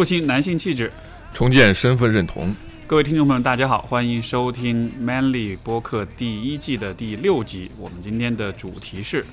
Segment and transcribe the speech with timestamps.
[0.00, 0.90] 复兴男性气质，
[1.34, 2.56] 重建身份认同。
[2.86, 7.70] 各位听众朋友，大家好，欢迎收听 Manly 播客第一季的第六集。
[7.78, 9.26] 我们今天的主题是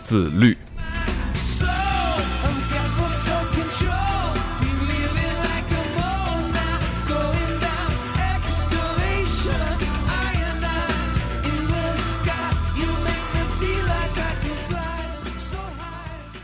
[0.00, 0.58] 自律。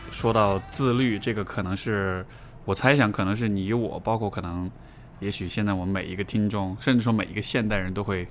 [0.09, 2.25] 说到自律，这个可能是
[2.63, 4.69] 我猜想，可能是你我，包括可能，
[5.19, 8.27] 也许现在我们每一个听众，甚至说每一个现代人都会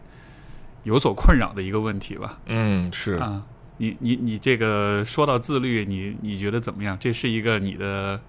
[0.84, 2.38] 有所困扰的一个问题吧。
[2.46, 3.42] 嗯，是啊，
[3.78, 6.96] 你你你这个说到自律，你你觉得怎么样？
[7.00, 8.20] 这是一个你的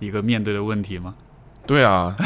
[0.00, 1.14] 一个面对的问题吗？
[1.64, 2.16] 对啊，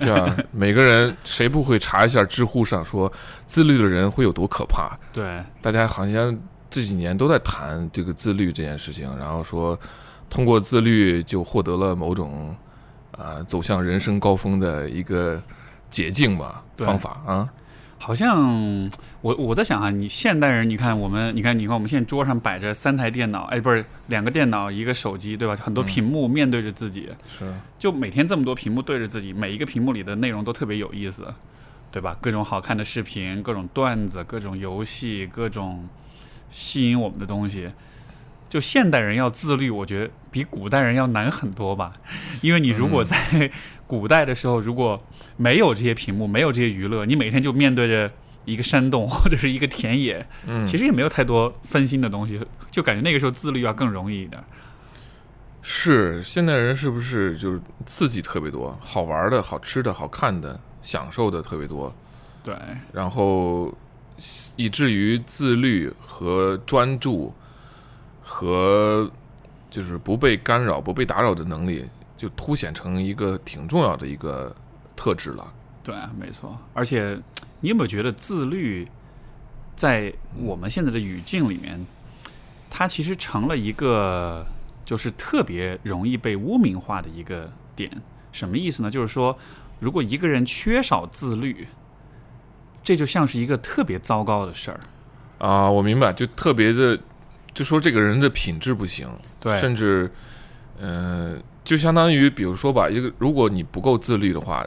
[0.00, 3.12] 对啊，每个人谁不会查一下知乎上说
[3.44, 4.96] 自律的人会有多可怕？
[5.12, 6.34] 对，大家好像
[6.70, 9.78] 这几年都在谈这个自律这件事情，然后说。
[10.28, 12.54] 通过自律就获得了某种
[13.12, 15.42] 啊走向人生高峰的一个
[15.88, 17.52] 捷径吧方法啊，
[17.98, 18.90] 好像
[19.22, 25.56] 我我在想啊，你现代人，你看我们，你看你看我们现在桌上摆着三台电脑，哎，不是两个电脑一个手机，对吧？
[25.56, 31.32] 很多屏幕面对着自己，是就每天这么多屏幕对着自己，每一个屏幕里的内容都特别有意思，
[31.90, 32.16] 对吧？
[32.20, 35.88] 各种好看的视频，各种段子，各种游戏，各种
[36.50, 37.70] 吸引我们的东西。
[38.48, 41.92] 就现代人要自律，我觉得比古代人要难很多吧。
[42.40, 43.50] 因为你如果在
[43.86, 45.02] 古代的时候，如果
[45.36, 48.10] 没有这些屏幕，没有这些娱乐，你每天就面对着
[48.44, 52.40] 一个山洞或者是一个田野，嗯，其实也没有太多分心的东西，
[52.70, 54.42] 就感觉那个时候自律要更容易一点。
[55.60, 61.92] 是现代人是不是就是刺激特别多，好玩的、好吃的、好看的、享受的特别多？
[62.44, 62.54] 对，
[62.92, 63.76] 然后
[64.54, 67.34] 以至于自律和专注。
[68.28, 69.08] 和
[69.70, 71.84] 就是不被干扰、不被打扰的能力，
[72.16, 74.54] 就凸显成一个挺重要的一个
[74.96, 75.46] 特质了。
[75.84, 76.58] 对，没错。
[76.74, 77.16] 而且，
[77.60, 78.86] 你有没有觉得自律
[79.76, 81.86] 在我们现在的语境里面，
[82.68, 84.44] 它其实成了一个
[84.84, 87.88] 就是特别容易被污名化的一个点？
[88.32, 88.90] 什么意思呢？
[88.90, 89.38] 就是说，
[89.78, 91.68] 如果一个人缺少自律，
[92.82, 94.80] 这就像是一个特别糟糕的事儿
[95.38, 95.70] 啊！
[95.70, 96.98] 我明白，就特别的。
[97.56, 99.08] 就说这个人的品质不行，
[99.40, 100.10] 对，甚至，
[100.78, 104.62] 嗯，就相当于，比如说吧，一个如果你不够自律的话，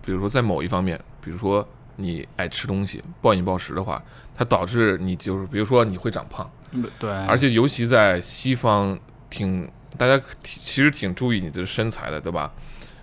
[0.00, 4.02] 比如说在某一方面，比如说你爱吃东西、暴饮暴食的话，
[4.34, 6.50] 它导致你就是，比如说你会长胖，
[6.98, 8.98] 对，而且尤其在西方，
[9.28, 12.50] 挺大家其实挺注意你的身材的，对吧？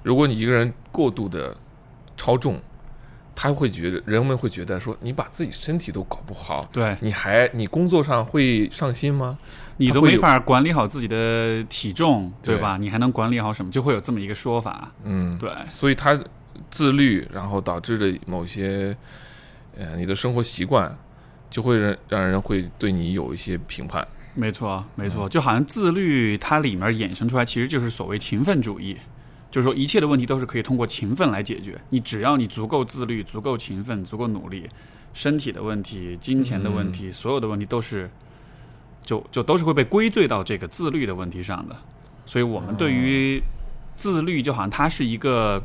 [0.01, 1.55] 如果你一个人过度的
[2.17, 2.59] 超重。
[3.35, 9.37] 他会觉得，人们会觉得说，你把自己身体都搞不好，对，你还你工作上会上心吗？
[9.77, 12.77] 你都没法管理好自己的体重，对吧？
[12.79, 13.69] 你还能管理好什么？
[13.69, 14.89] 就会有这么一个说法。
[15.03, 15.51] 嗯，对。
[15.69, 16.17] 所以他
[16.71, 18.95] 自律，然后导致的某些，
[19.77, 20.97] 呃，你的生活习惯，
[21.49, 24.07] 就会让让人会对你有一些评判。
[24.33, 28.97] 没错，没错，就好像自律它里面衍生出来，其实就是所谓勤奋主义。
[29.55, 31.79] 就是说，一切的问题都是可以通过勤奋来解决。
[31.87, 34.69] 你只要你足够自律、足够勤奋、足够努力，
[35.13, 38.11] 身体的问题、金钱的问题，所有的问题都是，
[39.01, 41.77] 就就都是会被归罪到这个自律的问题上的。
[42.25, 43.41] 所以，我们对于
[43.95, 45.63] 自律，就好像它是一个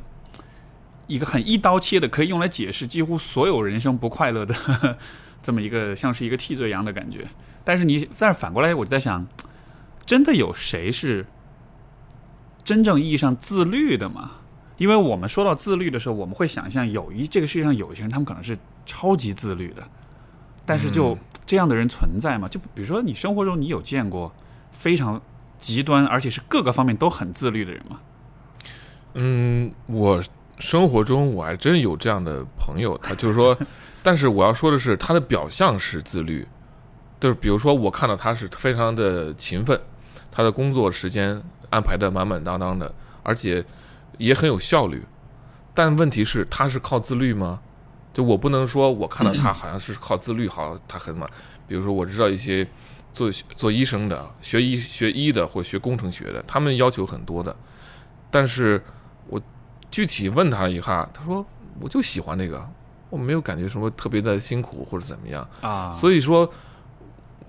[1.08, 4.54] 一个很一刀切的，可以用来解释几乎所有人生不快乐的
[5.42, 7.26] 这么一个，像是一个替罪羊的感觉。
[7.64, 9.26] 但是你，但是反过来，我就在想，
[10.06, 11.26] 真的有谁是？
[12.70, 14.30] 真正意义上自律的嘛？
[14.78, 18.56] 因为我们说到自律的时候，我们会想象有一这个世界上有一些人，他们可能是
[18.86, 19.82] 超级自律的，
[20.64, 22.46] 但是就这样的人存在吗？
[22.46, 24.32] 就比如说你生活中你有见过
[24.70, 25.20] 非常
[25.58, 27.98] 极端而且是各个方面都很自律的人吗？
[29.14, 30.22] 嗯，我
[30.60, 33.58] 生活中我还真有这样的朋友，他就是说，
[34.00, 36.46] 但是我要说的是，他的表象是自律，
[37.18, 39.80] 就是比如说我看到他是非常的勤奋，
[40.30, 41.42] 他的工作时间。
[41.70, 42.92] 安排的满满当当的，
[43.22, 43.64] 而且
[44.18, 45.06] 也很有效率，
[45.72, 47.60] 但问题是他是靠自律吗？
[48.12, 51.30] 就我不能说我看到他好像是靠自律，好他很满。
[51.68, 52.66] 比如说我知道一些
[53.14, 57.54] 做做医生的、学医学医的或学工程学的，他们要求很多的，
[58.28, 58.82] 但是
[59.28, 59.40] 我
[59.92, 61.46] 具体问他一下，他说
[61.78, 62.68] 我就喜欢那个，
[63.10, 66.52] 我没有感觉什么特别的辛苦或者怎么样啊，所以说。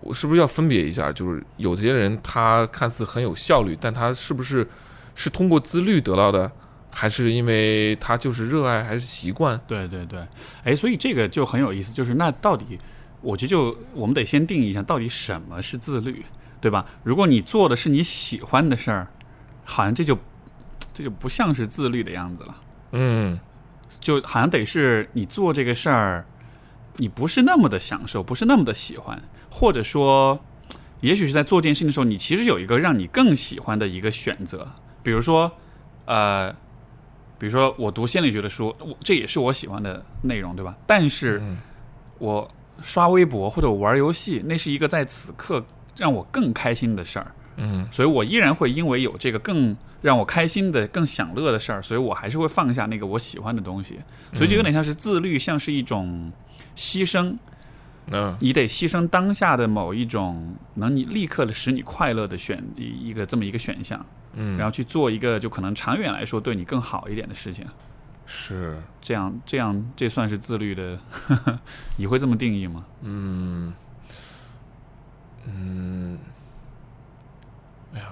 [0.02, 1.12] 我是不是要分别一下？
[1.12, 4.68] 就是有些人他看似很有效率，但他是不是
[5.16, 6.52] 是通过自律得到的，
[6.90, 9.60] 还是因为他就是热爱，还是习惯？
[9.68, 10.20] 对对对，
[10.64, 11.94] 哎，所以这个就很有意思。
[11.94, 12.80] 就是那到底，
[13.22, 16.26] 我觉得就我们得先定义一下，到底什么是自律，
[16.60, 16.86] 对吧？
[17.04, 19.08] 如果你做的是你喜欢的事儿，
[19.64, 20.18] 好像这就
[20.94, 22.56] 这就不像是自律的样子了。
[22.94, 23.40] 嗯
[24.00, 26.26] 就好像得是你做这个事儿，
[26.98, 29.22] 你不是那么的享受，不是那么的喜欢，
[29.52, 30.40] 或者说，
[31.02, 34.68] 也许是在做这件事情的时候，你其实有一个让你更喜欢的一个选择，
[35.04, 35.52] 比如说，
[36.06, 36.52] 呃，
[37.38, 40.76] 比如说我读心理学的书，我这也是我喜欢的内容，对吧？
[40.88, 41.58] 但是嗯
[42.18, 42.50] 我
[42.82, 45.64] 刷微博或者我玩游戏，那是一个在此刻
[45.98, 47.32] 让我更开心的事儿。
[47.58, 54.00] 嗯所以我依然会因为有这个更让我开心的、更享乐的事儿，所以我还是会放下那个我喜欢的东西。
[54.34, 56.32] 所以就有点像是自律，像是一种
[56.76, 57.36] 牺牲，
[58.08, 58.36] 嗯。
[58.40, 64.04] 你得牺牲当下的某一种能你立刻的使你快乐的选一一个这么一个选项，
[64.34, 67.66] 嗯，然后去做一个就可能长远来说对你更好一点的事情。
[68.26, 68.78] 是。
[69.02, 71.00] 这样，这样，这算是自律的？
[71.98, 72.86] 你会这么定义吗？
[73.02, 73.74] 嗯。
[75.48, 76.20] 嗯，
[77.96, 78.06] 哎呀，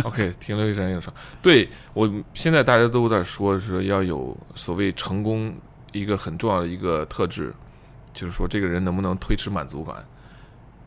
[0.04, 1.12] OK，停留一阵又说，
[1.42, 5.54] 对我现在大家都在说是要有所谓成功
[5.92, 7.54] 一个很重要的一个特质，
[8.12, 10.04] 就是说这个人能不能推迟满足感，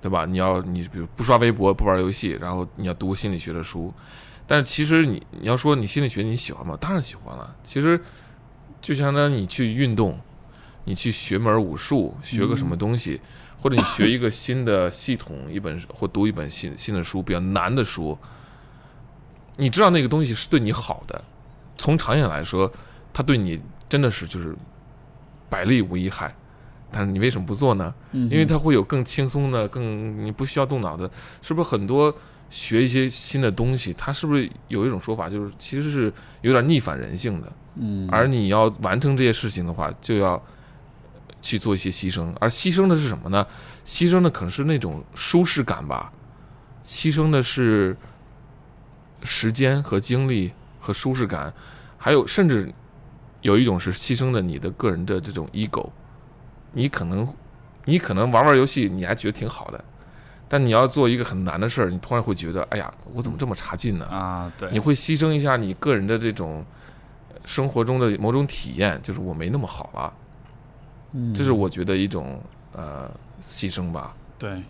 [0.02, 0.26] 对吧？
[0.26, 3.94] 你要你比如不刷微博，不玩游戏，然后你要读心理学的书，
[4.46, 6.78] 但是其实你你要说你心理学你喜欢吗？
[6.80, 7.56] 当然喜欢了。
[7.64, 8.00] 其实
[8.80, 10.20] 就相当于你去运动，
[10.84, 13.20] 你去学门武术，学个什么东西，
[13.58, 18.16] 或者你学一个新的系统，一本或读一本新新的书，比较难的书，
[19.58, 21.24] 你知道那个东西是对你好的，
[21.78, 22.72] 从长远来说，
[23.12, 24.56] 它对你真的是就是
[25.50, 26.36] 百利无一害。
[26.92, 27.94] 但是你为什么不做呢？
[28.12, 31.10] 嗯因为它会有更轻松的、更你不需要动脑的，
[31.42, 32.16] 是不是很多
[32.50, 37.52] 学一些新的东西，它是不是有一种说法，就是其实是有点逆反人性的？
[37.76, 40.42] 嗯，而你要完成这些事情的话，就要
[41.42, 43.46] 去做一些牺牲，而牺牲的是什么呢？
[43.84, 46.12] 牺牲的可能是那种舒适感吧，
[46.84, 47.96] 牺牲的是
[49.24, 51.54] 时间和精力和舒适感，
[51.98, 52.72] 还有甚至
[53.42, 55.90] 有一种是牺牲的你的个人的这种 ego，
[56.76, 57.28] 你可能
[57.86, 59.84] 你可能玩玩游戏你还觉得挺好的，
[60.48, 64.06] 但你要做一个很难的事儿，你突然会觉得，哎呀，我怎么这么差劲呢？
[64.06, 66.64] 啊，对，你会牺牲一下你个人的这种
[67.30, 70.14] 呃生活中的某种体验，就是我没那么好了，
[71.14, 72.40] 嗯这是我觉得一种
[72.74, 73.10] 呃
[73.42, 74.16] 牺牲吧。
[74.38, 74.62] 对，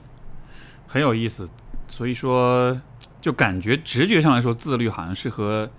[0.88, 1.50] 很有意思。
[1.88, 2.80] 所以说，
[3.22, 5.70] 就感觉直觉上来说，自律好像是和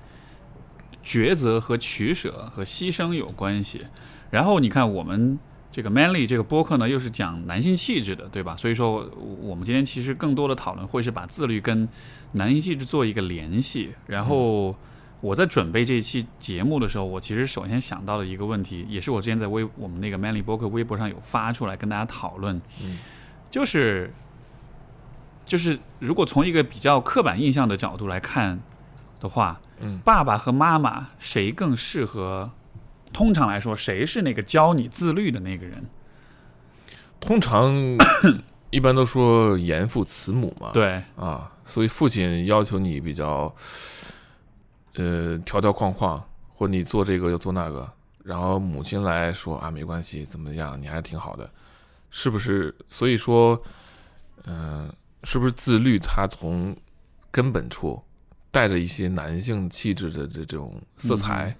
[1.04, 3.86] 抉择和取舍和牺牲有关系。
[4.30, 5.36] 然后你看，我们
[5.76, 8.56] 这个 Manly 这个播客呢，又是讲男性气质的，对吧？
[8.56, 9.06] 所以说，
[9.42, 11.86] 我们今天其实更多的讨论会是把自律跟
[12.32, 13.92] 男性气质做一个联系。
[14.06, 14.74] 然后
[15.20, 22.98] 我在准备这一期节目的时候，我其实首先想到的一个问题，也是我之前在微我们那个 Manly 播客微博上有发出来跟大家讨论，嗯
[23.50, 24.10] 就是
[25.44, 28.58] 就是如果从一个比较刻板印象的角度来看
[29.20, 32.50] 的话，嗯爸爸和妈妈谁更适合？
[33.16, 35.82] 通常来说，谁是那个教你自律的那个人？
[37.18, 37.74] 通常
[38.68, 43.56] 一般都说严父慈母嘛，对，啊，所以父亲要求你比较
[44.96, 47.90] 呃条条框框，或你做这个又做那个，
[48.22, 51.50] 然后母亲来说啊没关系，怎么样，你还是挺好的，
[52.10, 52.76] 是不是？
[52.86, 53.58] 所以说，
[54.44, 54.92] 嗯、
[55.24, 55.98] 是不是自律？
[55.98, 56.76] 它从
[57.30, 57.98] 根本处
[58.50, 61.56] 带着一些男性气质的这种色彩。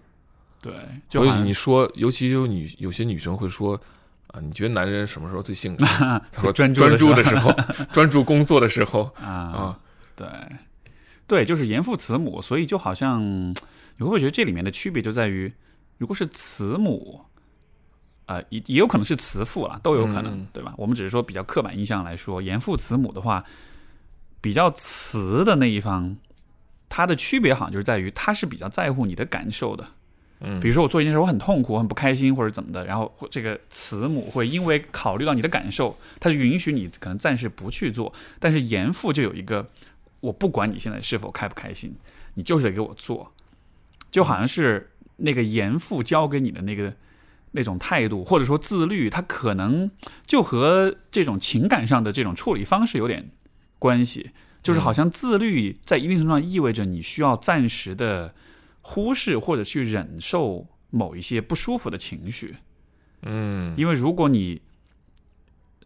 [0.67, 0.75] 对，
[1.09, 3.81] 就所以你说，尤其就女有些女生会说
[4.29, 5.89] 啊，你觉得男人什么时候最性感？
[6.33, 7.53] 他说专注专注的时候，
[7.93, 9.79] 专注工作的时候啊啊，
[10.17, 10.27] 对，
[11.29, 13.55] 对，就是严父慈母，所以就好像你
[14.01, 15.53] 会不会觉得这里面的区别就在于，
[15.99, 17.21] 如果是慈母，
[18.27, 20.75] 呃，也也有可能是慈父啦，都有可能，嗯对吧？
[20.77, 23.45] 我们只是说比较刻板印象来说，严父慈母的话，
[24.41, 26.17] 比较慈的那一方，
[26.89, 29.87] 他的区别好像就是在于他是比较在乎你的感受的。
[30.41, 38.13] 嗯比如说我做一件事，我很痛苦，我很不开心，或者怎么的，然后这个慈母会因为考虑到你的感受，他就允许你可能暂时不去做。
[38.39, 39.69] 但是严父就有一个，
[40.21, 41.95] 我不管你现在是否开不开心，
[42.35, 43.33] 你就是得给我做，
[44.11, 46.93] 就好像是那个严父教给你的那个
[47.53, 49.91] 那种态度，或者说自律，他可能
[50.27, 53.31] 就和这种情感上的这种处理方式有点
[53.79, 54.33] 关系。
[54.63, 58.35] 就是好像自律在一定程度上意味着你需要暂时的
[58.89, 62.55] 忽视或者去忍受某一些不舒服的情绪，
[63.23, 64.63] 嗯因为如果你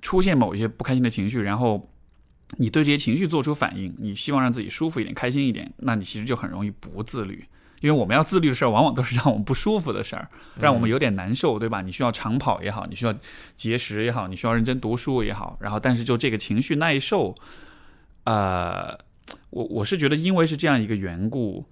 [0.03, 1.91] 出现某一些不开心的情绪，然后
[2.59, 7.43] 你对这些情绪做出反应，你希望让自己舒服一点、开心一点，那你其实就很容易不自律。
[7.81, 10.29] 因为我们要自律的事儿，往往都是让我们不舒服的事儿，
[10.61, 11.81] 让我们有点难受，对吧？
[11.81, 13.15] 你需要长跑也好，你需要
[13.57, 17.35] 节食也好，你需要认真读书也好，然后但是就这个情绪耐受，
[18.25, 18.99] 呃，
[19.49, 21.65] 我我是觉得，因为是这样一个缘故，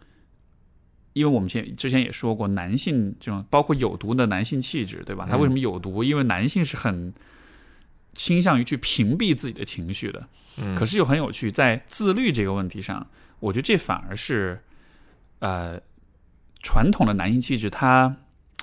[1.18, 5.26] 因为我们前之前也说过，男性这种包括有毒的男性气质，对吧？
[5.28, 6.04] 他为什么有毒？
[6.04, 7.12] 因为男性是很
[8.12, 10.28] 倾向于去屏蔽自己的情绪的。
[10.58, 13.06] 嗯，可是又很有趣，在自律这个问题上，
[13.40, 14.60] 我觉得这反而是
[15.40, 15.80] 呃
[16.62, 18.16] 传统的男性气质，它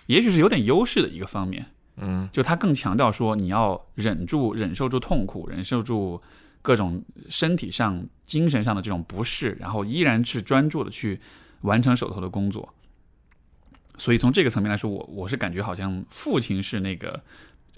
[0.07, 1.65] 也许是有点优势的一个方面。
[1.97, 6.21] 嗯就他更强调说，你要忍住、忍受住痛苦，忍受住
[6.61, 11.17] 各种身体上、精神上的这种不适，然后依然是专注的去
[11.65, 12.73] 完成手头的工作。
[13.97, 17.23] 所以从这个层面来说，我我是感觉好像父亲是那个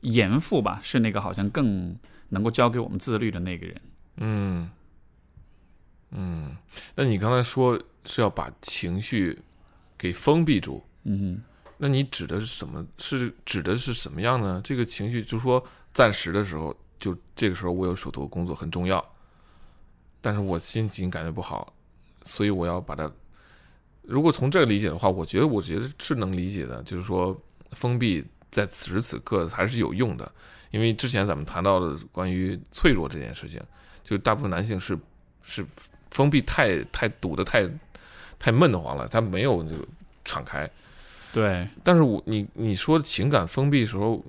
[0.02, 1.96] 严父吧，是那个好像更
[2.30, 3.82] 能够教给我们自律的那个人。
[4.16, 4.72] 嗯
[6.10, 6.58] 嗯，
[6.96, 9.38] 那你刚才说是要把情绪
[9.96, 11.40] 给封闭住，嗯
[11.78, 12.84] 那你指的是什么？
[12.98, 14.60] 是指的是什么样呢？
[14.64, 15.64] 这个情绪，就说
[15.94, 19.08] 暂时的时候，就这个时候我有手头工作很重要，
[20.20, 21.72] 但是我心情感觉不好，
[22.24, 23.12] 所以我要把它。
[24.08, 27.38] 如果从这个理解的话，我觉得我觉得是能理解的，就是说
[27.72, 30.32] 封闭在此时此刻还是有用的，
[30.72, 33.62] 因为之前咱们谈到的关于脆弱这件事情，
[34.06, 34.98] 就大部分男性是
[35.44, 35.66] 是
[36.12, 37.70] 封闭太太堵得太
[38.40, 39.76] 太闷得慌了，他没有就
[40.24, 40.70] 敞开。
[41.34, 44.24] 对，但是我你你说情感封闭的时候，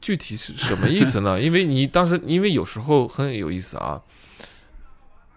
[0.00, 1.40] 具体是什么意思呢？
[1.40, 4.00] 因为你当时因为有时候很有意思啊，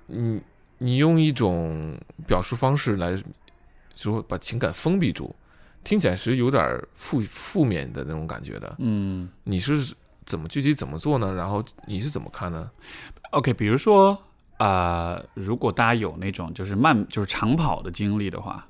[0.07, 0.41] 你
[0.79, 3.17] 你用一种表述方式来
[3.95, 5.35] 说把情感封闭住，
[5.83, 8.75] 听起来是有点负负面的那种感觉的。
[8.79, 11.33] 嗯你是怎么具体怎么做呢？
[11.33, 12.69] 然后你是怎么看呢
[13.31, 14.17] ？，OK，比如说
[14.57, 18.67] 呃，如果大家有那种就是慢就是长跑的经历的话，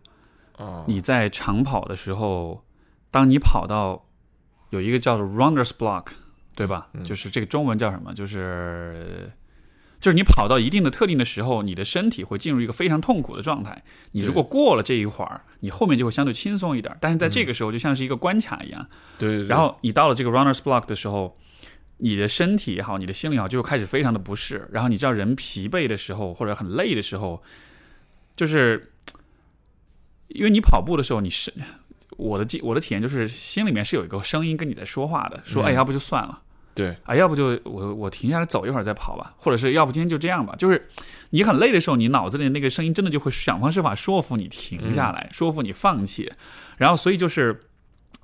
[0.58, 2.64] 啊，你在长跑的时候，
[3.10, 4.06] 当你跑到
[4.70, 6.08] 有一个叫做 runner's block，
[6.56, 6.88] 对吧？
[6.94, 8.14] 嗯就是这个中文叫什么？
[8.14, 9.32] 就是
[10.00, 13.84] 就是你跑到一定的特定的时候，你的身体会进入一个非常痛苦的状态。
[14.12, 16.96] 你如果过了这一会儿，你后面就会相对轻松一点。
[17.02, 18.88] 但是在这个时候，就像是一个关卡一样。
[19.18, 21.36] 对然后你到了这个 runner's block 的时候，
[21.98, 24.70] 你的身体也好，你的心理也好，就开始非常的不适。
[24.72, 27.42] 然后你知道，人疲惫的时候或者很累的时候，
[28.36, 28.94] 就是
[30.28, 31.52] 因为你跑步的时候，你是
[32.18, 36.44] 我的记我的体验就是心里面是有一个声音跟你在说话的，说嗯哎，要不就算了。
[36.78, 40.56] 对啊，要不就我我停下来走一会儿再跑吧，或者是要不今天就这样吧。
[40.58, 40.88] 就是
[41.32, 46.32] 你很累的时候，你脑子里那个声音真的就会想方设法说服你停下来，说服你放弃。
[46.78, 47.60] 然后所以就是，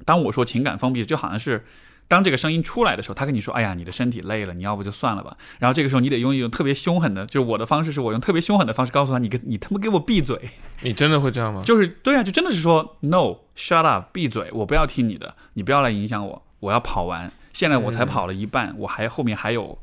[0.06, 1.66] 当我说情感封闭，就好像是
[2.08, 10.38] 当这个声音出来的时候，他跟你说：“哎呀，你的身体累了，你要不就算了吧。”然后这个时候你得用一种特别凶狠的，就是我的方式是我用特别凶狠的方式告诉他：“你跟你他妈给我闭嘴！
[10.84, 11.64] ”你真的会这样吗？
[11.64, 17.32] 就是对啊，就真的是说 “no”，shut up，闭嘴，我不要听你的，你不要来影响我，我要跑完。
[17.54, 19.78] 现在我才跑了一半，我还后面还有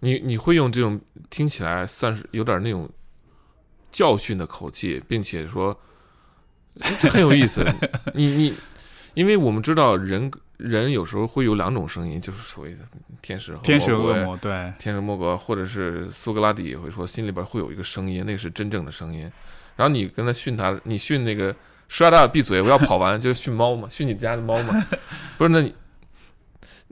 [0.00, 1.00] 你你会用这种
[1.30, 2.90] 听起来算是有点那种
[3.92, 5.78] 教训的口气，并且说
[6.80, 7.64] 哎这很有意思。
[8.14, 8.54] 你你，
[9.14, 12.80] 因为我们知道人人有时候会有两种声音，就是所谓的
[13.20, 19.30] 天使和天使恶魔，对，天使魔鬼，或者是苏格拉底也会说，心里边会有一个声音，那是真正的声音。
[19.76, 21.54] 然后你跟他训他，你训那个
[21.88, 24.86] shut up 闭嘴，我要跑完，就训猫嘛，训你家的猫嘛。
[25.36, 25.74] 不是，那你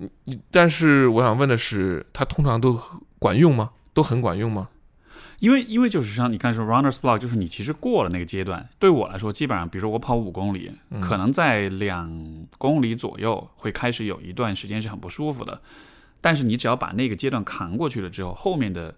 [0.01, 2.81] 你你，但是我想问的是，它通常都
[3.19, 3.71] 管用吗？
[3.93, 4.69] 都很管用吗？
[5.41, 15.61] 因为因为就是像你看说 runner's block，就是你其实过了那个阶段，对我来说，基本上比如说我跑五公里，嗯可能在两公里左右会开始有一段时间是很不舒服的，
[16.21, 18.95] 但是你只要把那个阶段扛过去了之后，后面的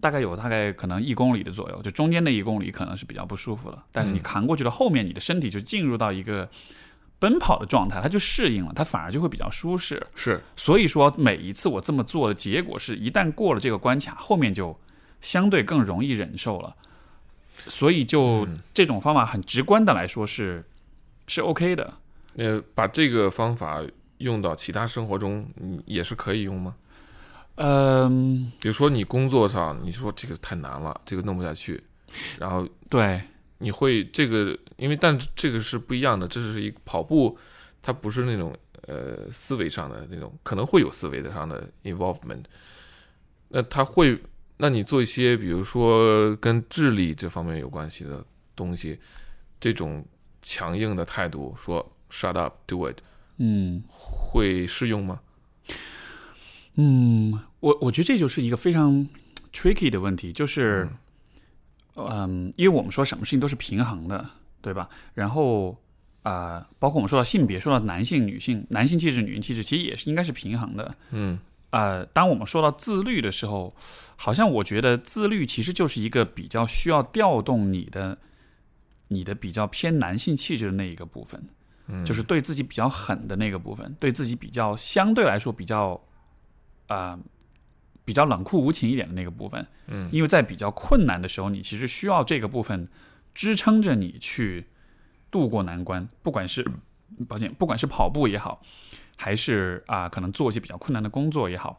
[0.00, 6.48] 大概有大概可能一公里的左右，就中间那一公里可能是比较不舒服了，但是你嗯扛过去了，后面你的身体就进入到一个
[7.18, 10.04] 奔跑的状态，它就适应了，它反而就会比较舒适。
[10.14, 14.78] 是，所以说，每一次我这么做的结果是，一旦过了这个关卡，后面就
[15.20, 16.74] 相对更容易忍受了。
[17.68, 20.64] 所以就嗯这种方法很直观的来说是
[21.26, 21.94] 是 OK 的。
[22.36, 23.82] 呃，把这个方法
[24.18, 26.76] 用到其他生活中，你也是可以用吗？
[27.56, 31.82] 嗯，比如说你工作上，你说这个太难了，这个弄不下去，
[32.38, 33.20] 然后对，
[33.58, 37.38] 你会这个，因为但这个是不一样的，这是一个跑步，
[37.82, 42.44] 它不是那种呃思维上的那种，可能会有思维的上的 involvement。
[43.48, 44.20] 那他会，
[44.56, 48.98] 那你做一些比如说跟智力这方面有关系的东西，
[49.60, 50.04] 这种
[50.42, 52.98] 强硬的态度说 shut up do it
[53.38, 55.20] 嗯会适用吗？
[56.74, 59.08] 嗯，我我觉得这就是一个非常
[59.52, 60.88] tricky 的问题，就是
[61.94, 64.28] 嗯，因为我们说什么事情都是平衡的，
[64.66, 64.88] 对吧？
[65.14, 65.70] 然后
[66.22, 70.92] 啊、呃包括我们说到性别，说到男性、女性、男性气质、女性气质，其实也是应该是平衡的。
[71.12, 71.38] 嗯
[71.70, 73.72] 呃，当我们说到自律的时候，
[74.16, 78.18] 好像我觉得自律其实就是一个比较需要调动你的
[79.08, 81.40] 你的比较偏男性气质的那一个部分，
[81.86, 86.00] 嗯就是对自己比较狠的那个部分，对自己比较相对来说比较，
[86.88, 87.18] 呃，
[88.04, 89.64] 比较冷酷无情一点的那个部分。
[89.88, 92.88] 嗯因为在比较困难的时候，你其实需要这个部分
[93.36, 94.64] 支撑着你去
[95.30, 96.66] 度过难关，不管是
[97.28, 98.60] 抱歉，不管是跑步也好，
[99.14, 101.78] 还是啊、可能做一些比较困难的工作也好。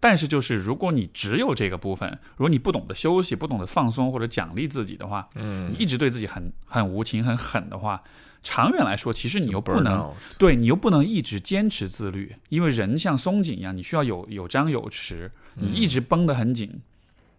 [0.00, 8.02] 但是，就是如果你只有这个部分，如果你不懂得休息，不懂得放松或者奖励自己的话，嗯你一直对自己很很无情、很狠的话，
[8.42, 16.80] 长远来说，其实你又不能对你又不能一直坚持自律，因为人像松紧一样，你需要有有张有弛，你一直绷得很紧，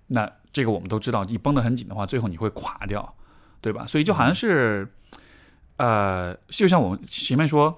[0.07, 3.13] 那这个我们都知道，你绷得很紧的话，最后你会垮掉，
[3.63, 3.87] 对吧？
[3.87, 4.87] 所以就好像是，
[5.77, 7.75] 呃，就像我们前面说。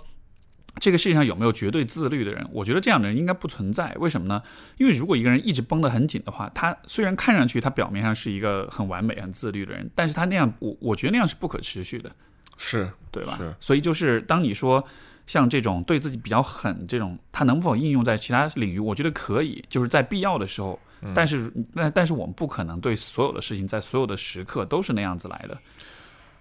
[0.77, 2.45] 这个世界上有没有绝对自律的人？
[2.51, 3.95] 我觉得这样的人应该不存在。
[3.97, 4.43] 为什么呢？
[4.77, 12.11] 因为如果一个人一直绷得很紧的话，他虽然看上去他表面上是一个很完美、很自律的人，但是他那样，我我觉得那样是不可持续的。
[12.57, 13.37] 是对吧？
[13.37, 14.85] 是所以就是当你说
[15.27, 18.79] 像这种对自己比较狠这种，它能否应用在其他领域？
[18.79, 20.79] 我觉得可以，就是在必要的时候。
[21.13, 25.55] 但是，但但是我们不可能对所有的事情在所有的时刻都是那样子来的。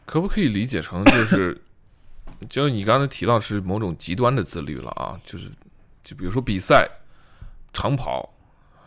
[0.07, 1.61] 可不可以理解成就是，
[2.49, 5.21] 就你刚才提到是某种极端的自律了啊？
[5.27, 5.51] 就是，
[6.03, 6.89] 就比如说比赛、
[7.75, 8.33] 长跑，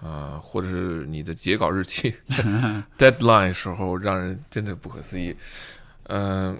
[0.01, 2.11] 啊，或者是你的截稿日期
[2.97, 5.35] deadline 时候，让人真的不可思议。
[6.05, 6.59] 嗯、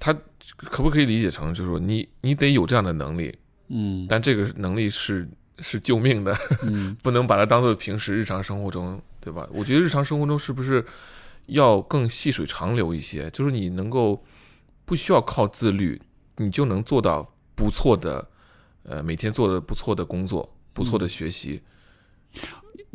[0.00, 0.12] 他
[0.56, 3.36] 可不可以理解成就是说你你得有这样的能力，
[3.68, 9.48] 嗯但这个能力是是救命的，嗯， 不能把它当做平时日常生活中，对吧？
[9.52, 10.84] 我觉得日常生活中是不是
[11.46, 13.30] 要更细水长流一些？
[13.30, 14.24] 就是你能够
[14.84, 16.00] 不需要靠自律，
[16.36, 18.28] 你就能做到不错的，
[18.84, 21.62] 呃，每天做的不错的工作，不错的学习。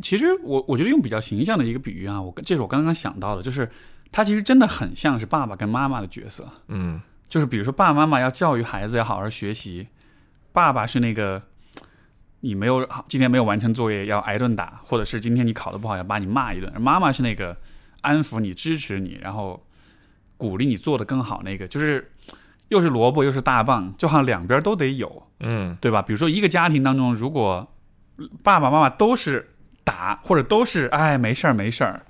[0.00, 3.70] 其实我我觉得用比较形象的一个比喻啊，我这是我刚刚想到的，就是
[4.10, 6.48] 他其实真的很像是爸爸跟妈妈的角色。
[6.68, 7.00] 嗯
[7.34, 9.88] 就是比如说爸爸妈妈要教育孩子要好好学习，
[10.52, 11.42] 爸爸是那个
[12.42, 17.56] 你没有今天没有完成作业要挨顿打，或者是今天你考得不好要把你骂一顿，而妈妈是那个
[18.02, 19.66] 安抚你、支持你，然后
[20.36, 22.12] 鼓励你做得更好那个，就是
[22.68, 26.00] 又是萝卜又是大棒，就好像两边都得有，嗯对吧？
[26.00, 27.68] 比如说一个家庭当中，如果
[28.44, 29.50] 爸爸妈妈都是
[29.82, 32.06] 打，或者都是哎没事儿没事儿，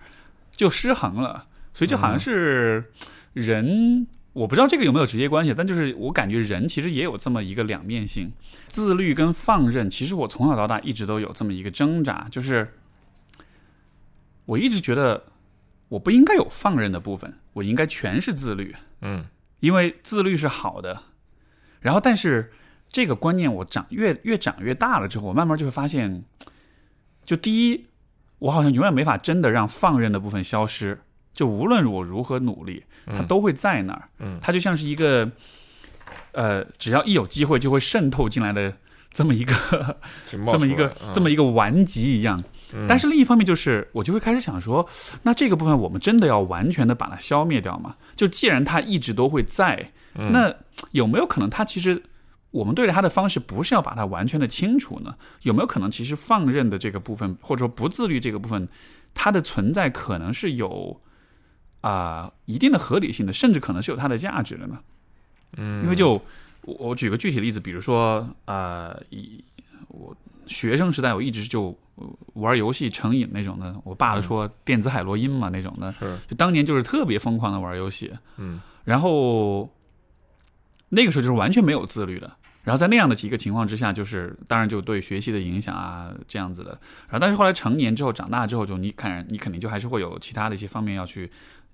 [0.51, 1.47] 就失衡了。
[1.73, 2.93] 所以就好像是
[3.33, 8.33] 人，我不知道这个有没有直接关系，但就是我感觉人其实也有这么一个两面性，
[8.69, 9.89] 自律跟放任。
[9.89, 12.75] 其实我从小到大一直都有这么一个挣扎，就是
[14.45, 15.25] 我一直觉得
[15.89, 18.75] 我不应该有放任的部分，我应该全是自律。
[19.01, 19.25] 嗯
[19.61, 21.05] 因为自律是好的。
[21.81, 22.53] 然后，但是
[22.91, 26.25] 这个观念我长越越长越大了之后，我慢慢就会发现，
[27.25, 27.87] 就第一，
[28.41, 31.01] 我好像永远没法真的让放任的部分消失。
[31.35, 34.09] 就无论我如何努力，它都会在那儿。
[34.21, 35.31] 嗯它就像是一个，
[36.33, 38.73] 呃，只要一有机会就会渗透进来的
[39.13, 39.55] 这么一个
[40.31, 42.43] 这么一个这么一个顽疾一样。
[42.89, 44.89] 但是另一方面，就是我就会开始想说，
[45.23, 47.97] 那这个部分我们真的要完全的把它消灭掉吗？
[48.17, 50.53] 就既然它一直都会在，嗯那
[50.93, 52.03] 有没有可能它其实
[52.51, 55.15] 我们对待它的方式不是要把它完全的清除呢？
[55.43, 58.69] 有没有可能其实放任的这个部分，或者说不自律这个部分，
[59.13, 61.01] 它的存在可能是有
[61.85, 64.79] 啊、一定的合理性的，甚至可能是有它的价值的呢？
[65.59, 66.13] 嗯，因为就
[66.63, 69.45] 我我举个具体的例子，比如说呃，以
[69.89, 70.17] 我
[70.47, 79.71] 学生时代我一直就呃玩游戏成瘾那种的，我爸说电子海洛因嘛那种的，是就当年就是特别疯狂的玩游戏，嗯然后
[80.89, 82.33] 那个时候就是完全没有自律的。
[82.65, 86.71] 然后在那样的几个情况之下，就是当然就对学习的影响啊这样子的。
[87.09, 91.31] 然后但是后来成年之后，长大之后，就你看你肯定就还是会有其他的一些方面要去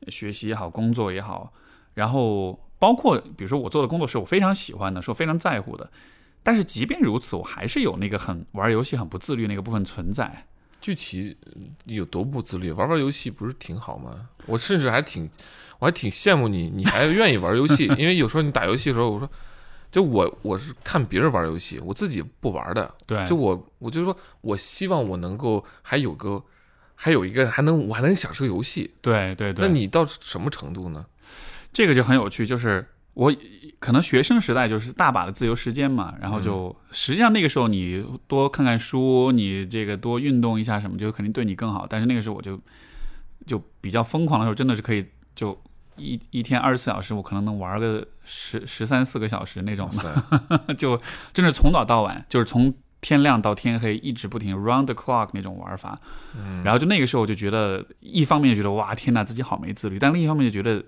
[0.08, 1.52] 学习也好，工作也好，
[1.94, 5.90] 然后包括比如说我做的工作是我非常喜欢的，是我非常在乎的。
[6.42, 10.46] 但是即便如此，我还是有那个很玩游戏很不自律那个部分存在。
[10.80, 11.36] 具体
[11.84, 12.72] 有多不自律？
[12.72, 14.28] 玩玩游戏不是挺好吗？
[14.46, 15.28] 我甚至还挺，
[15.78, 17.84] 我还挺羡慕你，你还愿意玩游戏。
[18.00, 19.30] 因为有时候你打游戏的时候，我说，
[19.92, 22.94] 就我我是看别人玩游戏，我自己不玩的。
[23.06, 26.42] 对就我我就说我希望我能够还有个，
[27.02, 28.92] 还有一个还能我还能享受游戏。
[29.00, 31.06] 对对对，那你到什么程度呢？
[31.72, 33.34] 这个就很有趣，就是我
[33.78, 41.86] 可能学生时代就是大把的自由时间嘛，然后就、实际上那个时候你多看看书，你这个多运动一下什么，就肯定对你更好。
[41.88, 42.60] 但是那个时候我就
[43.46, 45.58] 就比较疯狂的时候，真的是可以就
[45.96, 50.24] 一一天二十四小时，我可能能玩个十十三四个小时那种哇的，
[50.68, 51.00] 塞， 就
[51.32, 55.98] 真的从早到晚，就是从天亮到天黑，一直不停 round the clock 那种玩法。
[56.36, 60.84] 嗯然后就那个时候我就觉得，一方面觉得哇天呐自己好没自律，但另一方面就觉得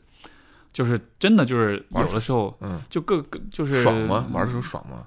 [0.73, 4.29] 就是真的就是有的时候嗯，就各个就是爽吗？
[4.33, 5.07] 玩的时候爽吗？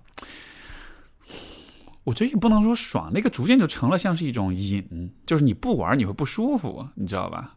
[2.03, 7.55] 我觉得也不能说爽，那个逐渐就成了像是一种瘾，就是你不玩你会不舒服，你知道吧？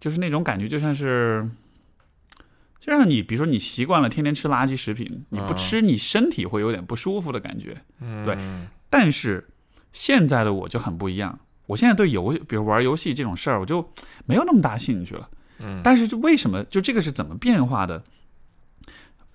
[0.00, 1.46] 就是那种感觉，就像是，
[2.80, 7.82] 就像你比如说你习惯了天天吃垃圾食品，你不嗯吃你身体会有点不舒服的感觉。
[8.00, 8.34] 嗯，对
[8.92, 9.48] 但是
[9.94, 13.90] 现在的我就很不一样，我现在对游比如玩游戏这种事儿，我就
[14.26, 15.26] 没有那么大兴趣了。
[15.60, 18.02] 嗯但是就为什么就这个是怎么变化的？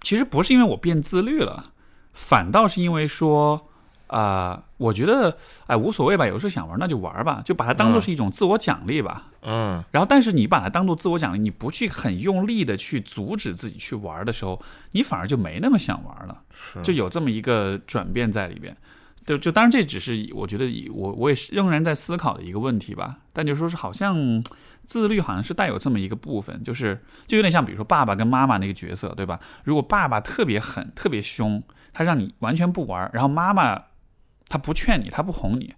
[0.01, 1.71] 其实不是因为我变自律了，
[2.13, 3.67] 反倒是因为说，
[4.07, 9.31] 啊，我觉得哎无所谓吧，有时候想玩那就玩吧，就把它当做是一种自我奖励吧。
[9.41, 16.43] 嗯然后，但是你把它当做自我奖励，你不去很用力的去阻止自己去玩的时候，你反而就没那么想玩了。
[16.51, 18.75] 是就有这么一个转变在里边。
[19.27, 24.41] 就就当然这只是我觉得我我也是仍然在思考的一个问题吧，但就说是好像
[24.85, 29.37] 自律好像是带有这么一个部分，就是就有点像比如说爸爸跟妈妈那个角色，对吧？
[29.65, 31.61] 如果爸爸特别狠、特别凶，
[31.91, 33.83] 他让你完全不玩，然后妈妈
[34.47, 35.73] 他不劝你，他不哄你，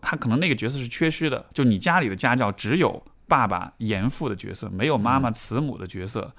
[0.00, 6.32] 他可能那个角色是缺失的，就你家里的家教只有爸爸严父的角色，没有妈妈慈母的角色，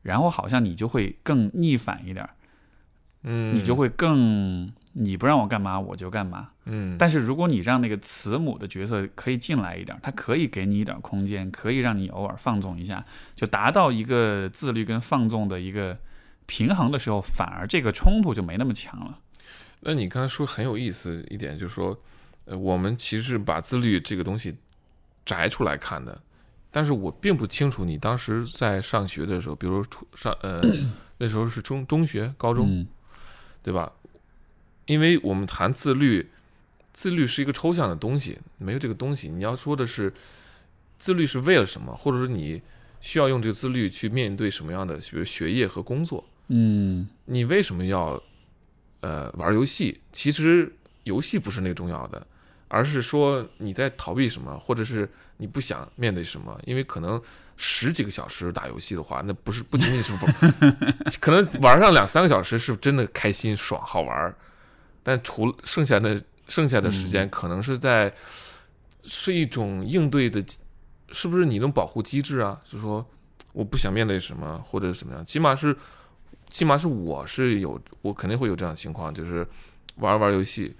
[0.00, 2.30] 然后好像你就会更逆反一点儿。
[3.24, 6.50] 嗯，你就会更你不让我干嘛我就干嘛。
[6.64, 15.98] 嗯，但是如果你让那个慈母的角色可以进来一点，他可以给你一点空间，可以让你偶尔放纵一下，就达到一个自律跟放纵的一个
[16.46, 19.18] 平衡的时候，反而这个冲突就没那么强了。
[19.80, 21.98] 那你刚才说很有意思一点，就是说，
[22.44, 24.56] 呃，我们其实是把自律这个东西
[25.24, 26.20] 摘出来看的，
[26.70, 30.60] 但是我并不清楚你当时在上学的时候，比如初上呃
[31.18, 32.86] 那时候是中中学、高中，嗯
[33.62, 33.92] 对吧？
[34.90, 36.28] 因为我们谈自律，
[36.92, 39.28] 自律是一个抽象的东西，没有这个东西。
[39.28, 40.12] 你要说的是，
[40.98, 42.60] 自律是为了什么，或者说你
[43.00, 46.28] 需要用这个自律去面对什么样的，比如学业和工作。
[46.48, 48.20] 嗯你为什么要
[49.02, 50.00] 呃玩游戏？
[50.10, 50.74] 其实
[51.04, 52.26] 游戏不是那个重要的，
[52.66, 56.60] 而是说你在逃避什么，或者是你不想面对什么。
[56.66, 57.22] 因为可能
[57.56, 60.26] 十几个小时打游戏的话，那不是不仅仅是不，
[61.20, 64.34] 可能玩上两三个小时是真的开心爽好玩儿，
[65.02, 68.12] 但除了剩下的剩下的时间，可能是在
[69.02, 70.44] 是一种应对的，
[71.10, 72.60] 是不是你能保护机制啊？
[72.64, 73.04] 就是说
[73.52, 75.76] 我不想面对什么，或者怎么样，起码是。
[76.52, 79.46] 起码是我是有，我肯定会有这样的情况，就是
[79.98, 80.74] 玩玩游戏，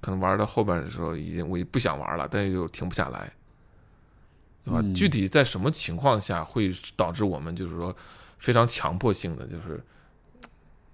[0.00, 3.30] 可能玩到后边的时候，已经我也不想玩了，但又停不下来，
[4.64, 4.80] 对吧？
[4.82, 7.94] 嗯具体在什么情况下会导致我们就是说
[8.38, 9.78] 非常强迫性的，就是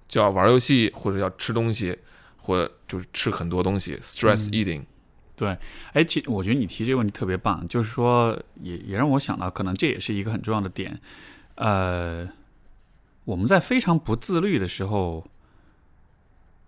[0.09, 1.97] 就要玩游戏，或者要吃东西，
[2.41, 4.83] 或者就是吃很多东西，stress 嗯 eating，
[5.37, 5.57] 对
[5.93, 10.99] 哎，其我觉得你提这个问题特别棒，就是说也也让我想到，可能这也是一个很重要的点。
[11.57, 12.27] 呃，
[13.25, 15.27] 我们在非常不自律的时候，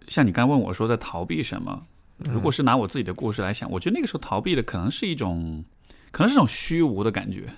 [0.09, 1.87] 像你刚问我说在逃避什么，
[2.19, 5.65] 如果是拿我自己的故事来想，我觉得那个时候逃避的可能是一种，
[6.11, 7.53] 可能是一种虚无的感觉。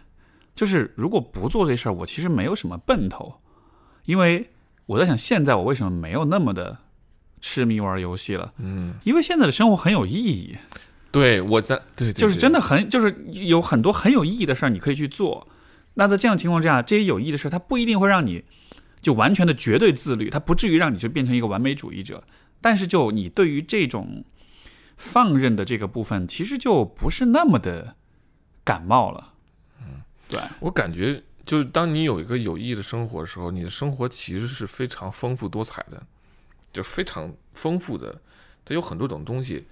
[0.54, 3.34] 就是如果不做这事儿，我其实没有什么奔头，
[4.04, 4.48] 因为
[4.86, 6.78] 我在想，现在我为什么没有那么的
[7.46, 8.54] 痴迷玩游戏了？
[8.56, 10.56] 嗯，因为现在的生活很有意义。
[11.10, 15.46] 对我在对对就是真的很，就是有很多很有意义的事儿你可以去做。
[15.92, 18.42] 那在这样的情况之下，这些有意义的事儿，它不一定会让你
[19.02, 22.24] 就完全的绝对自律，它不至于让你就变成一个完美主义者。
[22.62, 24.24] 但是就你对于这种
[24.96, 27.94] 放任的这个部分，其实就不是那么的
[28.64, 29.34] 感冒了。
[29.82, 36.02] 嗯，对，我感觉，就是当你有一个有意义的生活的时候，你的生活其实是非常丰富多彩的，
[36.74, 38.20] 就非常丰富的，
[38.64, 39.64] 它有很多种东西，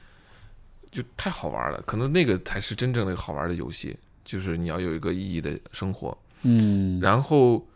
[0.91, 1.83] 就太好玩了。
[1.83, 6.17] 可能那个才是真正的好玩的游戏，就是你要有一个意义的生活。
[6.43, 7.67] 嗯，然后，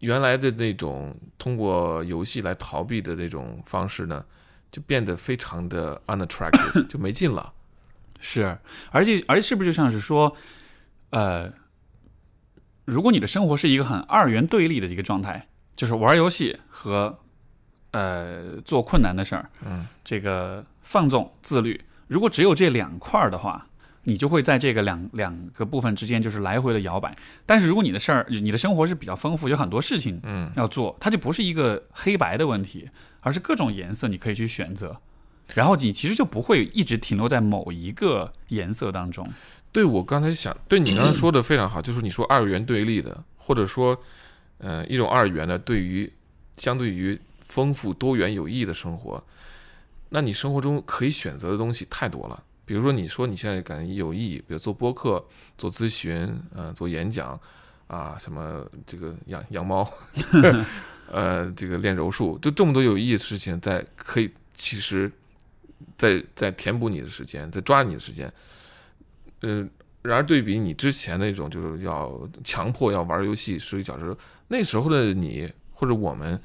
[0.00, 4.24] 原来的那种通过游戏来逃避的那种方式呢，
[4.70, 7.52] 就变得非常的 unattractive， 就没劲了。
[8.20, 8.58] 是，
[8.90, 10.36] 而且而且是不是就像是说，
[11.10, 11.52] 呃，
[12.84, 17.18] 如果你的生活是一个很二元对立的一个状态，就是玩游戏和
[17.92, 23.66] 呃做困难的事儿，嗯，这个放纵自律，如果只有这两块儿的话，
[24.04, 27.14] 你就会在这个两两个部分之间就是来回的摇摆。
[27.44, 32.88] 但是如果你的事儿，你的生活是比较丰富，有很多事情嗯，要做，它就不是一个黑白的问题，
[33.20, 34.96] 而是各种颜色你可以去选择。
[35.54, 39.26] 然后你其实就不会一直停留在某一个颜色当中。
[39.72, 43.98] 对我刚才想，对你刚才说的非常好，就是你说二元对立的，或者说，
[44.58, 46.10] 呃，一种二元的对于
[46.56, 49.22] 相对于丰富多元有意义的生活，
[50.10, 52.44] 那你生活中可以选择的东西太多了。
[52.64, 55.24] 比如说，你说你现在感觉有意义，比如做播客、
[55.56, 57.40] 做咨询，呃，做演讲，
[57.86, 59.90] 啊，什么这个养养猫，
[61.10, 65.10] 呃，这个练柔术，就这么多有意义的事情，在可以其实，
[65.96, 68.30] 在在填补你的时间，在抓你的时间，
[69.40, 69.68] 嗯、
[70.02, 74.14] 然而对比你之前那种就是要强迫要玩游戏十个小时，
[74.48, 76.38] 那时候的你或者我们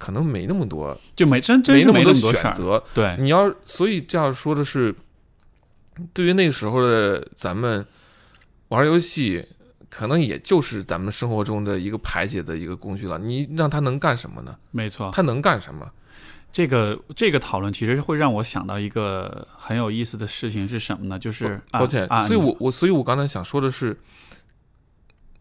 [0.00, 2.32] 可能没那么多，就没真真是没没那么多。
[2.32, 4.94] 选择，对，你要，所以这样说的是，
[6.14, 7.86] 对于那个时候的咱们
[8.68, 9.46] 玩游戏，
[9.90, 13.18] 可能也就是咱们生活中的一个排解的一个工具了。
[13.18, 14.56] 你让他能干什么呢？
[14.70, 15.10] 没错。
[15.12, 15.86] 他能干什么？
[16.52, 21.18] 这个这个讨论其实会让我想到一个很有意思的事情是什么呢？
[21.18, 23.96] 就是抱歉，啊，啊你所以我我所以我刚才想说的是，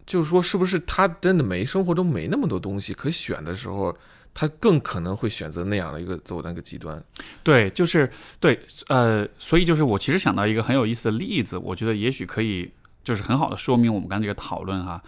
[0.06, 3.96] 就是说，是不是他真的没生活中没那么多东西可选的时候，
[4.34, 7.02] 他更可能会选择那样的一个走那个极端？
[7.44, 12.72] 对，就是对，呃，所以就是我其实想到一个很有意思的例子，我觉得也许可以
[13.04, 15.02] 就是很好的说明我们刚才这个讨论哈，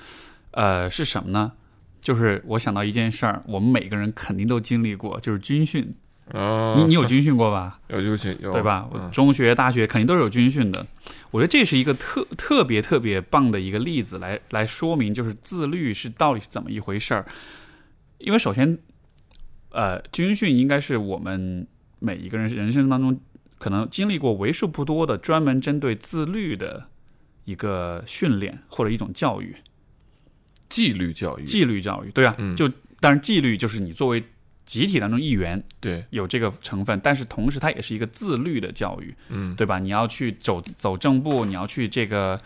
[0.51, 1.51] 呃，是什么呢？
[2.01, 5.93] 就是我想到一件事儿，我们每个人肯定都经历过，就是军训。
[6.33, 7.79] 哦，你你有军训过吧？
[7.89, 8.87] 有军训，有对吧？
[8.91, 10.85] 我嗯中学、大学肯定都是有军训的。
[11.29, 17.25] 我觉得这是一个特特别特别棒的一个例子，来来说明就是自律是到底是怎么一回事儿。
[18.17, 18.77] 因为首先，
[19.71, 21.67] 呃，军训应该是我们
[21.99, 23.19] 每一个人人生当中
[23.57, 26.87] 可能经历过为数不多的专门针对自律的
[27.45, 29.55] 一个训练或者一种教育。
[30.69, 32.65] 纪律教育，纪律教育，对啊，嗯就
[32.99, 34.23] 当然纪律就是你作为
[34.65, 39.13] 集体当中一员对，有这个成分，但是同时它也是一个自律的教育。
[39.27, 39.79] 嗯，对吧？
[39.79, 42.39] 你要去走走正步，你要去这个，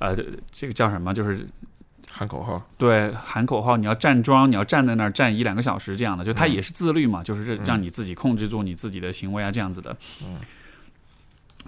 [0.00, 0.16] 呃，
[0.50, 1.14] 这个叫什么？
[1.14, 1.46] 就是
[2.10, 9.96] 喊口号，对喊口号，你要站桩，你要站在那儿站一两个小时这样的，就它嗯也是自律嘛，就是嗯让你自己控制住你自己的行为啊，这样子的。
[10.24, 10.36] 嗯，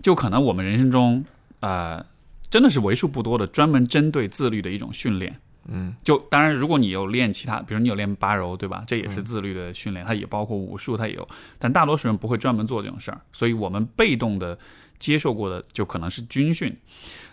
[0.02, 1.24] 就可能我们人生中，
[1.60, 2.04] 呃，
[2.50, 5.36] 真的是为数不多的专门针对自律的一种训练。
[5.72, 8.82] 嗯就当然，如果你有练其他，比如你有练八柔，对吧？
[8.86, 11.28] 这也是嗯自律的训练，它也包括武术，它也有。
[11.58, 14.58] 但大多数人不会专门做这种事儿，所以我们被动的
[14.98, 16.74] 接受过的就可能是军训。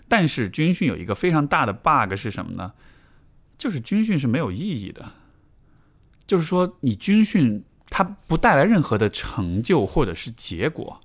[0.10, 2.72] 但是军训有一个非常大的 bug 是什么呢？
[3.58, 5.14] 就是军训是没有意义的，
[6.26, 11.02] 就是说你军训它不带来任何的成就或者是结果，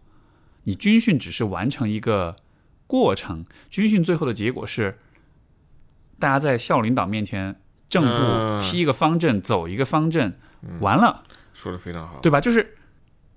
[0.65, 2.37] 你军训只是完成一个
[2.87, 4.99] 过程，军训最后的结果是
[6.19, 11.23] 大家在校领导面前正步嗯踢一个方阵，走一个方阵，嗯，完了。
[11.55, 12.41] 说的非常好，对吧？
[12.41, 12.77] 就是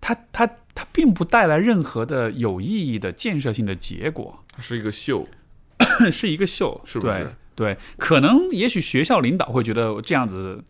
[0.01, 5.27] 它它它并不带来任何的有意义的建设性的结果，它是一个秀，
[6.11, 7.77] 是一个秀，是不是对？
[7.97, 10.63] 可能也许学校领导会觉得这样子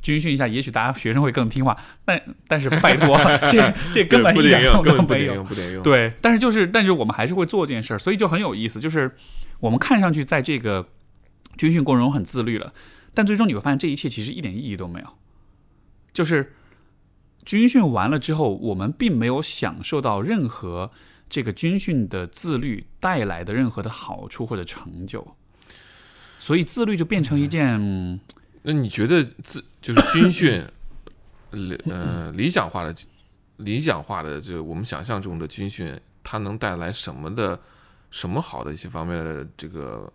[0.00, 3.18] 军训一下，也许大家学生会更听话，但但是拜托，
[3.50, 5.32] 这 这根本一点用都没有。
[5.32, 8.80] 不用，不顶用。，对，但是就是，但是我们还是会做这件事儿，所以就很有意思。
[8.80, 9.10] 就是
[9.60, 10.88] 我们看上去在这个
[11.56, 12.72] 军训过程中很自律了，
[13.12, 15.06] 但最终你会发现这一切其实一点意义都没有。
[16.12, 16.54] 就是
[17.44, 20.90] 军训完了之后，我们并没有享受到任何
[21.28, 25.36] 这个军训的自律带来的任何的好处或者成就，
[26.38, 27.76] 所以自律就变成一件。
[27.80, 28.18] 嗯
[28.62, 30.62] 那你觉得自就是军训，
[31.88, 32.94] 呃，理想化的
[33.58, 37.58] 理想化的，就是我们想象中的军训，它能带来什么的
[38.10, 40.12] 什么好的一些方面的这个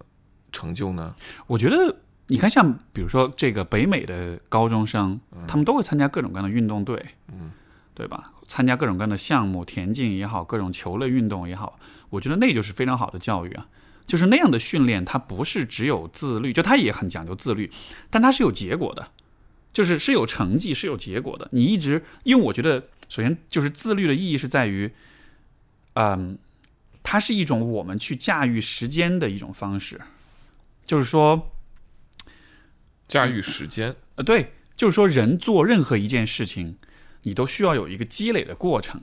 [0.51, 1.15] 成就呢？
[1.47, 1.95] 我觉得
[2.27, 7.49] 你看，像比如说这个北美的高中生，他们都会参加各种各样的运动队，嗯，
[7.95, 8.31] 对吧？
[8.47, 13.65] 参加各种各样的项目，田径也好，各种球类运动也好，我觉得那就是非常好的教育啊。
[14.05, 17.69] 就是那样的训练，它不是只有自律，就它也很讲究自律，
[18.09, 19.11] 但它是有结果的，
[19.71, 21.47] 就是是有成绩，是有结果的。
[21.51, 24.91] 你一直，因为我觉得，首先就是自律的意义是在于，
[25.93, 26.37] 嗯，
[27.01, 29.99] 它是一种我们去驾驭时间的一种方式，
[30.85, 31.51] 就是说，
[33.07, 36.77] 驾驭时间，呃，对，就是说，人做任何一件事情，
[37.23, 39.01] 你都需要有一个积累的过程。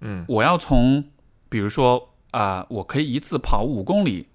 [0.00, 1.10] 嗯我要从，
[1.48, 4.26] 比如说啊、我可以一次跑五公里，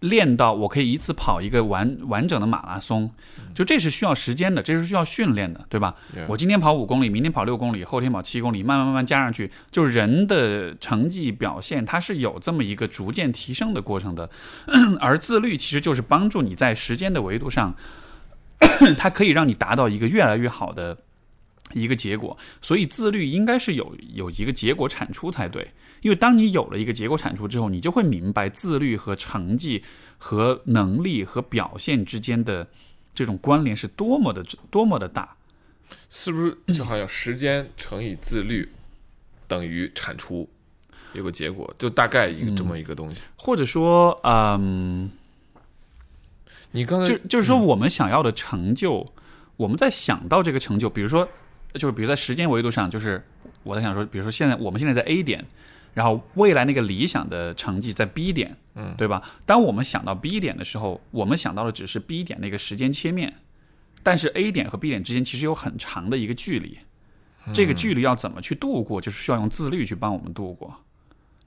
[0.00, 3.10] 练到我可以一次跑一个完完整的马拉松，
[3.54, 5.94] 就这是需要时间的，这是需要训练的，对吧？
[6.28, 14.28] 我今天跑五公里，明天跑六公里，后天跑七公里，慢慢慢慢加上去，就是人的成绩表现，它是有这么一个逐渐提升的过程的。
[15.00, 17.74] 而自律其实就是帮助你在时间的维度上，
[18.98, 20.98] 它可以让你达到一个越来越好的
[21.72, 22.36] 一个结果。
[22.60, 29.82] 所以自律应该是有有一个结果产出才对，因为当你有了一个结果产出之后，你就会明白自律和成绩
[30.18, 32.66] 和能力和表现之间的
[33.14, 35.36] 这种关联是多么的多么的大。
[36.10, 38.68] 是不是就好像时间乘以自律
[39.46, 40.48] 等于产出
[41.12, 43.18] 有个结果，就大概一个这么一个东西。
[43.36, 45.08] 或者说，嗯，
[46.72, 49.06] 你刚才就就是说，我们想要的成就，
[49.56, 51.28] 我们在想到这个成就，比如说，
[51.76, 53.22] 就是比如在时间维度上，就是
[53.62, 55.44] 我在想说，比如说现在我们现在在 A 点，
[55.94, 59.22] 然后未来那个理想的成绩在 B 点，嗯对吧？
[59.44, 63.34] 当我们想到 B 点的时候，我们想到的只是 B 点那个时间切面，
[64.02, 66.78] 但是 A 点和 B 点之间其实有很长的一个距离，
[67.52, 70.74] 这个距离要怎么去度过，就是需要用自律去帮我们度过。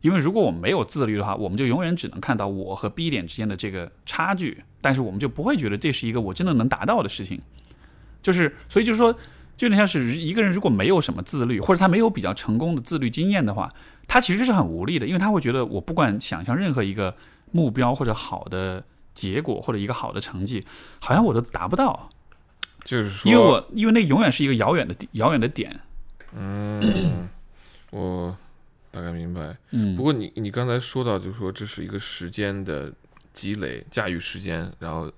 [0.01, 7.41] 因为如果我们没有自律的话，我们就永远只能看到我和 B 点之间的这个差距，但是我们就不会觉得这是一个我真的能达到的事情。
[8.21, 9.13] 就是，所以就是说，
[9.59, 13.69] 就有点像是一个人如果没有什么自律，或者他没有比较成功的自律经验的话，
[14.07, 17.13] 他其实是很无力的，因为他会觉得我不管想象任何一个
[17.51, 18.81] 目标或者好的
[19.13, 20.65] 结果或者一个好的成绩，
[21.01, 22.09] 好像我都达不到，
[22.85, 25.77] 就是说，因为我因为那永远是一个遥远的遥远的点。
[26.31, 27.27] 嗯，
[27.91, 28.37] 我
[28.91, 29.57] 大概明白。
[29.71, 32.89] 嗯，不过你你刚才说到，就是说这是一个时间的
[33.33, 35.11] 积累，驾驭时间，然后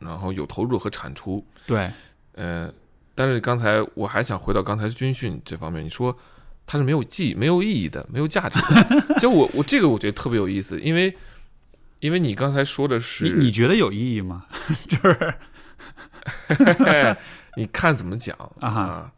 [0.00, 1.42] 然后有投入和产出。
[1.66, 1.90] 对，
[2.34, 2.70] 呃，
[3.14, 6.16] 但是刚才我还想回到刚才军训这方面，你说
[6.66, 9.16] 它是没有记忆、没有意义的、没有价值的。
[9.20, 11.16] 就我我这个我觉得特别有意思，因为
[12.00, 14.46] 因为你刚才说的是你你觉得有意义吗？
[14.88, 15.34] 就是
[17.56, 19.12] 你看怎么讲啊哈啊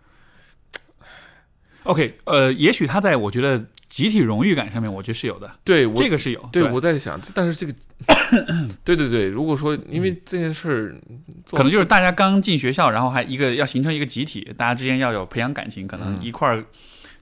[1.84, 6.40] ？OK，呃，也许他在我觉得集体荣誉感上面，我觉得是有的，对我这个是有。
[6.52, 6.72] 对对。
[6.72, 7.72] 我在想，但是这个
[8.84, 10.94] 对对对，如果说因为这件事
[11.50, 16.24] 可能就是大家刚进学校，然后还一个要形成一个集体，大家之间要有培养感情，可能嗯。
[16.24, 16.64] 一块儿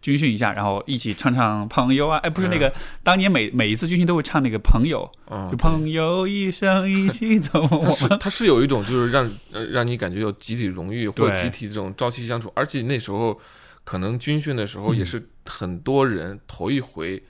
[0.01, 2.73] 军训一下，然后一起唱唱朋友啊，哎，不是那个，
[3.03, 13.39] 当年每每一次军训都会唱那个朋友，嗯就朋友一生一起走，它我们是它是有一种就是让呃让你感觉有集体荣誉或集体这种朝夕相处，而且那时候
[13.83, 14.97] 可能军训的时候嗯。
[14.97, 17.23] 也是很多人头一回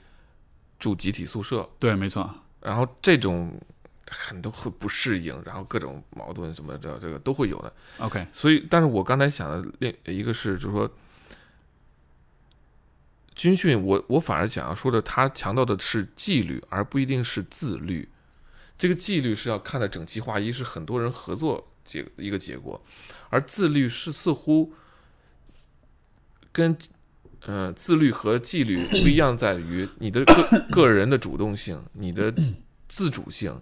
[0.79, 2.29] 住集体宿舍，对，没错，
[2.61, 3.59] 然后这种
[4.09, 7.73] 很多会不适应，然后各种矛盾什么的，这个都会有的。
[7.99, 10.89] OK，所以，但是我刚才想的另一个是，就是说，
[13.33, 18.07] 军训我，我反而想要说的，他强调的是纪律，而不一定是自律。
[18.77, 22.83] 这个纪律是要看的整齐划一，是很多人合作结一个结果，
[23.29, 24.73] 而自律是似乎
[26.51, 26.77] 跟
[27.45, 32.33] 呃自律和纪律 不一样，在于你的个 个人的主动性，你的
[32.87, 33.59] 自主性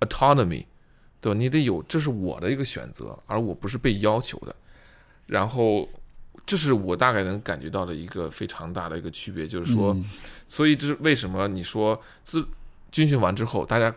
[0.00, 0.64] （autonomy）。
[1.20, 1.38] 对吧？
[1.38, 4.52] 你得有，这是我的一个选择，而我不是被要求的。
[5.26, 5.88] 然后，
[6.44, 10.04] 这是我大概能感觉到的一个非常大的一个区别，就是说，嗯
[10.48, 12.44] 所以这是为什么你说自
[12.90, 13.94] 军训完之后，大家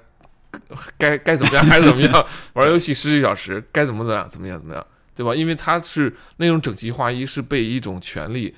[0.99, 5.33] 该该怎么样还是怎么样， 玩游戏十几个小时，该怎么怎么样怎么样怎么样，对吧？
[5.33, 8.53] 因为它是那种整齐划一，是被一种权利，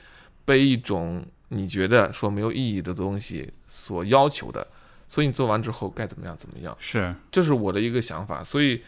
[0.48, 4.66] 被一种你觉得说没有意义的东西所要求的，
[5.10, 6.74] 所以你做完之后该怎么样怎么样。
[6.80, 8.82] 是这是我的一个想法，所以，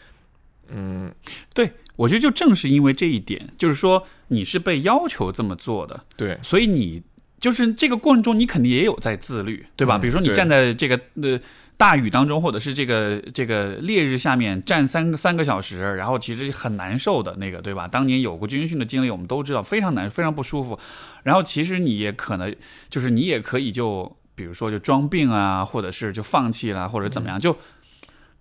[0.68, 1.12] 嗯，
[1.52, 7.02] 对，我觉得就正是因为这一点，就是说你是被要求这么做的，对，所以你
[7.38, 9.98] 就是这个过程中，你肯定也有在自律，对吧？
[9.98, 11.38] 嗯比如说你站在这个呃
[11.80, 17.88] 大雨当中，或者是这个这个烈日下面站三个三个小时，然后其实很难受的那个，对吧？
[17.88, 20.78] 当年有过军训的经历，我们都知道非常难，非常不舒服。
[21.22, 22.54] 然后其实你也可能
[22.90, 27.56] 就是你也可以就比如说就装病啊，或者是就放弃了，或者怎么样，就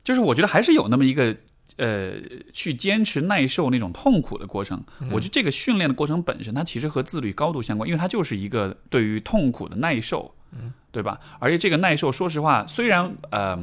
[0.03, 1.33] 就是我觉得还是有那么一个。
[1.77, 2.11] 呃，
[2.51, 10.35] 去坚持耐受那种痛苦的过程，我觉得这个训练的过程本身，它其实和自律高度相关，因为它就是一个对于痛苦的耐受，
[10.91, 11.19] 对吧？
[11.39, 13.57] 而且这个耐受，说实话，虽然呃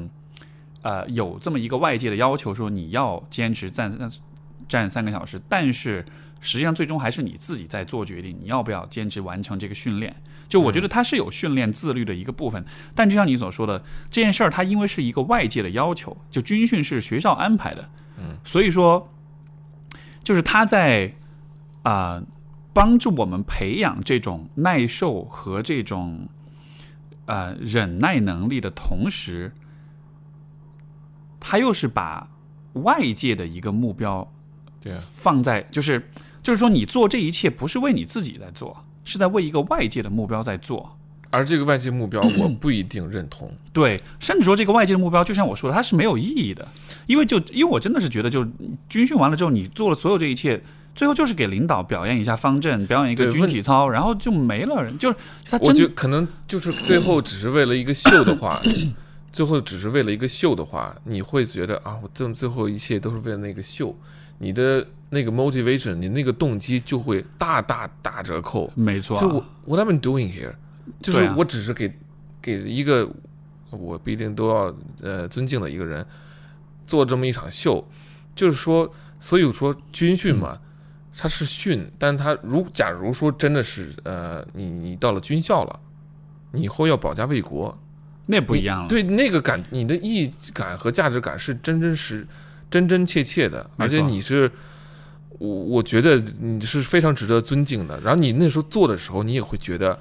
[0.83, 3.91] 呃有这么一个外界的要求说你要坚持站
[4.69, 6.05] 站三个小时，但是
[6.41, 10.15] 实际上最终还是你自己在做决定，你要不要坚持完成这个训练。
[10.49, 12.65] 就我觉得它是有训练自律的一个部分，
[12.95, 19.13] 但就像你所说的，这件事儿它因为是一个外界的要求，就军训是学校安排的，嗯，所以说
[20.23, 21.13] 就是他在
[21.83, 22.23] 啊、
[22.73, 26.29] 帮助我们培养这种耐受和这种
[27.27, 29.53] 呃忍耐能力的同时，
[31.39, 32.29] 他又是把
[32.73, 34.27] 外界的一个目标
[34.81, 36.09] 对啊，放在，就是
[36.43, 40.97] 就是说，你做这一切不是为你自己在做，是在为一个外界的目标在做。
[41.31, 46.67] 而这个外界目标我不一定认同，对，甚至说这个外界的目标，就像我说的，它是没有意义的，
[47.07, 48.47] 因为就因为我真的是觉得，就
[48.89, 50.63] 军训完了之后，你做了所有这一切，
[50.97, 58.61] 最后就是给领导表演一下方阵，表演一个军体操，然后就没了，就是他我真觉得可能就是最后只是为了一个秀的话，
[59.31, 63.95] 最后只是为了一个秀的话，你会觉得啊，我这最后一切都是为了那个秀，
[64.39, 68.73] 你的那个 motivation，你那个动机就会大大打折扣。
[68.75, 70.55] 没错啊，就我 what am I doing here？
[71.03, 71.93] 就是我只是给
[72.41, 73.07] 给一个
[73.71, 76.07] 我不一定都要呃尊敬的一个人，
[76.87, 77.87] 做这么一场秀，
[78.35, 78.91] 就是说，
[79.21, 80.59] 所以说军训嘛，
[81.19, 85.81] 它是训，但他如假如说真的是呃，你你到了军校了，
[86.53, 87.77] 你以后要保家卫国，
[88.27, 88.89] 那不一样了。
[88.89, 92.27] 对那个感，你的意义感和价值感是真真实、
[92.71, 94.51] 真真切切的，而且你是，
[95.39, 97.99] 我我觉得你是非常值得尊敬的。
[98.01, 99.99] 然后你那时候做的时候，你也会觉得，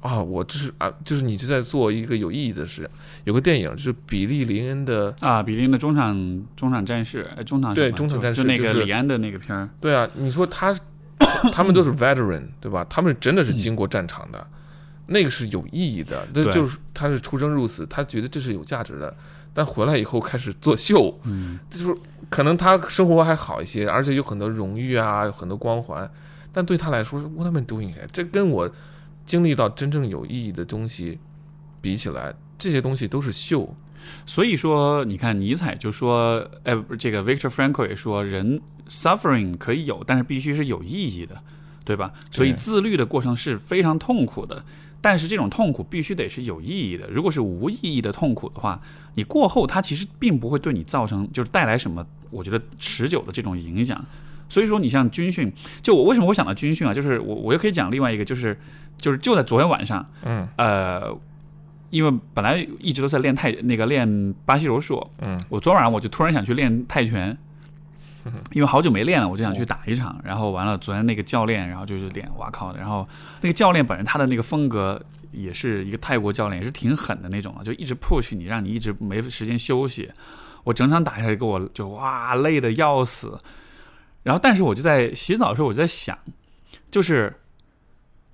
[0.00, 2.88] 啊，我这是啊，就是你是在做一个有意义的事。
[3.24, 6.14] 有个电影是比利林恩的，啊，比利的中场
[6.56, 10.74] 中场战士，呃中场对中场战士就就那就是个李安的那个片儿，对啊，你说他，
[11.52, 12.86] 他们都是 veteran，对吧？
[12.88, 14.46] 他们真的是经过战场的，
[15.06, 16.26] 那个是有意义的。
[16.32, 19.14] 这对就是他是出生入死，他觉得这是有价值的。
[19.52, 21.92] 但回来以后开始作秀，嗯，就是
[22.30, 26.08] 可能他生活还好一些，而且有很多荣誉啊，有很多光环。
[26.52, 27.92] 但对他来说，what am I doing？
[28.12, 28.70] 这跟我
[29.28, 31.18] 经历到真正有意义的东西
[31.82, 33.76] 比起来，这些东西都是秀。
[34.24, 38.58] 所以说，你看尼采就说，哎，这个 Victor Frankl 也说，人
[38.88, 41.42] suffering 可以有，但是必须是有意义的，
[41.84, 42.14] 对吧？
[42.30, 44.64] 所以自律的过程是非常痛苦的，
[45.02, 47.06] 但是这种痛苦必须得是有意义的。
[47.10, 48.80] 如果是无意义的痛苦的话，
[49.14, 54.02] 你过后它其实并不会对你造成就是带来什么，我觉得持久的这种影响。
[54.48, 56.94] 所以说，你像军训，就我为什么会想到军训啊？
[56.94, 58.58] 就是我我又可以讲另外一个，就是
[58.96, 61.16] 就是就在昨天晚上，嗯呃，
[61.90, 67.36] 因为本来一直都在练泰那个练巴西柔术，嗯，我昨晚上我就突然想去练泰拳，
[68.52, 70.20] 因为好久没练了，我就想去打一场。
[70.24, 72.74] 然后完了，昨天那个教练，然后就是练，哇靠！
[72.76, 73.06] 然后
[73.40, 75.00] 那个教练本人他的那个风格
[75.32, 80.10] 也是一个泰国教练，也是挺狠的那种啊，就一直 push 你，让你一直没时间休息。
[80.64, 83.38] 我整场打下来，给我就哇累的要死。
[84.22, 86.18] 然后，但是我就在洗澡的时候，我就在想，
[86.90, 87.34] 就是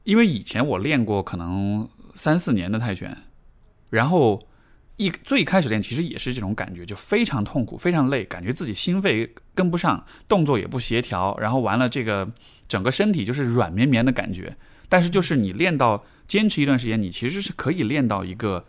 [0.02, 3.16] 因为以前我练过可能三四年的泰拳，
[3.90, 4.42] 然后
[4.96, 12.28] 一最开始练其实也是这种感觉，就非常痛苦，非常累，感觉自己心肺跟不上，动作也不协调，然后完了这个
[12.68, 14.56] 整个身体就是软绵绵的感觉。
[14.88, 18.64] 但是就是你练到坚持一段时间，你其实是可以练到一个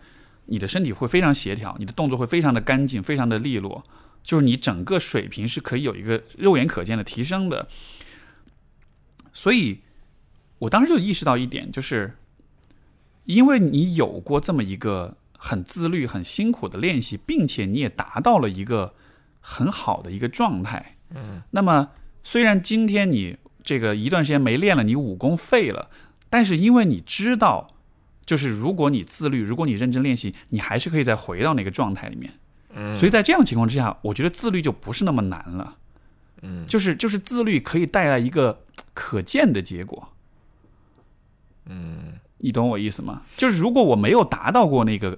[0.45, 3.83] 你的身体会非常协调，你的动作会非常的干净，非常的利落，
[4.25, 7.67] 就是你整个水平是可以有一个肉眼可见的提升的。
[9.31, 9.81] 所以，
[10.57, 12.17] 我当时就意识到一点，就是
[13.25, 18.95] 因为你有过这么一个很自律、很辛苦的练习，并且你也达到了一个
[19.39, 20.97] 很好的一个状态。
[21.13, 21.91] 嗯，那么
[22.23, 25.91] 虽然今天你这个一段时间没练了，你武功废了，
[26.31, 27.67] 但是因为你知道，
[28.25, 32.33] 就是如果你自律，如果你认真练习，你还是可以再回到那个状态里面。
[32.75, 35.77] 嗯所以在这样的情况之下，我觉得自律就不是那么难了。
[36.41, 38.63] 嗯就是就是自律可以带来一个
[38.93, 40.09] 可见的结果。
[41.67, 43.23] 嗯你懂我意思吗？
[43.35, 45.17] 就是如果我没有达到过那个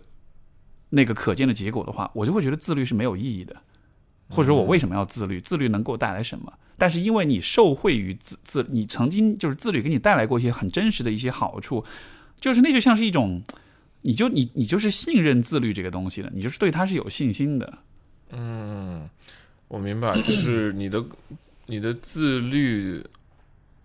[0.89, 3.55] 那个可见的结果的话，我就会觉得自律是没有意义的，
[4.29, 5.41] 或者说我为什么要自律？
[5.41, 6.53] 自律能给我带来什么？
[6.77, 11.83] 但是因为你受惠于自自，你曾经就是自律给你带来过一些很真实的一些好处，
[12.39, 13.41] 就是那就像是一种，
[14.07, 17.77] 你就你你就是信任自律这个东西的，你就是对它是有信心的。
[18.31, 19.05] 嗯，
[19.67, 21.03] 我明白，就是你的
[21.67, 23.05] 你的自律，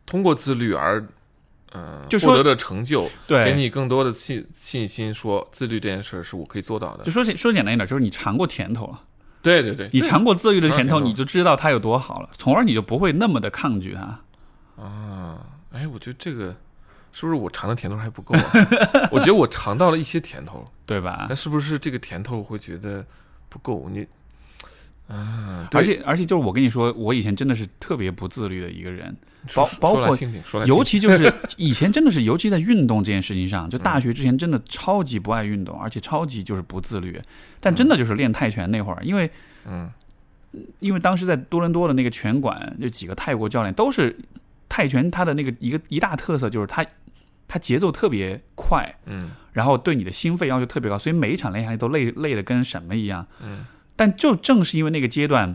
[0.06, 1.04] 通过自律而
[1.74, 7.10] 嗯、就说获得的成就，对，给你更多的信信心，说自律这件事儿是我可以做到的就。
[7.10, 9.02] 说简说简单一点，就是你尝过甜头了，
[9.42, 14.82] 对对对，你尝过自律的甜头你就知道它有多好了，从而你就不会那么的抗拒它。
[14.84, 16.54] 啊，哎，我觉得这个
[17.12, 18.44] 是不是我尝的甜头还不够啊？
[19.12, 21.36] 我觉得我尝到了一些甜头，对吧但？
[21.36, 23.04] 是不是这个甜头会觉得
[23.48, 23.88] 不够？
[23.90, 24.06] 你
[25.08, 29.14] 啊，而且而且就是我跟你说，我以前真的是特别不自律的一个人，
[29.54, 37.20] 包包括听听尤其就是 以前真的是，尤其在运动这件事情上，就大学之前真的超级不爱运动，而且超级就是不自律。
[37.60, 39.30] 但真的就是练泰拳那会儿，因为
[39.66, 39.90] 嗯
[40.80, 44.16] 因为当时在多伦多的那个拳馆，就几个泰国教练都是
[44.74, 46.82] 泰拳，它的那个一个一大特色就是它
[47.46, 53.26] 它节奏特别快，嗯然后对你的心肺要求特别高，所以每一场练下来都累累的跟什么一样。
[53.42, 55.54] 嗯但就正是因为那个阶段，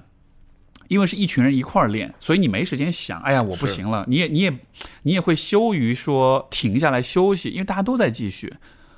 [0.88, 4.06] 因为是一群人一块儿练，所以你没时间想，哎呀，我不行了。
[4.08, 4.56] 你也你也
[5.02, 8.54] 你也会羞于说停下来休息，因为大家都在继续，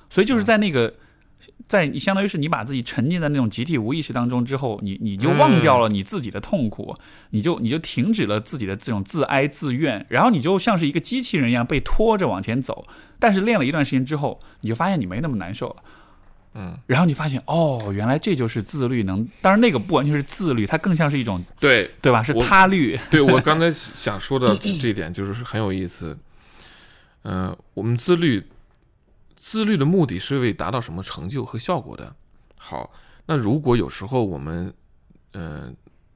[0.09, 0.93] 所以就是在那个。
[1.67, 6.95] 在你相当于是你把自己沉浸在那种集体无意识当中之后，你你就忘掉了你自己的痛苦，
[7.29, 12.87] 你就你就停止了自己的这种自哀自怨，然后你就像是一个机器人一样被拖着往前走。
[13.19, 15.75] 但是练了一段时间之后，你就发现你没那么难受了。
[16.55, 22.23] 嗯，然后你发现哦，原来这就是自律能，当然那个不完全是自律，它更像是一种对对吧？
[22.23, 26.17] 是他律，对，我刚才想说的这一点 就是很有意思。
[27.23, 28.43] 嗯、我们自律，
[29.39, 32.13] 自律的目的是为达到什么成就和效果的。
[32.57, 32.91] 好，
[33.25, 34.71] 那如果有时候我们
[35.33, 35.75] 嗯、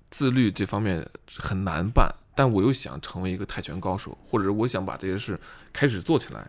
[0.10, 1.08] 自律这方面
[1.38, 5.40] 很难办，但我又想成为一个泰拳高手，或者我想把这些事
[5.72, 6.48] 开始做起来。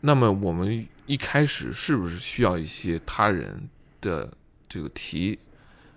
[0.00, 3.68] 那么我们一开始是不是需要一些他人
[4.00, 4.32] 的
[4.68, 5.38] 这个提，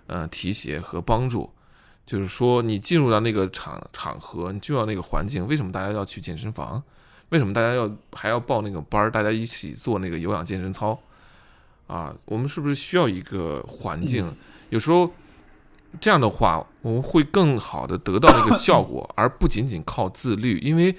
[0.06, 1.50] 呃提携和帮助？
[2.04, 6.82] 就是说，你进入到那个场场合，你进入到那个环境，为什么大家要去健身房？
[7.30, 9.10] 为什么大家要还要报那个班儿？
[9.10, 10.98] 大家一起做那个有氧健身操？
[11.86, 14.34] 啊，我们是不是需要一个环境？
[14.70, 15.08] 有时候
[16.00, 20.58] 这样的话，我们会更好的得到那个效果， 而不仅仅靠自律。
[20.58, 20.94] 因为，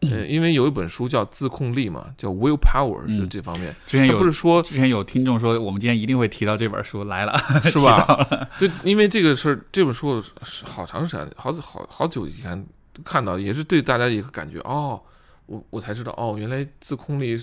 [0.00, 3.74] 呃，因为有一本书叫《自控力》嘛，叫 Will Power 是这方面。
[3.86, 8.26] 之前有不是说之前有听众说，我们今天一定会提到这本书来了， 是吧？
[8.58, 12.66] 对，因为这个事儿，这本书是好长时间，好好好久以前
[13.04, 15.00] 看到，也是对大家一个感觉哦，
[15.48, 17.36] 我我才知道哦，原来自控力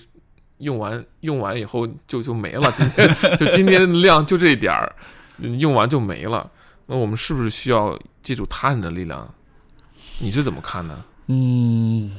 [0.60, 4.96] 用完用完以后就就没了，今天就今天的量就这一点儿，
[5.60, 6.50] 用完就没了。
[6.86, 9.34] 那我们是不是需要借助他人的力量？
[10.20, 11.04] 你是怎么看呢？
[11.28, 12.12] 嗯，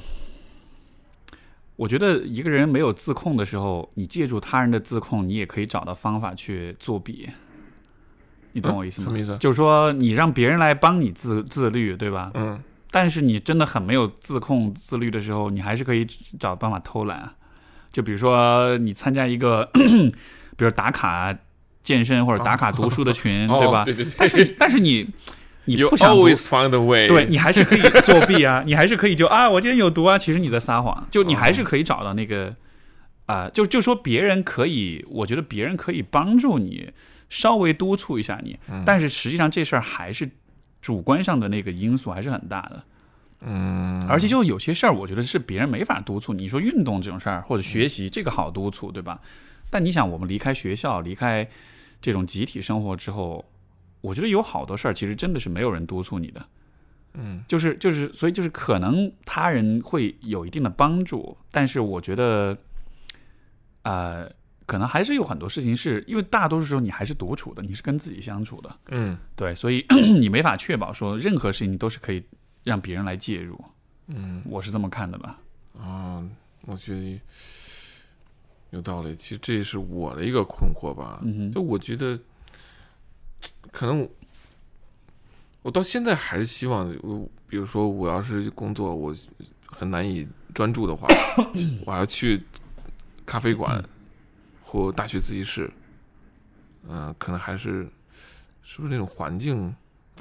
[1.76, 7.30] 我觉得一个人没有自控的时候，你借助他人的自控，你也可以找到方法去作弊。
[8.53, 9.05] 你懂我意思吗？
[9.05, 9.37] 什么意思？
[9.39, 12.32] 就是说，你让别人来帮你自自律，对吧？
[12.34, 12.61] 嗯
[12.91, 16.05] 但是你真的很没有自控自律的时候，你还是可以
[16.39, 17.34] 找办法偷懒啊。
[17.93, 19.68] 就比如说，你参加一个，
[20.57, 21.34] 比如打卡
[21.82, 23.82] 健身或者打卡读书的群，对吧？
[23.82, 24.14] 哦、对对对。
[24.18, 25.09] 但是但是你
[25.64, 26.14] 你不想。
[27.09, 32.55] 对你还是可以作弊啊， 你还是可以就啊，我今天有毒啊，其实你在撒谎，就你还是可以找到那个
[33.26, 36.91] 啊、就就说别人可以，我觉得别人可以帮助你，
[37.28, 40.30] 稍微督促一下你，嗯但是实际上这事儿还是
[40.81, 42.85] 主观上的那个因素还是很大的，
[43.41, 46.33] 嗯，而且就有些事儿，我觉得是别人没法督促。
[46.33, 49.20] 你说运动这种事儿或者学习，这个好督促，对吧？
[49.68, 51.49] 但你想，我们离开学校，离开
[52.01, 53.45] 这种集体生活之后，
[54.01, 56.47] 我觉得有好多事儿其实真的是没有人督促你的。
[57.14, 62.57] 嗯，就是就是，所以就是可能他人会有一定的帮助，但是我觉得，
[63.83, 64.31] 呃，
[64.67, 69.87] 可能还是有很多事情是因为大多数时候你还是独处的，你是跟自己相处的，嗯对，所以
[70.21, 72.23] 你没法确保说任何事情都是可以
[72.64, 73.59] 让别人来介入。
[74.09, 75.39] 嗯我是这么看的吧。
[75.81, 76.25] 啊，
[76.62, 77.21] 我觉得
[78.71, 79.14] 有道理。
[79.17, 81.21] 其实这也是我的一个困惑吧。
[81.25, 82.19] 嗯，就我觉得，
[83.71, 84.09] 可能我
[85.62, 89.14] 我到现在还是希望，我比如说我要是工作我
[89.67, 91.07] 很难以专注的话，
[91.85, 92.43] 我要去
[93.25, 93.85] 咖啡馆
[94.67, 95.71] 或大学自习室，
[96.89, 97.89] 嗯、可能还是
[98.64, 99.73] 是不是那种环境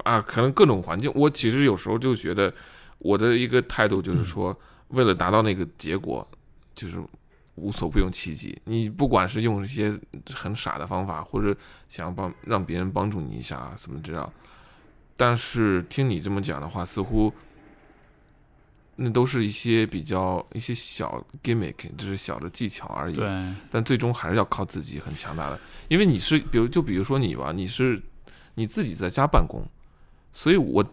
[0.03, 0.21] 啊？
[0.21, 2.53] 可能各种环境，我其实有时候就觉得
[2.99, 4.55] 我的一个态度就是说，
[4.89, 6.25] 为了达到那个结果，
[6.75, 7.01] 就是
[7.55, 8.55] 无所不用其极。
[8.65, 9.99] 你不管是用一些
[10.35, 11.57] 很傻的方法，或者
[11.89, 14.31] 想要帮让别人帮助你一下啊什么这样，
[15.17, 17.33] 但是听你这么讲的话，似乎
[18.97, 23.15] 那都是一些比较一些小 gimmick，就是小的技巧而已。
[23.15, 23.27] 对，
[23.69, 28.01] 但最终还是要靠自己很强大的，因为你是，比如就比如说你吧，你是
[28.53, 29.61] 你自己在家办公，
[30.31, 30.83] 所以我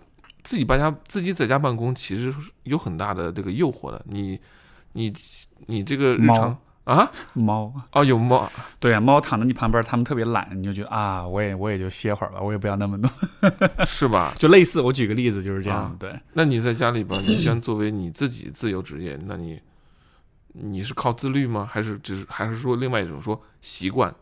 [0.42, 2.34] 自己在家自己在家办公，其实
[2.64, 4.05] 有很大的这个诱惑的。
[4.09, 4.38] 你
[4.94, 5.12] 你
[5.66, 13.11] 你这个日常啊猫，哦有猫对啊，猫躺在你旁边，它们特别懒，你就觉得啊，我也我也就歇会儿吧，我也不要那么多。
[13.87, 14.35] 是吧？
[14.39, 19.61] 就类似，我举个例子就是这样，啊对，那你在家里边，你先作为你自己自由职业，那你
[20.53, 21.68] 你是靠自律吗？
[21.70, 24.12] 还是只是还是说另外一种说习惯？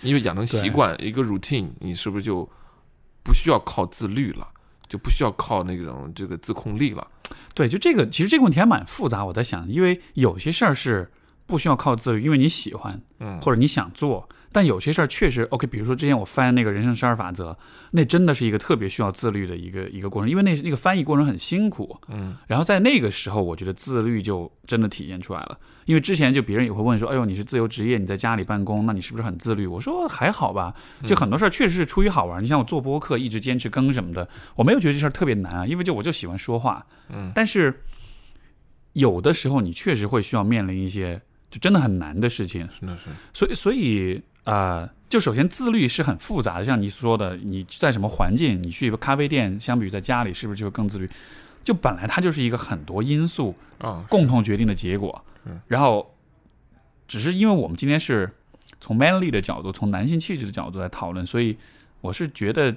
[0.00, 2.48] 因为养成习惯一个 routine，你是不是就
[3.22, 4.48] 不需要靠自律了？
[4.88, 7.06] 就不需要靠那种这个自控力了？
[7.54, 9.24] 对，就这个，其实这个问题还蛮复杂。
[9.24, 11.08] 我在想，因为有些事儿是
[11.50, 15.66] 不需要靠自律，因为你喜欢嗯或者你想做，但有些事儿确实 OK。
[15.66, 17.56] 比如说之前我翻那个人生十二法则，
[17.90, 21.98] 那真的是一个特别需要自律的一个一个过程，因为那那个翻译过程很辛苦。
[22.08, 25.58] 嗯然后在那个时候，我觉得自律就真的体现出来了。
[25.86, 30.72] 因为之前就别人也会问说：“哎呦，你是自由职业，你在家里办公，那你是不是很自律？”我说还好吧，
[31.04, 32.40] 就很多事儿确实是出于好玩。
[32.40, 36.86] 你像我做播客，一直坚持更什么的，我没有觉得这事儿特别难啊，因为就我就喜欢说话。
[37.08, 37.82] 嗯，但是
[38.92, 41.20] 有的时候你确实会需要面临一些
[41.50, 51.10] 就真的很难的事情，是的是，所以所以呃，就首先自律是很复杂的，像你说的，你在什么环境，你去一个咖啡店，相比于在家里，是不是就更自律？
[51.62, 55.24] 就本来它就是一个很多因素啊，共同决定的结果。
[55.44, 56.14] 嗯，然后
[57.08, 58.30] 只是因为我们今天是
[58.80, 61.56] 从 manly 的角度，从男性气质的角度来讨论，所以
[62.00, 62.74] 我是觉得，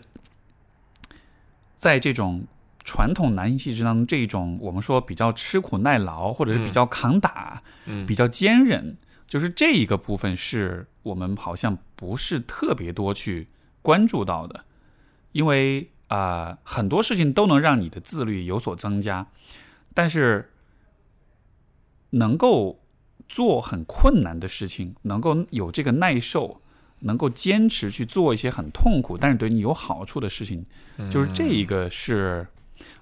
[1.77, 2.43] 在这种
[2.83, 8.05] 传统男性气质当中，这一种我们说比较吃苦耐劳，或者是比较扛打、嗯。
[8.05, 13.47] 比较坚韧，就是这一个部分是我们好像不是特别多去
[13.81, 14.65] 关注到的。
[15.31, 19.25] 因为啊、很多事情都能让你的自律有所增加，
[19.95, 20.51] 但是
[22.11, 22.83] 能够
[23.27, 26.61] 做很困难的事情，能够有这个耐受，
[26.99, 30.63] 能够坚持去做一些很痛苦但是对你有好处的事情，
[31.09, 32.45] 就是这一个是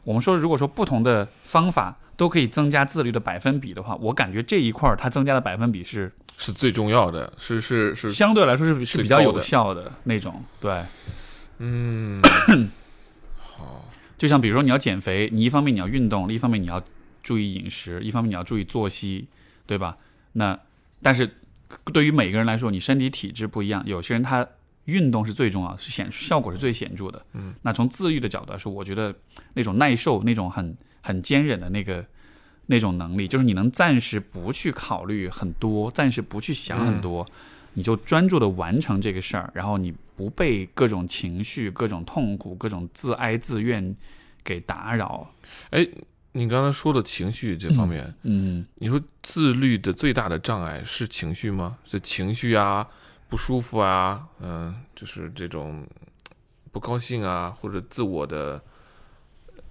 [0.03, 10.43] 我们说，如果说不同的方法都可以增加自律的百分比的话，我感觉这一块儿它增加的百分比是是最重要的，是是是，相对来说是是比较有效的那种。
[10.59, 10.83] 对，
[11.59, 12.21] 嗯，
[13.37, 13.85] 好，
[14.17, 16.81] 就像比如说你要减肥，你一方面你要运动，另一方面你要
[17.21, 19.27] 注意饮食，一方面你要注意作息，
[19.65, 19.97] 对吧？
[20.33, 20.59] 那
[21.01, 21.29] 但是
[21.91, 24.47] 对于每个人来说，你身体体质不一样，有些人他
[24.91, 27.25] 运动是最重要的，是显效果是最显著的。
[27.33, 29.15] 嗯，那从自愈的角度来说，我觉得
[29.53, 32.05] 那种耐受、那种很很坚忍的那个
[32.67, 37.25] 那种能力，就是你能暂时不去考虑很多，暂时不去想很多，
[37.73, 43.95] 你就专注的完成这个事儿，然后你不被各种情绪、各种痛苦、各种自哀自怨
[44.43, 45.33] 给打扰。
[45.71, 45.87] 哎，
[46.33, 51.77] 你刚才说的情绪这方面，嗯，你说自律的最大的障碍是情绪吗？
[51.83, 52.87] 是情绪啊，
[53.31, 55.87] 不舒服啊，嗯、就是这种
[56.69, 58.61] 不高兴啊，或者自我的，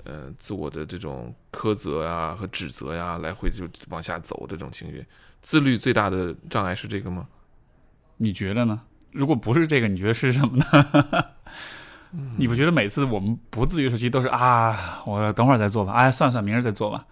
[0.04, 5.04] 呃，自我的这种苛责啊和指责呀、来回就往下走这种情绪。
[5.42, 7.28] 自律最大的障碍是这个吗？
[8.16, 8.80] 你觉得呢？
[9.12, 11.24] 如果不是这个，你觉得是什么呢？
[12.38, 17.04] 你不觉得每次我们不自律的时候，其实都是啊，我等会儿再做吧，哎，算了算了，明儿再做吧，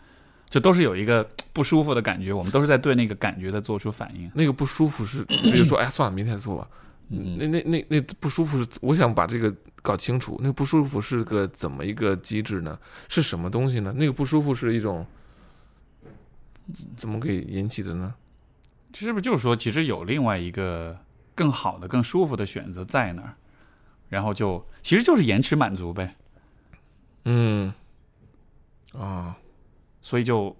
[0.49, 4.30] 就都是有一个不舒服的感觉，我们都是在对那个感觉在做出反应。
[4.34, 6.68] 那个不舒服是直接说， 哎，算了，明天再做吧。
[7.11, 10.36] 嗯那那那那不舒服是，我想把这个搞清楚。
[10.40, 12.78] 那个不舒服是个怎么一个机制呢？
[13.09, 13.92] 是什么东西呢？
[13.96, 15.07] 那个不舒服是一种
[16.96, 18.14] 怎么给引起的呢？
[18.92, 20.99] 这是不是就是说，其实有另外一个
[21.34, 23.34] 更好的、更舒服的选择在那儿，
[24.09, 26.14] 然后就其实就是延迟满足呗，
[27.24, 27.72] 嗯，
[28.92, 29.36] 啊，
[30.01, 30.57] 所以就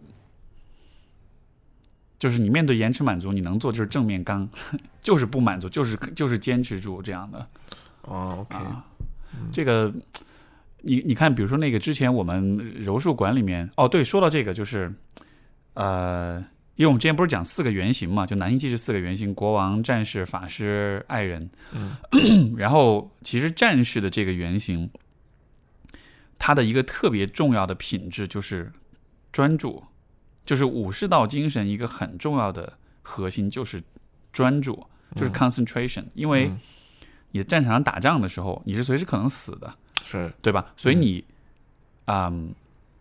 [2.19, 4.49] 就是你面对延迟满足，你能做就是正面刚，
[5.01, 7.49] 就是不满足，就是就是坚持住这样的。
[8.03, 8.85] 哦，OK，啊，
[9.53, 9.93] 这个
[10.81, 14.93] 你你看，比如说那个之前我们柔术馆里面，哦，对，说到这个就是，
[15.75, 16.39] 呃，
[16.77, 21.51] 因为我们之前不是讲四个原型嘛，就男性气质四个原型：国王、战士、法师、爱人。
[21.73, 21.97] 嗯，
[22.57, 24.89] 然后其实战士的这个原型，
[26.39, 28.73] 他的一个特别重要的品质就是
[29.39, 29.85] 专注，
[30.45, 33.81] 就是武士道精神一个很重要的核心就是
[34.33, 34.85] 专注，
[35.15, 36.49] 就是 concentration，、因为。
[36.49, 36.59] 嗯
[37.33, 40.73] 你在战场上打仗的时候，你是随时可能死的，是对吧？
[40.79, 41.23] 所以你，
[42.07, 42.55] 嗯，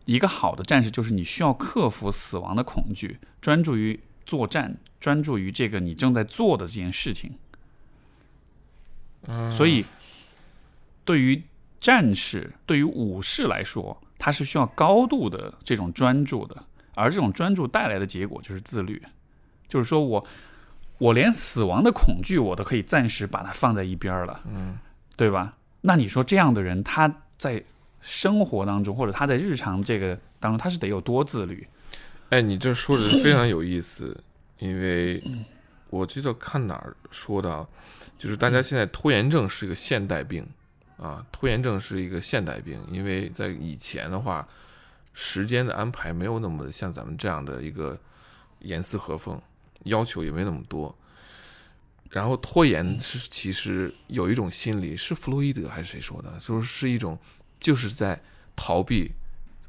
[0.03, 7.35] 一个好的战士就是你需要克服死亡的恐惧，专注于作战，专注于这个你正在做的这件事情。
[9.27, 9.85] 嗯所以，
[11.05, 11.41] 对于
[11.79, 16.63] 战士、对于武士来说，他是需要高度的这种专注的，
[16.95, 19.01] 而这种专注带来的结果就是自律，
[19.67, 20.25] 就是说我。
[20.99, 24.75] 我连死亡的恐惧我都可以暂时把它放在一边了，嗯，
[25.15, 25.53] 对吧？
[25.81, 27.63] 那你说这样的人，他在
[28.01, 31.67] 生活当中或者他在日常这个当中，他是得有多自律？
[32.29, 34.19] 哎，你这说的非常有意思，
[34.57, 35.21] 因为
[35.91, 37.67] 我记得看哪儿说的，
[38.17, 40.43] 就是大家现在拖延症是一个现代病
[40.97, 44.47] 啊，拖延症是一个现代病，因为在以前的话，
[45.13, 47.99] 时间的安排没有那么像咱们这样的一个
[48.59, 49.39] 严丝合缝，
[49.83, 50.95] 要求也没那么多。
[52.09, 56.39] 然后拖延是其实有一种心理，是弗洛伊德还是谁说的？
[56.39, 57.19] 说是一种
[57.59, 58.19] 就是在
[58.55, 59.11] 逃避、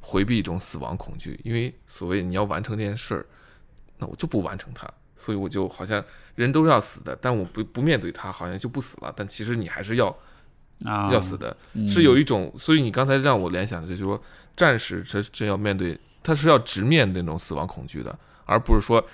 [0.00, 3.26] 回避一种死亡恐惧，因为所谓你要完成这件事儿，
[3.98, 6.02] 那我就不完成它，所以我就好像
[6.36, 9.12] 人都要死的，但我不不面对它，好像就不死了。
[9.16, 10.16] 但其实你还是要
[10.84, 12.52] 啊，要死的，嗯是有一种。
[12.58, 14.20] 所以你刚才让我联想的就是说，
[14.56, 19.04] 战士他真要面对，他是要直面那种死亡恐惧的，而不是说，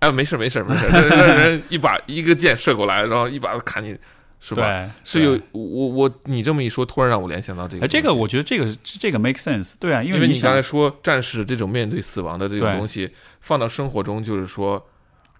[0.00, 3.96] 哎，没事儿没事儿没事儿，这这人一把一个箭射过来，然后一把砍你，
[4.40, 4.62] 是吧？
[4.62, 13.10] 对，是有我我你这么一说，突然让我联想到这个哎，这个我觉得这个这个 make sense，对啊，因因为你刚才说战士这种面对死亡的这种东西，
[13.40, 14.84] 放到生活中就是说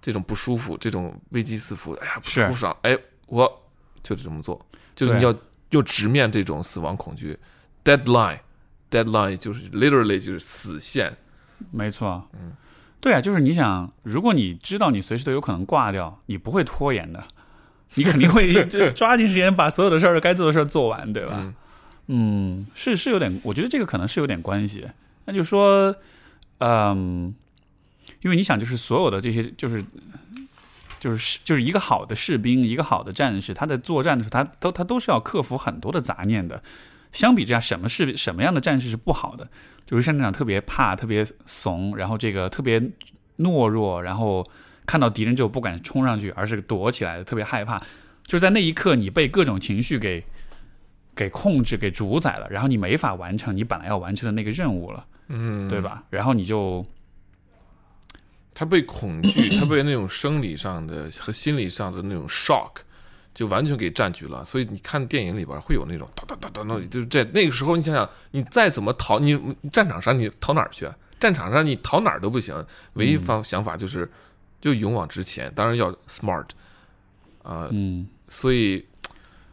[0.01, 2.96] 这种不舒服，这种危机四伏，哎呀不爽，哎，
[3.26, 3.62] 我
[4.03, 4.61] 就得这么做，
[5.07, 5.34] 就你要
[5.70, 7.38] 就直面这种死亡恐惧
[7.84, 8.40] ，deadline。
[8.90, 11.16] deadline 就是 literally 就是死线，
[11.70, 12.51] 没错，嗯，
[13.01, 17.24] 对啊，就是你想，如果你知道你随时都有可能挂掉，你不会拖延的，
[17.94, 21.34] 你肯定会 就抓紧时间把所有的事儿该做的事儿做完，对吧？
[21.36, 21.55] 嗯
[22.09, 24.88] 嗯，是是有点，我觉得这个可能是有点关系。
[25.26, 25.94] 那就说，
[26.59, 27.32] 嗯，
[28.22, 29.84] 因为你想，就是所有的这些，就是
[31.01, 36.62] 就是就是一个好的士兵，一个好的战士，他在作战的时候，他都他都是要克服很多的杂念的。
[37.11, 39.48] 相比之下，什么是什么样的战士是不好的？
[39.84, 42.78] 就是上战场特别怕、特别怂，然后这个特别
[43.38, 44.48] 懦弱，然后
[44.86, 47.78] 看到敌人就不敢冲上去，而是躲起来的，特别害怕。
[48.24, 50.22] 就是在那一刻，你被各种情绪给
[51.16, 55.80] 给控制、给主宰了，然后你没法完成你本来要完成的那个任务了，嗯，对？
[55.80, 56.05] 吧？
[56.11, 56.86] 然后你就
[58.61, 62.72] 他被恐惧， 他被那种生理上的和心理上的那种 shock，
[63.34, 64.44] 就完全给占据了。
[64.44, 69.32] 所以你看电影里边会有那种哒哒哒哒哒，就是在那个时候，你想想，你再怎么逃，你
[69.62, 70.94] 你战场上你逃哪儿去啊？
[71.18, 72.54] 战场上你逃哪儿都不行，
[72.92, 74.06] 唯一方想法就是
[74.61, 76.44] 就勇往直前，当然要 smart
[77.42, 78.06] 啊、嗯。
[78.28, 78.84] 所以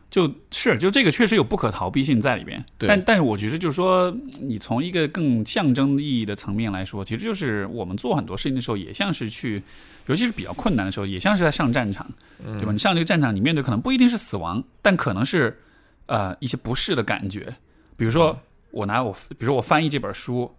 [0.10, 2.88] 就是就这个确实有不可逃避性在里边，对。
[2.88, 4.10] 但但是我觉得就是说，
[4.42, 9.62] 你从一个更象征意义的层面来说，其实就是我们做很多事情的时候，也像是去，
[10.06, 12.10] 尤其是比较困难的时候，也像是在上战场，
[12.42, 12.72] 对吧？
[12.72, 15.60] 你上这个战场，你面对可能不一定是死亡，但可能是
[16.06, 17.54] 呃一些不适的感觉，
[17.98, 18.40] 比如说
[18.72, 20.50] 我拿我，比如说我翻译这本书，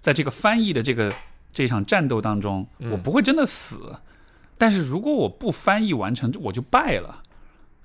[0.00, 1.12] 在这个翻译的这个
[1.52, 3.96] 这场战斗当中，我不会真的死，
[4.58, 7.22] 但是如果我不翻译完成，我就败了。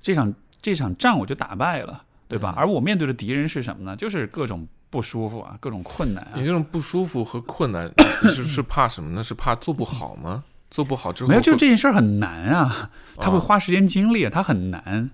[0.02, 0.34] 这场
[0.64, 2.56] 这场仗我就打败了，对吧？
[2.58, 3.96] 而我面对的敌人是什么呢？
[3.96, 6.44] 就是各种不舒服啊，各种困难啊你。
[6.44, 7.92] 这种不舒服和困难
[8.34, 9.24] 是是怕什么呢？
[9.24, 10.44] 是怕做不好吗？
[10.72, 15.12] 做不好之后没有，就这件事儿很难啊，他会啊花时间精力，他很难，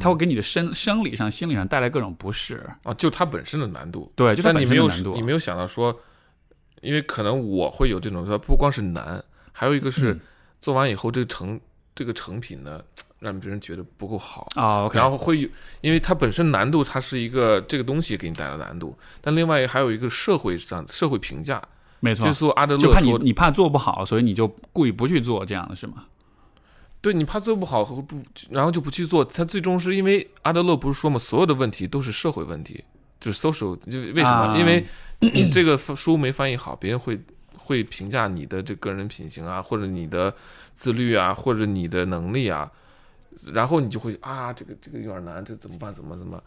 [0.00, 2.68] 它会给你的生生理上、心理上带来各种不适。
[2.82, 4.10] 啊，就它本身的难度。
[4.16, 5.20] 对，就它本但你没有身的难度。
[5.20, 5.96] 你没有想到说，
[6.80, 9.22] 因为可能我会有这种说，不光是难，
[9.52, 10.20] 还有一个是嗯
[10.60, 11.60] 做完以后这个成
[11.94, 12.82] 这个成品呢，
[13.18, 14.46] 让别人觉得不够好。
[14.54, 15.48] 啊然后会有，
[15.80, 21.62] 因为它本身难度，它是一个这个东西给你带来难度，但另外还有一个社会上社会评价，
[22.00, 26.04] 没错就是，说阿德就怕你勒说，你怕做不好，所以你就故意不去做这样的是吗？
[27.00, 32.82] 对你怕做不好和不，然后就不去做，他最终是因为阿德勒不是说嘛，所有的问题都是社会问题，
[33.20, 34.30] 就是 social，就为什么？
[34.30, 34.84] 啊因为
[35.20, 37.20] 你这个书没翻译好，别人会
[37.56, 40.34] 会评价你的这个人品行啊，或者你的
[40.74, 42.68] 自律啊，或者你的能力啊，
[43.52, 45.92] 然后你就会啊，这个这个有点难，这怎么办？
[45.92, 46.42] 怎么怎么？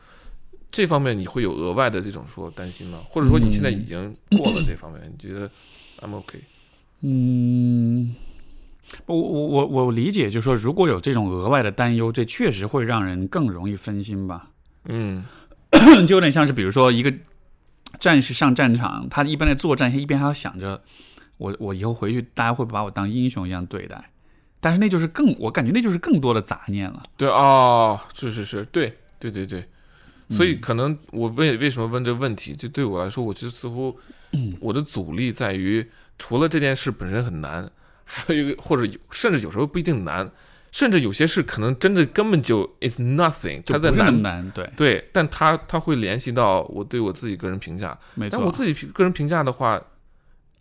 [0.72, 3.00] 这方面你会有额外的这种说担心吗？
[3.06, 5.50] 或者说你现在已经过了这方面，你觉得
[6.00, 6.40] I'm OK？
[7.02, 8.16] 嗯，
[9.06, 14.50] 我我我我理解，就是说，如果有这种额外的担忧，这确实会让人更容易分心吧。
[14.86, 15.24] 嗯
[16.08, 17.14] 就有点像是，比如说一个
[18.00, 20.82] 战士上战场，他一边在作战，一边还要想着
[21.38, 24.11] 我我以后回去，大家会把我当英雄一样对待。
[24.62, 27.04] 但是那就是更，我感觉那就是更多的杂念了。
[27.18, 29.68] 对哦，是是是，对对对对，
[30.30, 34.00] 所以可能我为为什么问这个问题，就对我来说，我觉得似乎
[34.62, 35.86] 我的阻力在于，
[36.18, 37.70] 除了这件事本身很难，
[38.06, 40.32] 还有一个或者甚至有时候不一定难，
[40.72, 44.22] 甚至有些事可能真的根本就 is nothing，就它在难。
[44.22, 48.38] 难，对，对，但它它会联系到我对我自己个人评价，没错。
[48.38, 49.82] 但我自己个人评价的话，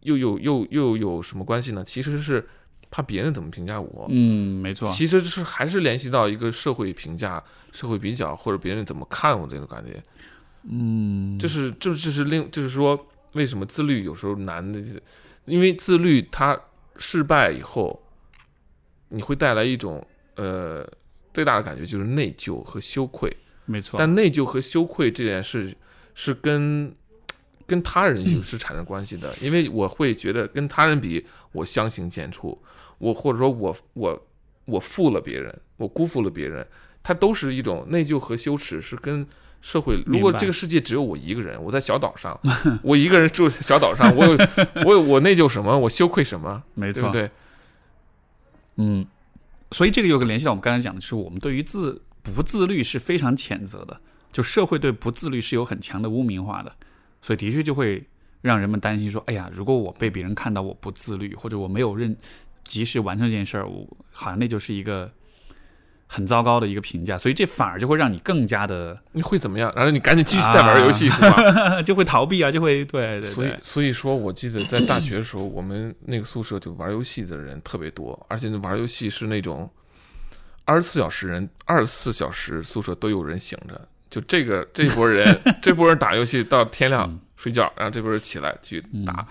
[0.01, 1.85] 又有又又有什么关系呢？
[1.85, 2.49] 其实是
[2.91, 10.03] 怕别人怎么评价我，嗯，没错，其实是还是联系到一个社会评价、社会比较，或者别人怎么看我这种感觉。
[10.65, 12.99] 嗯，就是这这是另就是说，
[13.33, 14.83] 为什么自律有时候难的，
[15.45, 16.59] 因为自律它
[16.97, 18.03] 失败以后，
[19.09, 20.87] 你会带来一种呃
[21.33, 23.35] 最大的感觉就是内疚和羞愧。
[23.65, 23.97] 没错。
[23.99, 25.75] 但内疚和羞愧这件事
[26.15, 26.93] 是跟
[27.67, 32.59] 跟他人有是产生关系的，因为我会觉得跟他人比，我相形见绌，
[33.01, 34.27] 我或者说我我
[34.67, 36.65] 我负了别人，我辜负了别人，
[37.03, 39.27] 它都是一种内疚和羞耻，是跟
[39.61, 40.01] 社会。
[40.07, 42.39] 如果这个世界只有我一个人，我在小岛上，
[42.85, 44.39] 我一个人住小岛上，我有
[44.87, 47.31] 我有我内疚什么，我羞愧什么，没错，对不对？
[48.77, 49.07] 嗯，
[49.73, 56.75] 所以这个有个联系到我们刚才讲的是，我们对于自不自律是非常谴责的，就社会对不自律是有很强的污名化的，
[57.23, 58.03] 所以的确就会
[58.43, 62.17] 让人们担心说，哎呀，如果我被别人看到我不自律，或者我没有认
[62.65, 65.11] 及时完成这件事儿，我好像那就是一个
[66.07, 69.73] 很糟糕的一个评价，所以这反而就会让你更加的你会怎么样？
[69.77, 71.83] 然后你赶紧继续再玩游戏，是吧？
[71.83, 79.71] 就会逃避啊，就会对对所以，所以说，我记得在大学的时候，我们那个宿舍就玩游戏的人特别多，而且那玩游戏是那种
[80.65, 83.81] 二十四小时人，二十四小时宿舍都有人醒着。
[84.09, 89.25] 就这个这波人， 这波人打游戏到天亮嗯睡觉，然后这波人起来继续打。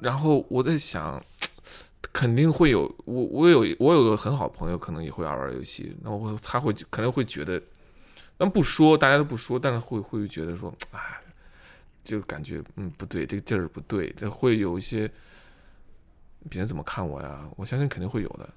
[0.00, 1.22] 然后我在想，
[2.12, 7.60] 肯定会有我我有我有个很好朋友，可能也会爱玩游戏，那我他会可能会觉得，
[8.36, 11.00] 但不说，大家都不说，但是会会觉得说，哎，
[12.02, 15.10] 就感觉嗯不对，这个劲儿不对，这会有一些
[16.48, 17.48] 别人怎么看我呀？
[17.56, 18.48] 我相信肯定会有的。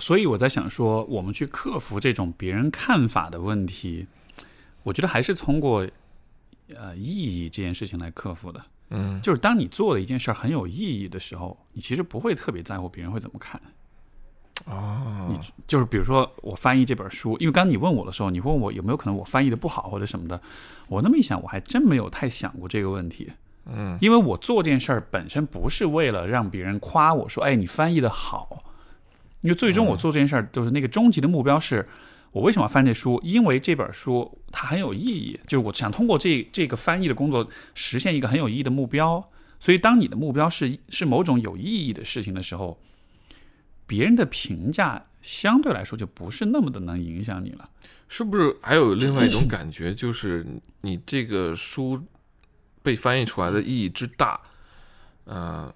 [0.00, 4.06] 所以我在想说，我们去克服这种别人看法的问题，
[4.84, 5.86] 我觉得还是通过
[6.74, 8.64] 呃意义这件事情来克服的。
[8.90, 13.60] 嗯就是当你做的一件事儿很有意义的时候，你其实不会特别在乎别人会怎么看。
[14.66, 15.28] 哦，
[15.66, 20.40] 就是比如说我翻译这本书，因为刚刚你问我的时候，你问我有没有可能我翻译的不好或者什么的，
[20.88, 23.32] 我那么一想，我还真没有太想过这个问题。
[23.66, 28.64] 嗯因为我做这件事儿本身不是为了让别人夸我说，哎，你翻译的好。
[29.42, 31.88] 因为最终我做这件事儿，就是那个终极的目标是，
[32.32, 33.20] 我为什么要翻这书？
[33.24, 39.28] 因为这本书它很有意义，就是我想通过这这个翻译的工作实现一个很有意义的目标。
[39.58, 42.80] 所以，当你的目标是是某种有意义的事情的时候，
[43.86, 47.68] 别人的评价相对来说就不是那么的能影响你了。
[48.08, 50.46] 是不是还有另外一种感觉，就是
[50.80, 52.02] 你这个书
[52.82, 54.40] 被翻译出来的意义之大，
[55.24, 55.72] 呃，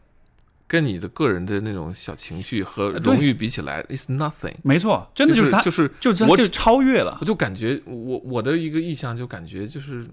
[0.66, 4.54] 跟你的个人的那种小情绪和荣誉比起来，is nothing。
[4.62, 5.82] 没错，真的就是他，就是
[6.28, 7.24] 我就就超越了我。
[7.24, 10.06] 就感觉我我的一个意向就感觉就是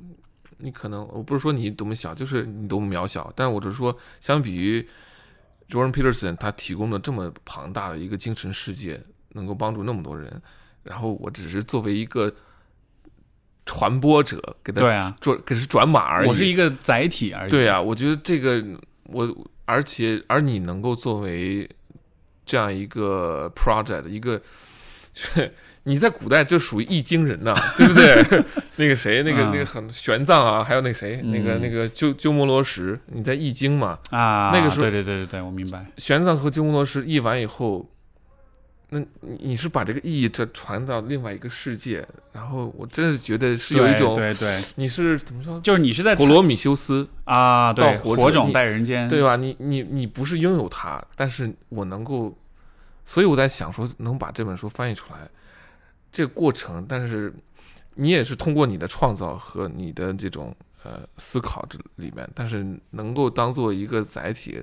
[0.57, 4.85] 你可能我不是说你多么小，就是你多么渺小，但我只是说相比于
[5.69, 10.41] Jordan Peterson 他提供了这么庞大的一个精神世界，能够帮助那么多人，
[10.83, 12.31] 然后我只是作为一个
[13.65, 16.27] 传播者给他对啊，转给是转码而已。
[16.27, 17.49] 我是一个载体而已。
[17.49, 18.61] 对啊，我觉得这个
[19.05, 19.25] 我，
[19.71, 21.69] 而且而你能够作为
[22.45, 24.37] 这样一个 project 一个，
[25.13, 25.53] 就是
[25.83, 28.43] 你在古代就属于易经人呐、对不对？
[28.75, 33.97] 那个谁，那个嗯那个很玄奘啊，还有那谁，那个嗯那个鸠鸠摩罗什，你在易经嘛？
[34.11, 35.85] 啊，那个时候对对对对对，我明白。
[35.97, 37.89] 玄奘和鸠摩罗什译完以后，
[38.93, 45.57] 那你你是把这个意义这传到另外一个世界，然后我真是觉得是有一种，对对，你是怎么说？
[45.61, 49.37] 就是你是在普罗米修斯，啊，对，火种你带人间，对吧？
[49.37, 52.37] 你你你不是拥有它，但是我能够，
[53.05, 55.19] 所以我在想说，能把这本书翻译出来，
[56.11, 57.33] 这个过程，但是
[57.95, 64.59] 你也是通过你的创造和你的这种呃思考这里面，但是能够当做一个载体，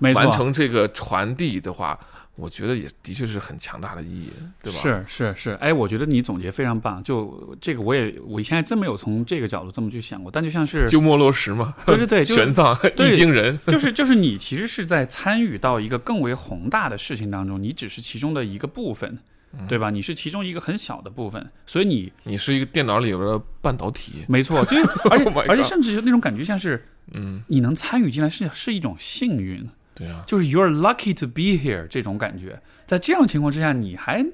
[0.00, 1.96] 完成这个传递的话，
[2.38, 4.30] 我觉得也的确是很强大的意义，
[4.62, 4.78] 对吧？
[4.78, 7.02] 是是是，哎，我觉得你总结非常棒。
[7.02, 10.30] 就这个，我也我以前还真没有从这个角度这么去想过。
[10.30, 19.18] 但就像是， 鸠摩罗什嘛，对对对， 玄奘、对 易经人，就是就是你其实是在参与到一个更为宏大的事情当中，你只是其中的一个部分，
[19.58, 19.90] 嗯对吧？
[19.90, 29.68] 你是其中一个很小的部分，所以你你是一个电脑里边的半导体，没错，就是而且 Oh 而且甚至那种感觉像是嗯，你能参与进来是是一种幸运。
[29.98, 32.60] 对啊，就是 you're lucky to be here 这种感觉。
[32.86, 34.24] 在这样的情况之下，你还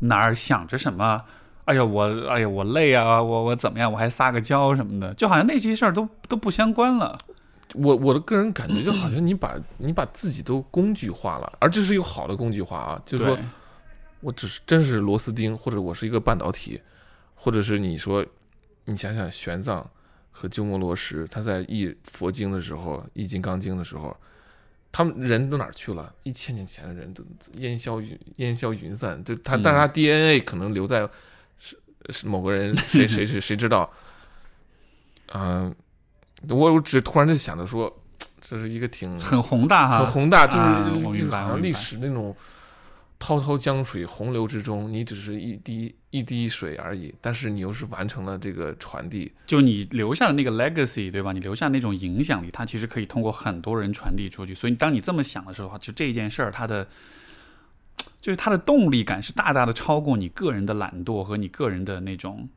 [0.00, 1.22] 哪儿想着什么？
[1.64, 3.90] 哎呀，我哎呀，我累啊，我我怎么样？
[3.90, 7.16] 我还撒个娇什么的，就好像那些事儿都都不相关了。
[7.72, 13.36] 我我的个人感觉就好像你把你把自己都工具化了，而这是一个好的工具化啊，就是说
[14.20, 16.80] 我只是真是螺丝钉，或者我是一个半导体，
[17.34, 18.24] 或者是你说，
[18.84, 19.82] 你想想玄奘
[20.30, 24.16] 和鸠摩罗什，他在译佛经的时候，译《金刚经》的时候，
[24.96, 26.14] 他们人都哪儿去了？
[26.22, 27.24] 一千年前的人都
[27.54, 31.00] 烟消云烟消云散，就他，嗯但是他 DNA 可能留在
[31.58, 31.76] 是
[32.10, 33.90] 是某个人 谁谁谁谁知道？
[35.32, 35.74] 嗯、
[36.48, 37.92] 我我只突然就想着说，
[38.40, 42.36] 这是一个挺很宏大哈，很宏大，就是、啊我就是明白我明白好像历史那种
[43.18, 49.32] 滔滔江水洪流之中，你只是一滴一滴水而已，但是你又是完成了这个传递。
[49.46, 51.32] 就你留下的那个 legacy，对吧？
[51.32, 54.54] 你留下那种影响力，它其实可以通过很多人传递出去。
[54.54, 56.86] 所以，当你这么想的时候，就这件事儿，它的
[58.20, 62.48] 就是它的动力感是大大的超过你个人的懒惰和你个人的那种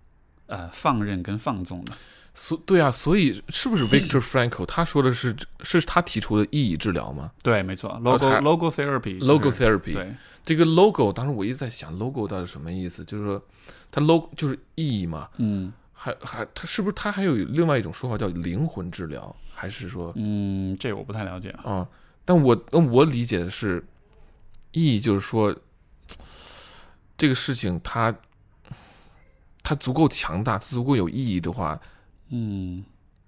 [0.47, 1.93] 呃放任跟放纵的。
[2.39, 7.31] 所对啊，所以是不是 Victor Frankl 他说的是是他提出的意义治疗吗？
[7.41, 10.13] 对，没错，logo、logo therapy logo therapy 对，
[10.45, 13.43] 这个 logo，当时我一直在想 logo 到底什么意思，就是说
[13.89, 15.73] 它 logo 就是意义嘛，嗯。
[15.99, 21.49] 还还它是不是它还有另外一种说法叫灵魂治疗，还是说嗯，这我不太了解。
[21.63, 21.73] 啊。
[21.73, 21.87] 啊，
[22.23, 23.83] 但我那我理解的是，
[24.73, 25.55] 意义就是说，
[27.17, 28.13] 这个事情它
[29.63, 31.81] 它足够强大，足够有意义的话，
[32.29, 32.83] 嗯，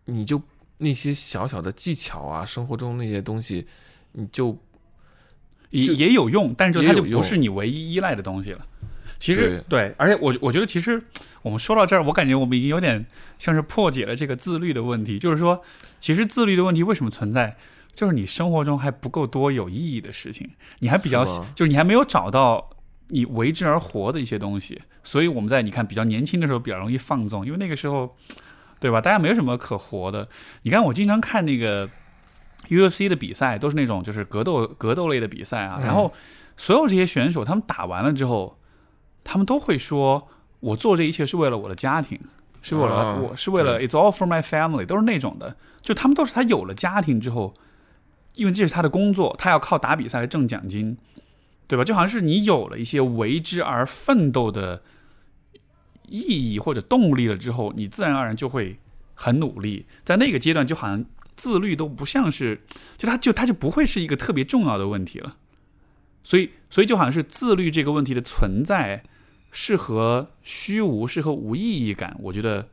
[0.06, 0.42] 你就
[0.78, 3.68] 那些小小的技巧啊，生活中那些东西，
[4.14, 4.58] 你就
[5.70, 8.66] 也也有用，但是就它就不是你唯一依赖的东西了。
[9.20, 11.02] 其实对，而且我我觉得其实
[11.42, 13.06] 我们说到这儿，我感觉我们已经有点
[13.38, 15.20] 像是破解了这个自律的问题。
[15.20, 15.62] 就是说，
[16.00, 17.58] 其实自律的问题为什么存在？
[17.94, 22.70] 就是你生活中还不够多有意义的事情，你还比较是就是你还没有找到
[23.10, 24.82] 你为之而活的一些东西。
[25.04, 28.16] 所以我们在你看比较年轻的时候比较容易放纵，因为那个时候，
[28.80, 29.02] 对吧？
[29.02, 30.28] 大家没有什么可活的。
[30.64, 31.90] 你看我经常看那个
[32.68, 36.14] UFC 的比赛，都是那种就是格斗格斗类的比赛啊，嗯然后。
[36.62, 38.60] 所有这些选手，他们打完了之后，
[39.24, 40.28] 他们都会说
[40.60, 42.20] ：“我做这一切是为了我的家庭，
[42.62, 45.56] 是为了、啊我是为了 It's all for my family，都是那种的。
[45.82, 47.54] 就他们都是他有了家庭之后，
[48.34, 50.98] 因为这是他的工作，他要靠打比赛来挣奖金，
[51.66, 51.86] 对吧？
[51.86, 54.82] 就好像是你有了一些为之而奋斗的
[56.12, 58.78] 意义或者动力了之后，你自然而然就会
[59.14, 59.86] 很努力。
[60.04, 61.06] 在那个阶段，就好像
[61.36, 62.62] 自律都不像是，
[62.98, 65.38] 就它就它就不会是一个特别重要的问题了。
[66.24, 69.04] 所以，所以就好像是自律这个问题的存在，
[69.52, 72.68] 是和虚无，是和无意义感，我觉得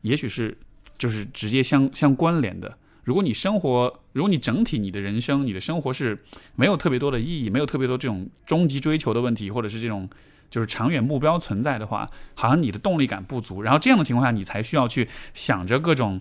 [0.00, 0.58] 也许是
[0.98, 2.76] 就是直接相相关联的。
[3.04, 6.22] 如果你生活，如果你整体你的人生、你的生活是
[6.54, 10.08] 没有特别多的意义，没有特别多这种终极追求的问题，或者是这种
[10.52, 13.62] 就是长远目标存在的话，好像你的动力感不足。
[13.62, 16.20] 然后这样的情况下，你才需要去想着各种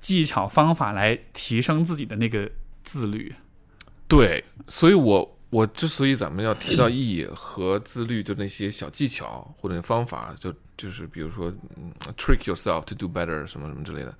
[0.00, 2.50] 技巧方法来提升自己的那个
[2.84, 3.34] 自律。
[4.06, 11.50] 对，所以我我之所以咱们要提到意义和自律的那些小技巧或者方法，就就是比如说、
[12.18, 14.14] trick yourself to do better 什么什么之类的。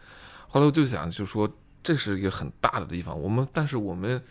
[0.49, 1.47] 后来我就想，就说
[1.83, 3.21] 这是一个很大的地方。
[3.21, 4.23] 我们但是我们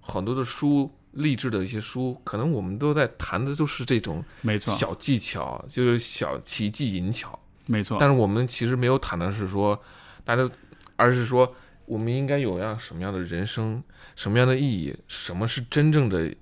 [0.00, 7.38] 很多的书，励志的一些书，可能我们都在谈的都是这种没错，小技巧，就是小奇技淫巧。
[7.66, 7.98] 没错。
[8.00, 9.78] 但是我们其实没有谈的是说，
[10.24, 10.48] 大家，
[10.96, 11.54] 而是说
[11.84, 13.82] 我们应该有样什么样的人生，
[14.16, 16.34] 什么样的意义，什么是真正的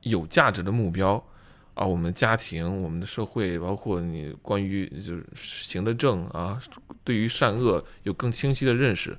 [0.00, 1.22] 有价值的目标
[1.74, 1.86] 啊？
[1.86, 6.60] 我们的家庭、我们的社会，包括你关于就是行得正啊，
[7.04, 9.16] 对于善恶有更清晰的认识。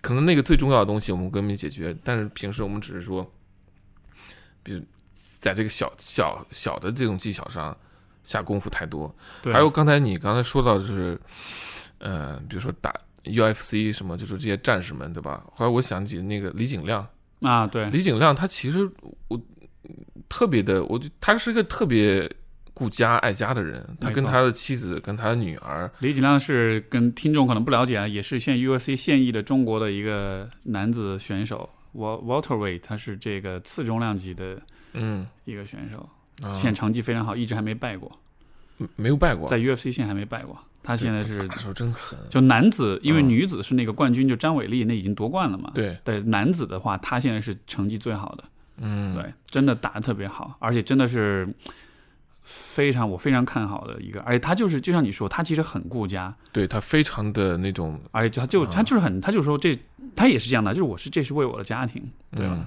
[0.00, 3.24] 可能那个最重要的东西我们根本没解决，但是平时我们只是说，
[4.62, 4.80] 比如
[5.40, 7.76] 在这个小小小的这种技巧上
[8.24, 9.12] 下功夫太多。
[9.42, 11.20] 对还有刚才你刚才说到就是，
[11.98, 12.94] 呃，比如说打
[13.24, 15.44] UFC 什么，就是这些战士们，对吧？
[15.52, 17.06] 后来我想起那个李景亮，
[17.40, 18.88] 啊，对，李景亮他其实
[19.28, 19.40] 我
[20.28, 22.30] 特别的，我就他是一个特别
[22.74, 34.60] 顾家爱家的人，他跟他的妻子跟他的女儿，李景亮是跟听众可能不了解啊，也是现在 UFC 现役的中国的一个男子选手，Wal Welterweight，他是这个次重量级的
[34.94, 36.08] 嗯，一个选手，
[36.42, 38.10] 啊现在成绩非常好，一直还没败过，
[38.96, 40.58] 没有败过，在 UFC 现在还没败过。
[40.84, 45.70] 他现在是打手真狠，就男子，因为嗯女子是那个冠军，就张伟丽那已经夺冠了嘛。
[45.72, 48.44] 对，对，男子的话，他现在是成绩最好的，
[48.78, 51.48] 嗯，对，真的打得特别好，而且真的是
[52.42, 59.78] 非常我非常看好的一个，而且他就是就像你说，他其实很顾家，对他非常的那种，而且就他就他就是很，他就说这
[60.14, 62.02] 他也是这样的，就是我是这是为我的家庭，
[62.36, 62.54] 对吧？
[62.58, 62.66] 嗯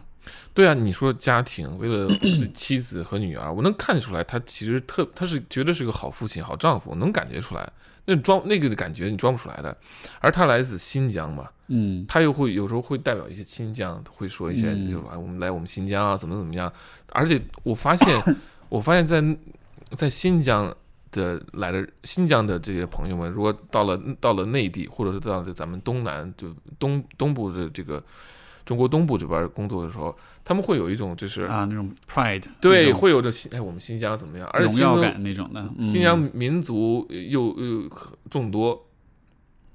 [0.56, 2.10] 对啊，你说家庭为了
[2.52, 7.72] 妻子和女儿， 我能看出来，他其实特他是绝对是个好父亲、好丈夫，我能感觉出来。
[8.06, 9.78] 那装那个的感觉你装不出来的。
[10.20, 16.74] 而他来自新疆嘛，嗯，他又会有时候会代表一些新疆，会说一些嗯就是哎，我们来我们新疆啊，怎么怎么样。
[17.12, 18.36] 而且我发现，
[18.70, 19.22] 我发现在
[19.96, 20.74] 在新疆
[21.12, 28.04] 的来的新疆的这些朋友们，如果到了到了内地，或者是到了咱们东南就东东部的这个
[28.66, 37.90] 中国东部这边工作的时候，他们会有一种就是、啊，那种 pride，对，会有着新哎我们新疆怎么样，而且荣新疆耀感那种的，嗯新疆民族又又
[38.30, 38.88] 众多，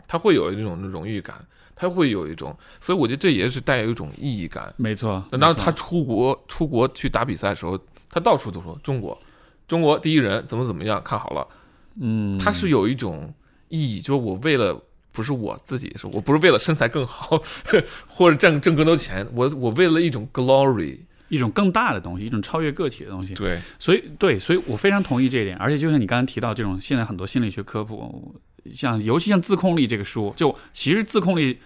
[0.07, 1.37] 他会有一种荣誉感，
[1.75, 4.75] 他会有一种，所以我觉得这也是带有一种意义感。
[4.77, 7.79] 没错，然后他出国出国去打比赛的时候，
[8.11, 9.17] 他到处都说中国，
[9.71, 11.47] 中国第一人怎么怎么样，看好了，
[12.01, 13.33] 嗯，他是有一种
[13.69, 14.83] 意义，就是我为了。
[15.13, 17.37] 不是我自己，是我不是为了身材更好，
[18.07, 20.97] 或者挣挣更多钱，我我为了一种 glory，
[21.29, 23.35] 一种更大的东西，一种超越个体的东西。
[23.35, 25.57] 对，所以对，所以我非常同意这一点。
[25.57, 28.41] 而且就像你刚才提到这种，现在很多心理学科普，
[28.73, 31.59] 像尤其像自控力这个书，就其实自控力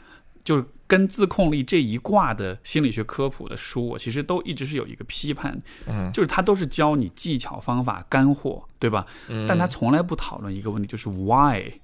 [0.43, 9.07] 就是跟自控力这一挂的心理学科普的书，我其实都一直是有一个批判，嗯，就是它都是教你技巧、方法、干货，对吧？
[9.29, 11.81] 嗯但它从来不讨论一个问题，就是 why，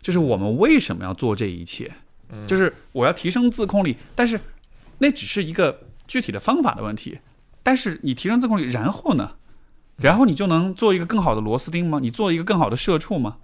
[0.00, 1.92] 就是我们为什么要做这一切？
[2.30, 4.40] 嗯就是我要提升自控力，但是
[4.98, 7.18] 那只是一个具体的方法的问题。
[7.62, 9.32] 但是你提升自控力，然后呢？
[9.98, 12.00] 然后你就能做一个更好的螺丝钉吗？
[12.02, 13.36] 你做一个更好的社畜吗？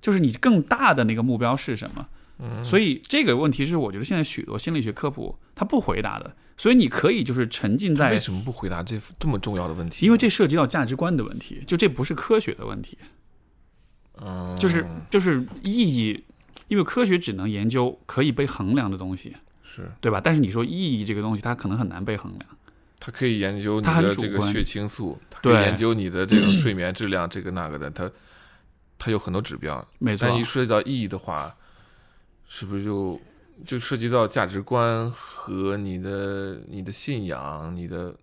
[0.00, 2.08] 就是你更大的那个目标是什么？
[2.38, 6.34] 嗯所以这个问题是我觉得现在许多心理学科普他不回答的。
[6.54, 10.04] 所以你可以就是沉浸在为什么不回答这这么重要的问题？
[10.04, 12.96] 因为这涉及到价值观的问题，就这不是科学的问题，
[14.20, 16.22] 嗯，就是就是意义，
[16.68, 20.20] 因为科学只能研究可以被衡量的东西，是对吧？
[20.22, 22.46] 但是你说意义这个东西，它可能很难被衡量。
[23.00, 28.08] 它可以研究你它的这个血清素，它可以对研究你的这种睡眠质量，这个那个的，它
[28.98, 29.84] 它有很多指标。
[29.98, 31.52] 没错但，一涉及到意义的话，
[32.54, 33.18] 是不是就
[33.64, 38.14] 就涉及到价值观和你的你的信仰、你的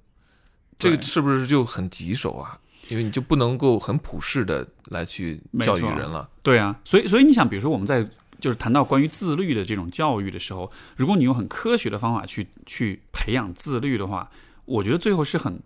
[0.77, 2.55] 这个是不是就很棘手啊？
[2.89, 6.29] 因为你就不能够很普世的来去教育人了。
[6.43, 8.07] 对啊，所以所以你想，比如说我们在
[8.39, 14.29] 就是谈到关于自律的这种教育的时候，如果你用很科学的方法去去培养自律的话，
[14.65, 15.59] 我觉得最后是很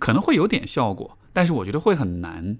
[0.00, 2.58] 可能会有点效果，但是我觉得会很难。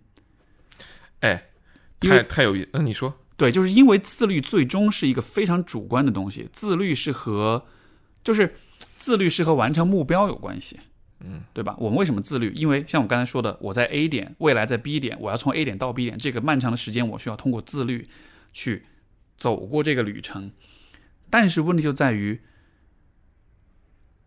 [1.20, 1.50] 哎，
[1.98, 7.64] 太太有意，那你说，对，就是因为自律最终是一个非常主观的东西，自律是和
[8.22, 8.54] 就是
[8.98, 10.78] 自律是和完成目标有关系。
[11.20, 11.74] 嗯，对吧？
[11.78, 12.52] 我们为什么自律？
[12.54, 18.10] 因为像我刚才说的，我在 A 点，未来在 B 点，我要从 A 点到 B 点，这个漫长的时间，我需要通过自律
[18.52, 18.82] 去
[19.38, 20.50] 走过这个旅程。
[21.30, 22.42] 但是问题就在于，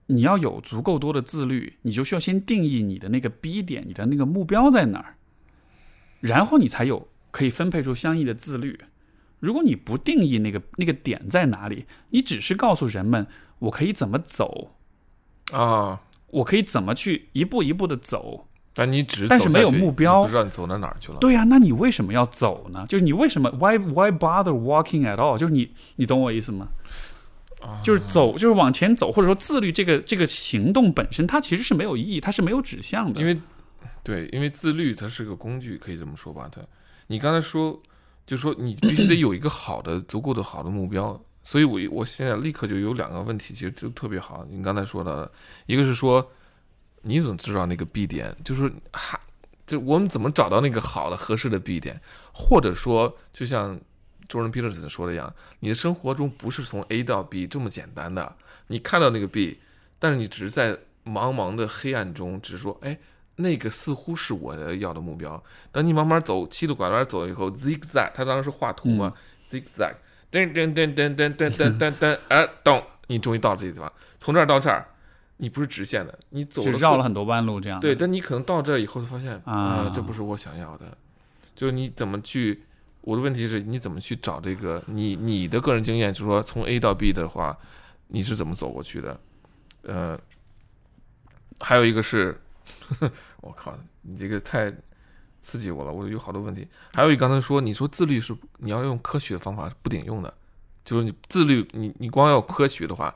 [0.08, 5.18] 你要有足够多的自律，你就需要先定义你的那个 B 点，你的那个目标在哪儿，
[6.20, 8.80] 然后你才有可以分配出相应的自律。
[9.44, 13.28] 如果你不定义那个那个点在哪里，你只是告诉人们
[13.60, 14.72] 我可以怎么走，
[15.52, 18.48] 啊，我可以怎么去一步一步的走。
[18.74, 21.18] 但你只但是没有目标不知道你走到哪儿去了。
[21.20, 22.86] 对呀、那你为什么要走呢？
[22.88, 25.38] 就是你为什么 why why bother walking at all？
[25.38, 26.70] 就是你你懂我意思吗？
[27.84, 33.20] 就是走，就是往前走，或者说自律这个这个行动本身，它其实是没有意义，它是没有指向的。
[33.20, 33.38] 因为
[34.04, 36.50] 对，因为自律它是个工具，可以这么说吧？
[36.50, 36.62] 它，
[37.08, 37.80] 你刚才说，
[38.26, 41.20] 就说你必须得有一个好的、足够的好的目标。
[41.46, 44.46] 所以我我现在立刻就有两个问题，其实就特别好。
[44.50, 45.30] 你刚才说的，
[45.66, 46.26] 一个是说，
[47.02, 48.34] 你怎么知道那个 B 点？
[48.46, 49.20] 就是哈，
[49.68, 52.00] 就我们怎么找到那个好的、合适的 B 点？
[52.34, 53.78] 或者说，就像
[54.30, 58.34] Jordan Peterson 说的一样，你的生活中不是从 A 到 B 这么简单的。
[58.68, 59.60] 你看到那个 B，
[60.00, 60.72] 但是你只是在
[61.04, 62.98] 茫茫的黑暗中，只是说，哎，
[63.36, 65.42] 那个似乎是我的要的目标。
[65.72, 69.14] 等你慢慢走，七路拐弯走以后，zigzag，他当时是画图嘛、
[69.48, 69.96] z i g z a g
[70.32, 73.92] 噔噔噔噔噔噔噔噔噔，哎，咚，你终于到了这个地方。
[74.20, 74.86] 从这儿到这儿，
[75.38, 77.80] 你不是直线的，你走了绕了很多弯路这样。
[77.80, 80.98] 对，但你可能到这儿以后发现啊这不是我想要的。
[81.56, 82.64] 就是你怎么去？
[83.02, 84.82] 我的问题是你怎么去找这个？
[84.88, 87.58] 你你的个人经验，就是说从 A 到 B 的话，
[88.08, 89.20] 你是怎么走过去的？
[89.82, 90.18] 呃，
[91.60, 92.40] 还有一个是，
[93.42, 94.74] 我靠，你这个太
[95.42, 96.68] 刺激我了，我有好多问题。
[96.94, 100.34] 还有一个刚才说，你说自律是你要用科学的方法是不顶用的，
[100.86, 103.14] 就是你自律，你你光要科学的话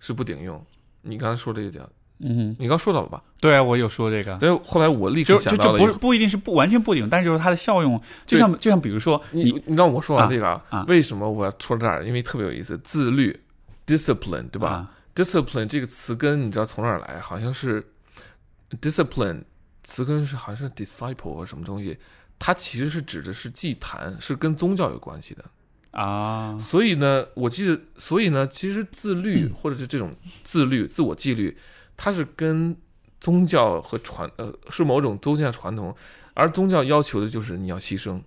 [0.00, 0.64] 是不顶用。
[1.02, 1.84] 你刚才说这个点，
[2.18, 3.22] 嗯，你刚说到了吧？
[3.40, 4.36] 对啊，我有说这个。
[4.40, 12.04] 但是后来我立刻就就就不想到了一个是不一定是不完全不顶，但是就是它的效用，就像就像比如说你你你让我说完啊这个啊为什么我要说这儿？
[12.04, 13.38] 因为特别有意思，自律
[13.86, 17.20] （discipline） 对吧、啊 d i s c i p l i n e 这个词根你知道从哪儿来？
[17.20, 17.86] 好像是
[18.80, 19.44] discipline
[19.84, 21.98] 词根是好像是 disciple 或什么东西，
[22.38, 25.44] 它其实是指的是祭坛，是跟宗教有关系的。
[25.92, 30.12] 啊，所以呢，我记得，所以呢，其实自律或者是这种
[30.44, 31.56] 自律、自我纪律，
[31.96, 32.76] 它是跟
[33.18, 35.96] 宗教和传呃是某种宗教传统，
[36.34, 38.20] 而宗教要求的就是你要牺牲，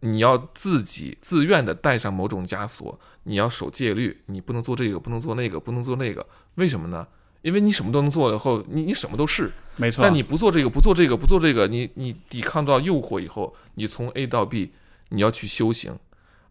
[0.00, 6.26] 你要自己自愿的带上某种枷锁，你要守戒律，你不能做这个，不能做那个，不能做那个，
[6.56, 7.06] 为什么呢？
[7.42, 10.02] 因为你什么都能做了以后，你你什么都是，没错。
[10.02, 14.70] 但你不做这个，不做这个，不做这个，你你抵抗到诱惑以后，你从 A 到 B，
[15.10, 15.96] 你要去修行，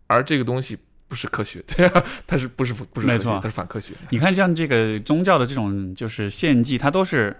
[0.08, 0.78] 而这个东西
[1.08, 3.94] 不是科学， 对啊，它是不是不是科学，没错它是反科学。
[4.10, 7.36] 你看，像这个宗教的这种就是献祭，它都是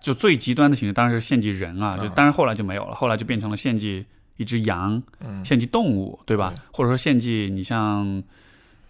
[0.00, 4.06] 就最极端的形式，当然是献祭人啊，就啊当然后来就没有了，后来就变成了献祭
[4.36, 6.54] 一只羊，嗯献祭动物，对吧？
[6.72, 8.22] 或者说献祭你像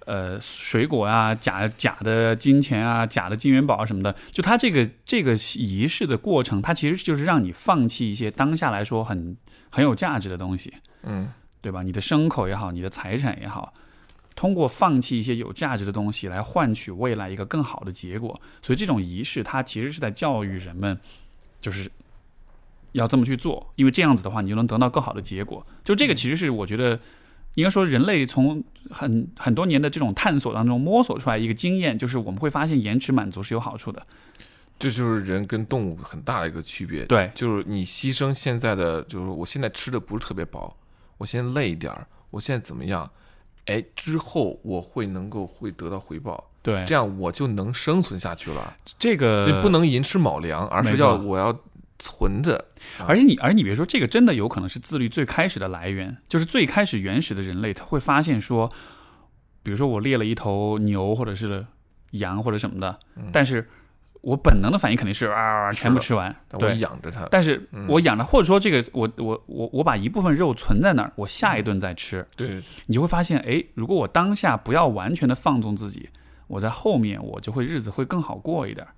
[0.07, 9.37] 呃水果啊、假假的金钱啊、假的金元宝啊什么的，就它这个这个仪式的过程，它其实就是让你放弃一些当下来说很
[9.71, 10.73] 很有价值的东西。
[11.03, 11.83] 嗯，对吧？
[11.83, 13.73] 你的牲口也好，你的财产也好，
[14.35, 18.41] 通过放弃一些有价值的东西来换取未来一个更好的结果。
[18.63, 20.99] 所以这种仪式，它其实是在教育人们，
[21.61, 21.91] 就是
[22.93, 25.67] 要这么去做，因为这样子的话，你就能得到更好的结果。
[25.83, 27.01] 就这个其实是我觉得。
[27.55, 34.05] 应该说，人类从很很多年的这种探索当中摸索出来一个经验，就是我们会发现延迟满足是有好处的。
[34.79, 37.05] 这就是人跟动物很大的一个区别。
[37.07, 40.77] 对，就是你牺牲现在的，就是我现在吃的不是特别饱，
[41.17, 43.09] 我先累一点儿，我现在怎么样？
[43.67, 48.77] 哎，之后我会能够会得到回报，对，这样我就能生存下去了。
[48.99, 51.57] 这个不能寅吃卯粮，而是要我要
[52.05, 52.63] 存着。
[53.09, 58.71] 而且你，而你别说，这个真的有可能是自律最开始的来源，就是最开始原始的人类，他会发现说，
[59.63, 61.65] 比如说我猎了一头牛或者是
[62.11, 62.99] 羊或者什么的，
[63.33, 63.67] 但是
[64.21, 66.77] 我本能的反应肯定是啊，全部吃完，对。
[66.79, 76.09] 养着它，但是我养着，或者说这个我我我我把一部分肉存在那儿，我下一顿再吃，对，你就会发现，哎，如果我当下不要完全的放纵自己，
[76.49, 78.93] 我在后面我就会日子会更好过一点儿。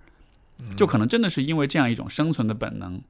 [0.76, 3.00] 就可能真的是因为这样一种生存的本能，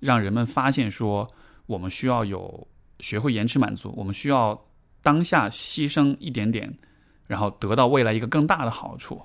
[0.00, 1.28] 让人们发现说，
[1.66, 2.66] 我们需要有
[3.00, 4.60] 学会延迟满足，我们需要
[5.02, 6.72] 当下牺牲一点点，
[7.26, 9.20] 然后得到未来一个更大的好处，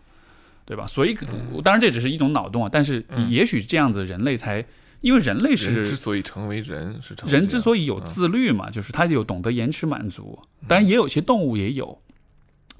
[0.65, 0.87] 对吧？
[0.87, 1.15] 所以，
[1.63, 4.65] 当然这只是一种脑洞啊，但是也许这样子人类才，
[5.01, 12.01] 因为人类是人之所以成为人是成为人之所以以有自律嘛，就是他有懂得延迟满足，当然也有些动物也有，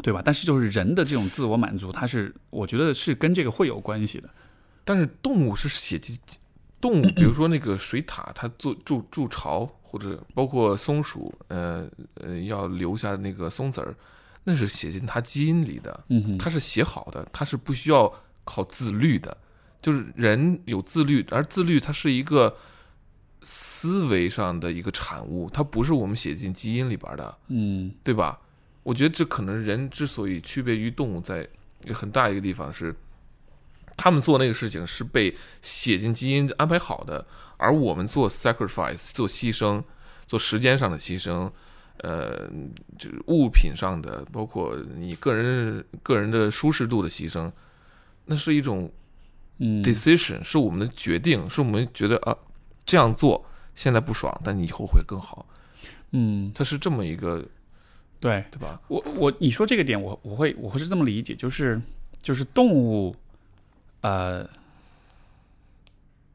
[0.02, 0.22] 对吧？
[0.26, 4.30] 但是就是人的这种自我满足，它是我觉得是跟这个会有关系的。
[4.88, 6.18] 但是动物是写进
[6.80, 13.94] 动物， 比如说那个水獭，它做筑筑巢，或者包括松鼠，呃呃，要留下那个松子儿，
[14.46, 18.10] 那是写进它基因里的，嗯，它是写好的，它是不需要
[18.46, 19.36] 靠自律的。
[19.82, 22.56] 就是人有自律，而自律它是一个
[23.42, 27.38] 思维上的一个产物，它不是我们写进基因里边的。
[27.50, 28.40] 嗯对吧？
[28.84, 31.48] 我觉得这可能人之所以区别于动物，在
[31.94, 32.96] 很大一个地方是，
[33.98, 37.26] 他们做那个事情是被写进基因安排好的，
[37.58, 39.84] 而我们做 sacrifice 做牺牲，
[40.28, 41.52] 做时间上的牺牲，
[41.98, 42.48] 呃，
[43.00, 47.52] 就是物品上的，包括你个人个人的舒适度的牺牲，
[48.26, 48.90] 那是一种
[49.58, 52.38] 嗯 decision，是我们的决定，是我们觉得啊
[52.86, 53.44] 这样做
[53.74, 55.44] 现在不爽，但你以后会更好，
[56.12, 57.44] 嗯，它是这么一个，
[58.20, 58.80] 对对吧？
[58.88, 61.82] 我我你说这个点，我我会我会是这么理解，就是
[62.22, 63.16] 就是动物，
[64.02, 64.48] 呃，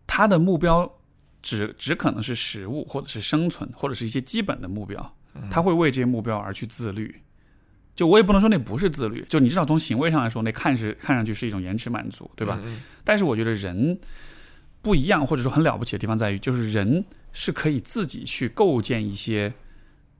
[0.06, 0.90] 他的目标
[1.42, 5.14] 只只可能是食物，或者是生存，或者是一些基本的目标，
[5.50, 7.20] 他会为这些目标而去自律。
[7.94, 12.58] 就我也不能说那不是自律，就你至少从行为上来说，那看是看上去是一种延迟满足，对吧？
[12.64, 13.98] 嗯但是我觉得人
[14.80, 19.52] 不一样，或者说很了不起的地方在于，就是人是可以自己去构建一些，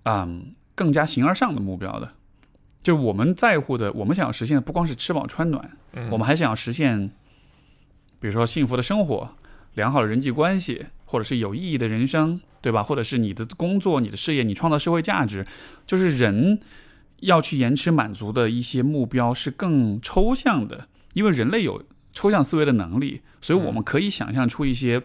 [0.05, 2.13] 嗯，更加形而上的目标的。
[2.83, 7.11] 就我们在乎的，我们想要实现的不光是吃饱穿暖，嗯我们还想要实现，
[8.23, 9.29] 比如说幸福的生活、
[9.75, 12.81] 良好的人际关系，或者是有意义的人生，对吧？
[12.81, 15.45] 或者是你的工作、你的事业，你创造社会价值，
[15.85, 16.61] 就是人
[17.19, 21.83] 要去延迟满足的一些目标是更抽象的，因为人类有
[22.13, 25.03] 抽象思维的能力，所以我们可以想象出一些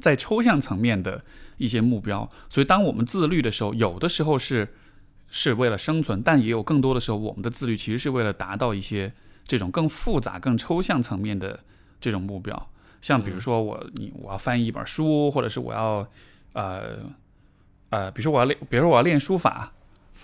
[0.00, 1.22] 在抽象层面的
[1.58, 2.26] 一些目标。
[2.48, 4.66] 所以，当我们自律的时候，有的时候是
[5.28, 9.12] 是为了生存，但也有更多的时候，我们的自律其实是为了达到一些
[9.46, 11.60] 这种更复杂、更抽象层面的
[12.00, 12.68] 这种目标。
[13.00, 16.06] 像比如说我你我要翻译一本书，或者是我要
[16.52, 16.98] 呃
[17.90, 19.72] 呃，比如说我要练，比如说我要练书法，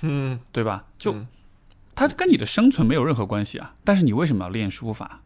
[0.02, 0.84] 嗯，对吧？
[0.98, 1.26] 就嗯
[1.94, 3.74] 它跟你的生存没有任何关系啊。
[3.84, 5.20] 但是你为什么要练书法？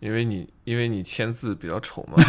[0.00, 2.22] 因为你因为你签字比较丑嘛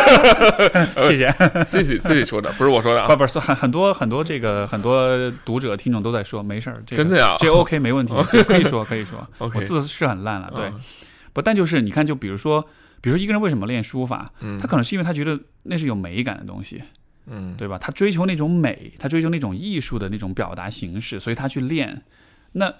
[1.02, 1.28] 谢谢。
[1.64, 3.08] ，Cici Cici 说的，不是我说的啊。
[3.12, 8.14] 不不是很很多很多这个很多读者听众都在说没事儿，这个真的呀这 OK 没问题，
[8.44, 9.26] 可以说可以说。
[9.38, 10.80] OK 我字是很烂了，对，嗯
[11.32, 12.66] 不但就是你看，就比如说，
[13.00, 16.82] 比如说一个人为什么练书法，嗯他可能是因为他觉得那是有美感的东西，
[17.26, 17.78] 嗯，对吧？
[17.78, 22.02] 他追求那种美，他追求那种艺术的那种表达形式，所以他去练。
[22.52, 22.74] 那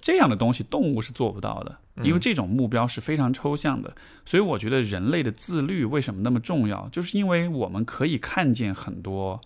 [0.00, 3.94] 这样的东西，动物是做不到的，因为这种目标是非常抽象的。
[4.24, 9.40] 所以我觉得人类的自律为什么那么重要，就是因为我们可以看见很多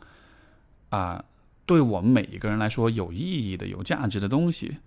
[0.90, 1.24] 啊、
[1.64, 4.78] 对我们每一个人来说有意义的、有价值的东西。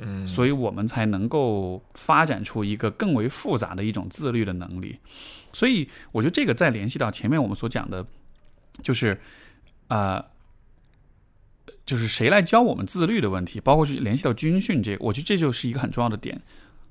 [0.00, 4.98] 嗯，所以我们才能够发展出一个更为复杂的一种自律的能力。
[5.52, 8.06] 所以我觉得这个再联系到前面我们所讲的，
[8.82, 9.20] 就是
[9.88, 10.24] 呃，
[11.84, 16.40] 就是谁来教我们自律的问题，包括是联系到军训这，我觉得这就是一个很重要的点。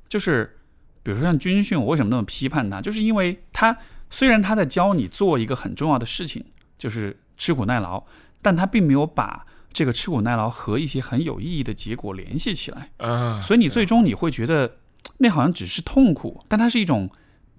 [0.07, 0.57] 就是
[1.02, 2.81] 比如说像军训，我为什么那么批判它？
[2.81, 3.77] 就是因为它
[4.10, 6.44] 虽然他在教你做一个很重要的事情，
[6.77, 8.03] 就是吃苦耐劳，
[8.41, 12.90] 但他并没有把这个吃苦耐劳和一些很有意义的结果联系起来。
[12.98, 14.78] 啊，所以你最终你会觉得
[15.20, 17.10] 那好像只是痛苦，但它是一种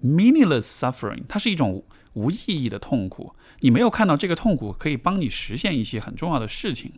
[0.03, 1.83] meaningless suffering，它是一种
[2.13, 3.35] 无意义的痛苦。
[3.59, 6.91] 你没有看到这个痛苦可以帮你实现一些很重要的事情，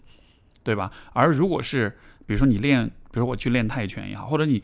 [0.64, 0.92] 对吧？
[1.14, 4.64] 而如果是比如说你练，比如我去练泰拳也好，或者你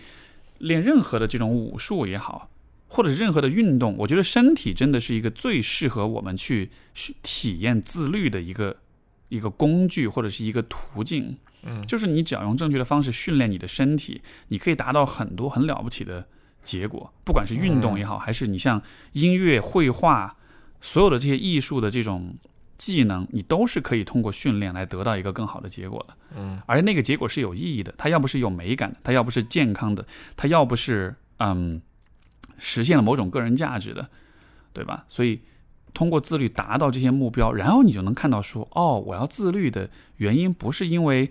[0.59, 2.49] 练任何的这种武术也好，
[2.87, 8.77] 或者是任何的运动，我觉得身体真的是一个最适合我们去去体验自律的一个
[9.29, 11.37] 一个工具或者是一个途径。
[11.63, 16.25] 嗯，就是你只要用正确的方式训练你的身体，你可以达到很多很了不起的
[16.63, 17.13] 结果。
[17.25, 18.81] 不管是运动也好，还是你像
[19.11, 20.37] 音乐、绘画，
[20.79, 22.35] 所有的这些艺术的这种
[22.77, 26.15] 技能，你都是可以通过训练来得到一个更好的结果的。
[26.37, 30.05] 嗯，而且那个结果是有意义的，它要不是有美感的，它要不是健康的，
[30.37, 31.81] 它要不是嗯
[32.57, 34.09] 实现了某种个人价值的，
[34.71, 35.03] 对吧？
[35.09, 35.41] 所以
[35.93, 41.29] 通过自律达到这些目标，然后你就能看到说，哦，我要自律的原因不是因为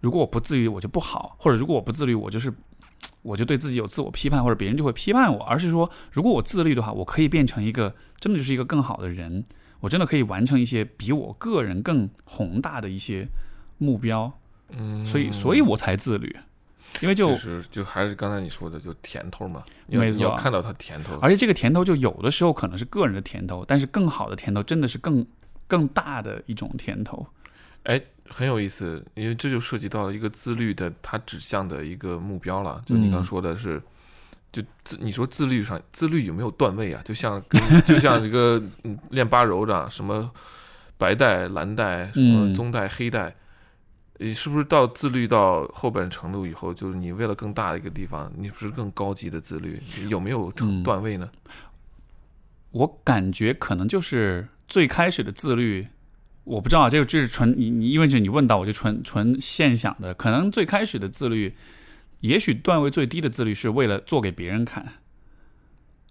[0.00, 2.52] 如果我不自律我就不好，或者如果我不自律我就是
[3.22, 9.44] 我就对自己有自我批判，或者别人就会批判我，而是说，如果我自律的话，我可以变成一个真的就是一个更好的人，
[9.80, 13.26] 我真的可以完成一些比我个人更宏大的一些
[13.78, 14.32] 目标，
[14.70, 16.36] 嗯，所以，所以我才自律，
[17.00, 25.26] 因为就就是就还是刚才你说的，就甜头嘛，没错你要看到它甜头，而且这个甜头就有的时候可能是个人的甜头，但是更好的甜头真的是更
[25.66, 27.26] 更大的一种甜头。
[27.84, 32.80] 哎，很有意思，因为这就涉及到一个自律的它指向的一个目标了。
[32.86, 33.82] 就你刚嗯说的是，
[34.52, 37.02] 就自你说自律上，自律有没有段位啊？
[37.04, 40.30] 就像跟就像一个嗯练八柔的，什么
[40.96, 43.34] 白带、蓝带、什么嗯棕带、黑带。
[44.22, 49.82] 你是不是到自律到后半程度以后，就是你为了更大的一个地方，你是不是更高级的自律？
[50.08, 50.50] 有没有
[50.84, 51.28] 段位呢？
[52.70, 55.86] 我感觉可能就是最开始的自律，
[56.44, 61.54] 我不知道啊，这个这是纯你你因为是你问到我就纯纯现想的，可能最开始的自律，
[62.20, 64.86] 也许段位最低的自律是为了做给别人看，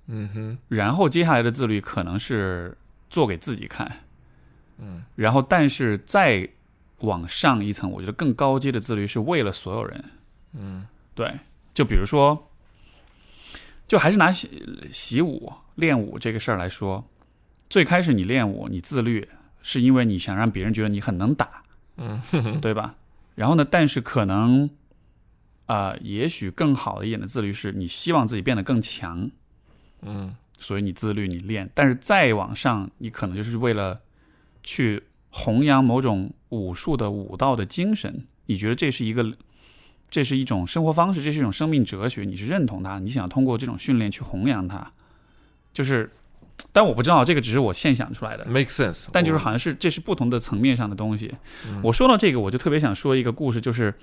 [0.07, 2.77] 嗯哼，然后接下来的自律可能是
[3.09, 3.89] 做给自己看，
[4.77, 5.03] 嗯。
[5.15, 6.47] 然后但是再
[7.01, 10.03] 往上一层，我觉得更高阶的自律是为了所有人。
[10.53, 11.31] 嗯对，
[11.73, 12.51] 就比如说，
[13.87, 14.49] 就还是拿习
[14.91, 17.07] 习武、练武这个事儿来说，
[17.69, 19.27] 最开始你练武，你自律，
[19.61, 21.63] 是因为你想让别人觉得你很能打，
[21.97, 22.21] 嗯
[22.61, 22.95] 对吧？
[23.35, 24.69] 然后呢，但是可能，
[25.65, 29.29] 啊，也许更好的一点的自律是你希望自己变得更强，
[30.01, 31.69] 嗯所以你自律，你练。
[31.73, 33.99] 但是再往上，你可能就是为了
[34.61, 39.33] 去弘扬某种武术的武道的精神，你觉得这是一个，
[40.09, 44.91] 这是一种生活方式，这是一种生命哲学，你是认同它，你想通过这种训练去弘扬它，
[45.73, 46.11] 就是，
[46.71, 48.45] 但我不知道这个只是我现想出来的。
[48.45, 49.07] ，make sense。
[49.11, 51.33] 但就是好像是这是不同的层面上的东西。
[51.67, 53.93] 嗯我说到这个，我就特别想说一个故事，就是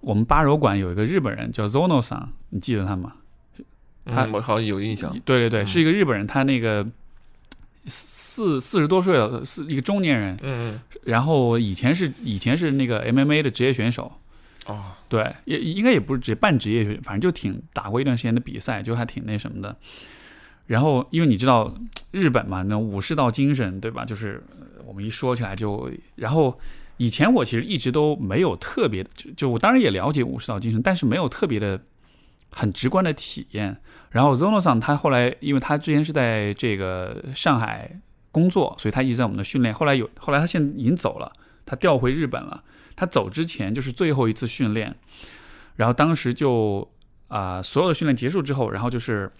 [0.00, 3.14] 我们八柔馆有一个日本人叫 Zono 桑，你记得他吗？
[4.04, 5.12] 他嗯，我好像有印象。
[5.24, 6.86] 对对对，嗯是一个日本人，他那个
[7.86, 14.10] 四四十多岁了，是一个中年人，嗯然后以前是以前是那个 MMA 的职业选手，
[14.66, 19.76] 嗯，哦，对，也应该也不是职业半职业，反正就挺打过一段时间的比赛，就还挺那什么的。
[20.66, 21.74] 然后，因为你知道
[22.12, 24.04] 日本嘛，那武士道精神，对吧？
[24.04, 26.56] 就是呃我们一说起来就，然后
[26.98, 31.78] 以前我其实一直都没有特别，就就我当然也了解武士道精神，但是没有特别的
[32.52, 33.76] 很直观的体验。
[34.10, 37.98] 然后 Zono 上他后来，因为他之前是在这个上海
[38.30, 39.74] 工作，所以他一直在我们的训练。
[39.74, 41.32] 后来有，后来他现在已经走了，
[41.64, 42.62] 他调回日本了。
[42.94, 44.94] 他走之前就是最后一次训练，
[45.76, 46.86] 然后当时就
[47.28, 49.32] 啊、所有的训练结束之后，然后就是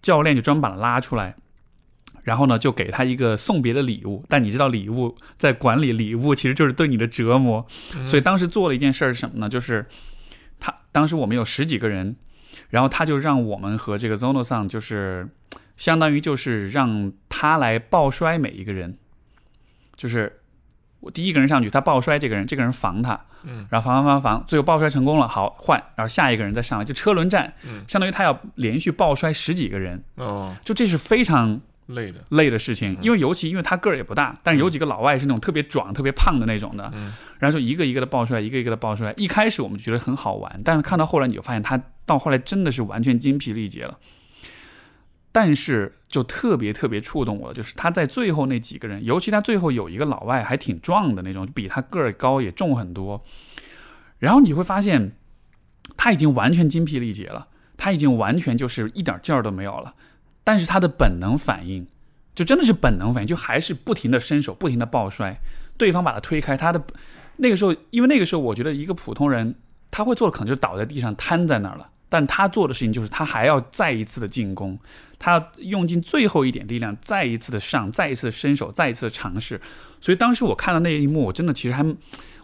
[0.00, 1.36] 教练就专门把他拉出来，
[2.22, 4.24] 然后呢就给他一个送别的礼物。
[4.30, 7.66] 但你知道礼物在管理礼物其实就是对你的折磨，
[8.06, 9.46] 所以当时做了一件事儿是什么呢？
[9.50, 9.86] 就是
[10.62, 12.14] 他当时我们有十几个人，
[12.70, 15.28] 然后他就让我们和这个 Zono 桑就是
[15.76, 18.96] 相当于就是让他来抱摔每一个人，
[19.96, 20.40] 就是
[21.00, 27.84] 我第一个人上去，他抱摔这个人，这个人防他，嗯，然后防防防防，最后抱摔成功了，好换，然后下一个人再上来，就车轮战，嗯。
[27.88, 31.60] 相当于他要连续抱摔十几个人，哦，就这是非常
[31.92, 32.24] 累的。
[32.30, 39.14] 累的事情，因为尤其因为他个儿也不大，但是有几个老外是那种特别壮、特别胖的那种的，嗯然后就一个一个的爆出来，一个一个的爆出来。
[39.16, 43.98] 一开始我们觉得很好玩，但是看到后来你就发现他到后来真的是完全精疲力竭了。
[45.34, 53.24] 但是就特别特别触动我，就是他在最后那几个人，尤其他最后有一个老外还挺壮的那种，比他个儿高也重很多。
[54.18, 55.12] 然后你会发现，
[55.96, 57.48] 他已经完全精疲力竭了，
[57.78, 59.94] 他已经完全就是一点劲儿都没有了。
[60.44, 61.86] 但是他的本能反应，
[62.34, 65.36] 就真的是本能反应，就还是不停的伸手，不停的抱摔，
[65.76, 66.82] 对方把他推开，他的
[67.36, 69.54] 那个时候，因为那个时候我觉得一个普通人
[69.90, 74.78] 他会做的可能就倒在地上瘫在那儿了，但他做的事情就是他还要再一次的进攻，
[75.18, 79.60] 他用尽最后一点力量，再一次的上，再一次的伸手，再一次的尝试。
[80.00, 81.84] 所以当时我看到那一幕，我真的其实还，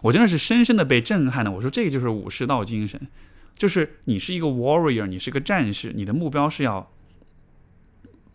[0.01, 1.51] 我真的是深深的被震撼的。
[1.51, 2.99] 我说这个就是武士道精神，
[3.57, 6.89] 就是你是一个 warrior，你是个战士，你的目标是要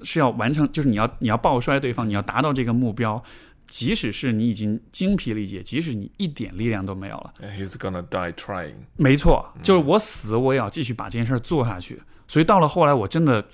[0.05, 3.23] 是要完成，就是你要你要抱摔对方，你要达到这个目标，
[3.67, 7.33] 即使是你已经精疲力竭，即使你一点力量都没有了。
[7.59, 8.75] He's gonna die trying。
[8.97, 12.01] 没错，就是我死我也要继续把这件事做下去。
[12.29, 13.45] 所以到了后来，我真的，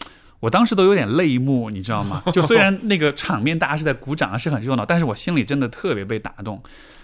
[0.41, 2.23] 我当时都有点泪目，你知道吗？
[2.33, 6.63] 就虽然那个场面大家是在鼓掌，是很热闹，但是我心里真的特别被打动。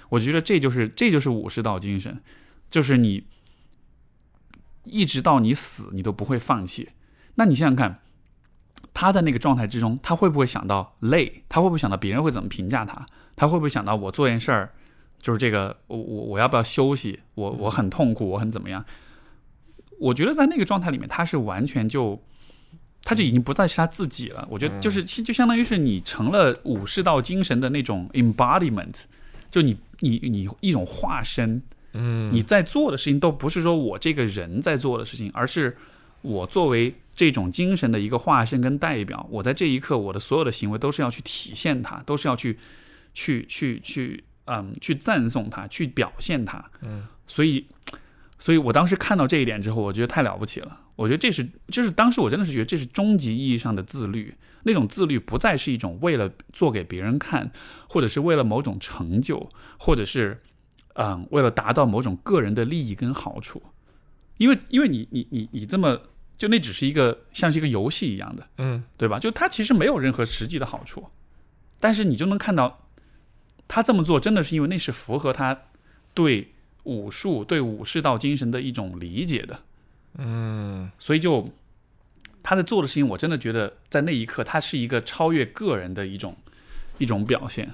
[0.08, 2.20] 我觉得这就是这就是武士道精神，
[2.70, 3.24] 就是你
[4.84, 6.90] 一直到你死，你都不会放弃。
[7.34, 8.00] 那你想想看，
[8.98, 11.42] 他在那个状态之中，他会不会想到累？
[11.50, 13.04] 他会不会想到别人会怎么评价他？
[13.36, 14.70] 他会不会想到我做件事儿，
[15.20, 17.20] 就是这个我我我要不要休息？
[17.34, 18.82] 我我很痛苦，我很怎么样？
[20.00, 22.18] 我觉得在那个状态里面，他是完全就，
[23.02, 24.48] 他就已经不再是他自己了。
[24.50, 28.94] 我觉得就是就相当于是你成了武士道精神的那种 embodiment，
[29.50, 31.60] 就你你你一种化身。
[31.92, 35.76] 嗯，你在做的事情都不是说我这个人在做的事情，而是
[36.22, 42.58] 我作为这种精神的一个化身跟代表，我在这一刻我的所有的行为都是要去体现它，都是要去
[43.14, 46.64] 去去去嗯去赞颂它，去表现它。
[46.82, 47.66] 嗯，所以，
[48.38, 50.80] 所以我当时看到这一点之后，我觉得太了不起了。
[50.94, 54.34] 我觉得这是，就是当时我真的是觉得这是终极意义上的自律。
[54.62, 57.50] 那种自律不再是一种为了做给别人看，
[57.88, 59.48] 或者是为了某种成就，
[59.78, 60.42] 或者是。
[60.98, 63.62] 嗯，为了达到某种个人的利益跟好处，
[64.38, 66.00] 因为因为你你你你这么
[66.36, 69.18] 就那只是一个像是一个游戏一样的，嗯，对吧？
[69.18, 71.08] 就他其实没有任何实际的好处，
[71.80, 72.86] 但是你就能看到
[73.66, 75.58] 他这么做真的是因为那是符合他
[76.14, 76.52] 对
[76.84, 79.60] 武术对武士道精神的一种理解的，
[80.18, 81.50] 嗯，所以就
[82.42, 86.36] 他在做的事情，我真的觉得在那一刻，他是一个超越个人的一种
[86.98, 87.70] 一种表现。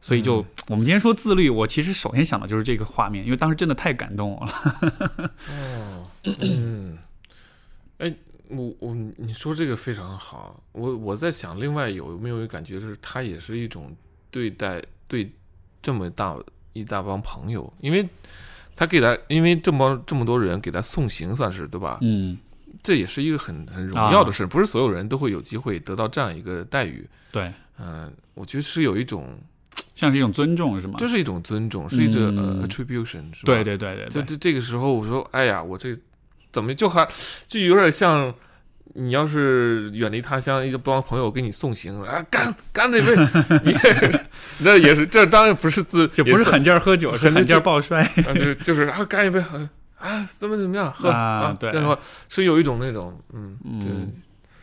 [0.00, 5.32] 所以，就我们今天说自律，我其实首先想的就是这个画面，因为当时真的太感动我了。
[5.50, 6.96] 哦，嗯，
[7.98, 8.14] 哎，
[8.48, 13.94] 我我你说这个非常好，我我在想，另外有没有感觉，就是他也是一种
[14.30, 15.30] 对待对
[15.82, 16.36] 这么大
[16.72, 18.08] 一大帮朋友，因为
[18.74, 21.98] 他给他，因为这么这么多人给他送行，算是对吧？
[22.02, 22.38] 嗯，
[22.82, 27.08] 这也是一个很很荣耀的事，不是所有人都会有机会得到这样一个待遇。
[27.32, 29.38] 对，嗯，我觉得是有一种。
[29.94, 30.94] 像是一种尊重是吗？
[30.96, 33.46] 这是一种尊重，是一种呃 attribution，是吧？
[33.46, 34.08] 对对对对。
[34.08, 35.96] 就这这个时候，我说，哎呀，我这
[36.58, 37.06] 怎么就还
[37.46, 38.34] 就有点像
[38.94, 43.14] 你要是远离他乡，一帮朋友给你送行啊，干干那杯，
[43.62, 43.72] 你
[44.64, 48.04] 这 也是这当然不是自，就不是狠劲儿喝酒，是狠劲儿抱摔，
[48.34, 49.38] 就就是啊，干一杯
[50.00, 51.54] 啊，怎么怎么样喝啊？
[51.60, 51.72] 对，
[52.28, 54.12] 是有一种那种嗯嗯。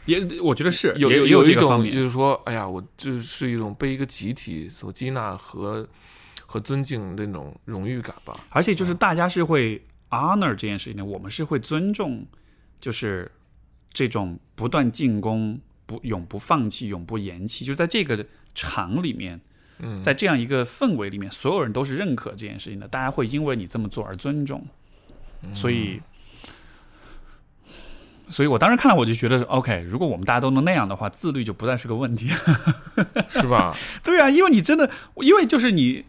[0.06, 5.88] 也我觉得是有有有一种，就是说，哎呀，我这是一种被一个集体所接纳和
[6.46, 8.40] 和尊敬那种荣誉感吧。
[8.50, 9.82] 而且就是大家是会
[10.16, 12.26] honor 这件事情呢，我们是会尊重，
[12.80, 13.32] 就是
[13.92, 19.40] 这种不断进攻、不永不放弃、永不言弃，就是在这个场里面，
[19.80, 24.66] 嗯，在这样一个氛围里面，所有人都是认可这件事情的，大家会因为你这么做而尊重，
[25.54, 26.02] 所以。
[28.28, 32.28] 所以我当时看了，我就觉得，OK，如果我们大家都能那样的话，自律就不再是个问题，
[33.30, 33.72] 是吧？
[34.04, 36.04] 对啊，因为你真的，因为就是你，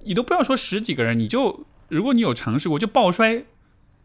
[0.00, 3.44] 你都不要说十几个人，你就如果你有尝试过，就抱摔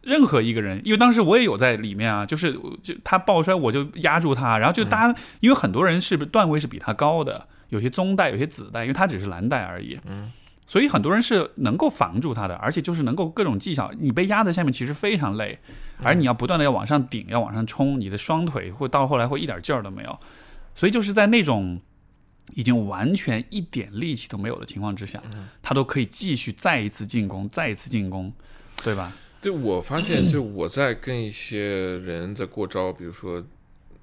[0.02, 2.52] 任何一个人，因为当时我也有在里面啊，就是
[2.82, 10.30] 就他抱摔，我就压住他，然后就大家，因为很多人是段位是比他高的，有些棕带，有些紫带，因为他只是蓝带而已，嗯。
[10.66, 13.90] 所以很多人是能够防住他的，而且就是能够各种技巧。
[13.98, 15.58] 你被压在下面其实非常累，
[16.02, 20.18] 而你要不断的要往上顶，要往上冲，你的双腿会到后来会一点劲儿都没有。
[20.74, 21.80] 所以就是在那种
[22.54, 25.22] 已经完全一点力气都没有的情况之下，
[25.62, 28.32] 他都可以继续再一次进攻，再一次进攻，
[28.82, 29.12] 对吧？
[29.40, 31.60] 对，我发现就我在跟一些
[31.98, 33.44] 人在过招，比如说，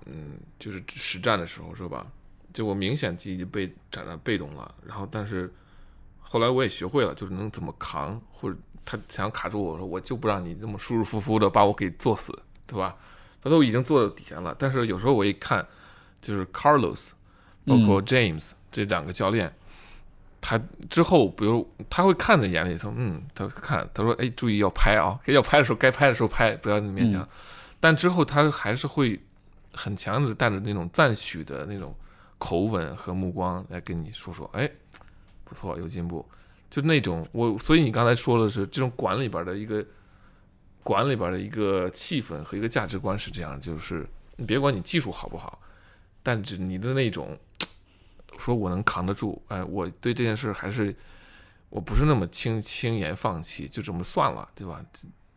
[0.05, 2.05] 嗯，就是实战的时候，是吧？
[2.53, 5.53] 就我明显自己被站在被动了，然后但是。
[6.27, 12.97] 后来我也学会了，就是能怎么扛，或者他想卡住我说，我就不让你这么舒舒服服的把我给做死，对吧？
[13.41, 14.53] 他都已经做到底下了。
[14.57, 15.65] 但是有时候我一看，
[16.21, 17.11] 就是 Carlos，
[17.65, 19.53] 包括 James 这两个教练，
[20.39, 20.59] 他
[20.89, 27.27] 之后比如他会看在眼里，说嗯，他看他说哎，注意要拍啊，要拍的时候该拍的时候拍，不要那么勉强。
[27.79, 29.19] 但之后他还是会
[29.73, 31.95] 很强的带着那种赞许的那种
[32.37, 34.69] 口吻和目光来跟你说说，哎。
[35.47, 36.27] 不错，有进步，
[36.71, 39.85] 就那种我，所以你刚才说的是这种馆里边的一个
[40.81, 45.61] 馆里边的一个气氛和一个价值观是这样，就是你别管你技术好不好，
[46.23, 47.37] 但是你的那种
[48.39, 50.95] 说我能扛得住，哎，我对这件事还是
[51.69, 54.81] 我不是那么轻轻言放弃，就这么算了，对吧？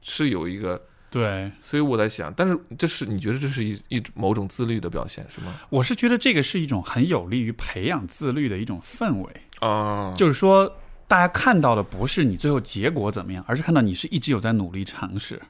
[0.01, 0.81] 是有一个
[1.11, 5.55] 对，所以我在想，但是这是你觉得这是一一某种自律的表现是吗？
[5.71, 9.33] 我是觉得这个是一种很有利于培养自律的一种氛围。
[9.61, 10.73] 啊，就是说，
[11.07, 15.41] 大家看到的不是你最后结果怎么样，而是看到你是一直有在努力尝试。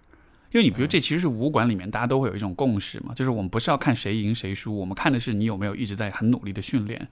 [0.50, 7.06] 因为你比如这其实是武馆里面大家都会有一种共识嘛，就是我们不是要看谁赢谁输，我们看的是你有没有一直在很努力的训练。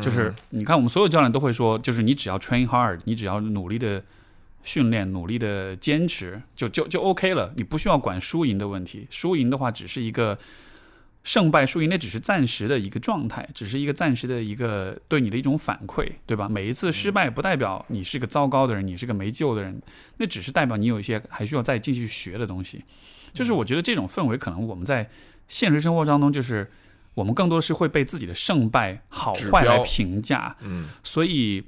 [0.00, 4.02] 就是你看，我们所有教练都会说，就是你只要 train hard，你只要努力的
[4.62, 7.52] 训练，努力的坚持，就就就 OK 了。
[7.56, 10.38] 你不需要管输赢的问题，输赢的话只是一个
[11.22, 16.48] 胜败输赢那只是暂时的一个状态，只是一个暂时的一个对你的一种反馈，对吧？
[16.48, 19.80] 每一次失败不代表你是个糟糕的人，你是个没救的人，
[20.18, 22.82] 那只是代表你有一些还需要再继续学的东西。
[23.32, 25.10] 就是我觉得这种氛围，可能我们在
[25.48, 26.70] 现实生活当中，就是
[27.14, 31.64] 我们更多是会被自己的胜败好坏来评价，嗯所以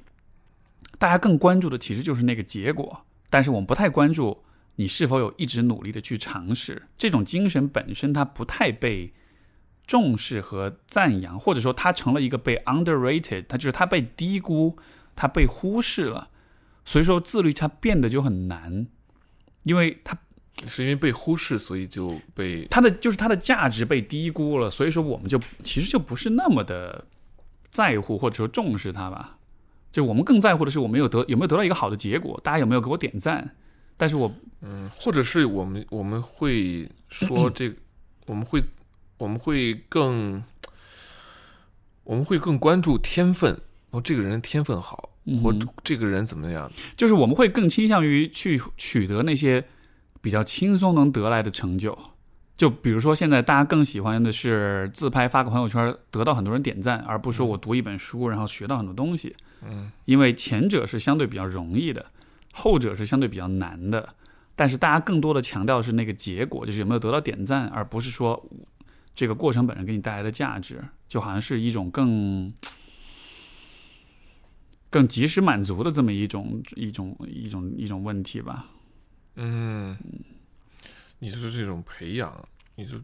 [0.99, 4.43] 大家更关注的其实就是那个结果，但是我们不太关注
[4.77, 6.83] 你是否有一直努力的去尝试。
[6.99, 9.13] 这种精神本身它不太被
[9.87, 14.77] 重视和赞扬，或者说它成了一个被 underrated，它就是它被低估，
[15.15, 16.31] 它被忽视了。
[16.85, 18.87] 所以说自律它变得就很难，
[19.63, 20.19] 因为它
[20.67, 27.05] 是因为被忽视，所以就被它的就是它的价值被低估了，所以说我们就其实就不是那么的
[27.71, 29.39] 在乎或者说重视它吧。
[29.93, 33.55] 就我们更在乎的是我们有得有没有得到一个好的结果，大家有没有给我点赞。
[33.99, 34.31] 但是我
[34.61, 37.73] 嗯，或者是我们我们会说这，
[38.27, 38.63] 我们会
[39.17, 40.43] 我们会更
[42.05, 43.59] 我们会更关注天分，
[43.91, 45.09] 哦，这个人天分好，
[45.43, 46.71] 或者这个人怎么样？
[46.95, 49.65] 就是我们会更倾向于去取得那些
[50.21, 51.97] 比较轻松能得来的成就。
[52.57, 59.37] 就比如说，现在大家更喜欢的是自拍发个朋友圈，得到很多人点赞，而不是说我读一本书，然后学到很多东西。
[59.63, 62.07] 嗯，因为前者是相对比较容易的，
[62.53, 64.15] 后者是相对比较难的。
[64.55, 68.43] 但是大家更多的强调的是那个结果，就是有没有得到点赞，而不是说
[69.15, 72.51] 这个过程本身给你带来的价值，就好像是一种更
[74.89, 78.65] 更及时满足的这么一种一种一种一种问题吧。
[79.37, 79.97] 嗯，
[81.19, 82.99] 你说这种培养，你就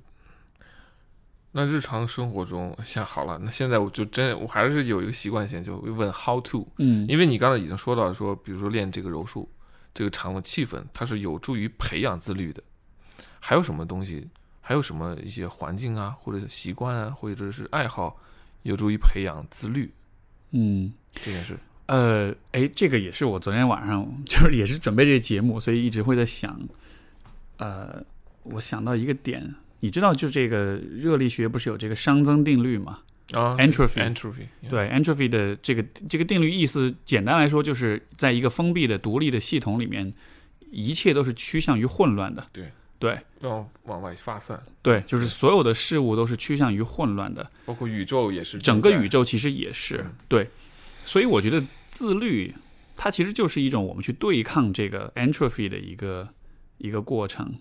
[1.53, 9.49] 那日常生活中，像好了，那现在我就真我还是有一个习惯性，就会问 how to，嗯因为你刚才已经说到说，比如说练这个柔术，
[9.93, 12.63] 这个场的气氛，它是有助于培养自律的。
[13.39, 14.29] 还有什么东西？
[14.61, 18.17] 还有什么一些环境啊，或者习惯啊，或者是爱好，
[18.63, 19.93] 有助于培养自律
[20.53, 20.93] 嗯。
[21.13, 21.59] 这件事？
[21.87, 26.59] 呃，哎，这个也是我昨天晚上就是也是准备这个节目，所以一直会在想，
[27.59, 28.03] 呃，
[28.45, 33.01] 我想到一个点，你知道，就这个热力学不是有这个熵增定律吗？
[33.33, 40.13] 啊 Entropy entropy，对，entropy 的这个这个定律意思，简单来说就是在一个封闭的独立的系统里面，
[40.71, 42.47] 一切都是趋向于混乱的。
[42.53, 47.51] 对对要往外发散，对，就是所有的事物都是趋向于混乱的。
[47.65, 50.51] 包括宇宙也是整个宇宙，宙其实也是嗯对，
[51.05, 52.55] 所以我觉得自律
[52.97, 56.29] 它其实就是一种我们去对抗这个 entropy 的一个
[56.79, 57.55] 一个过程。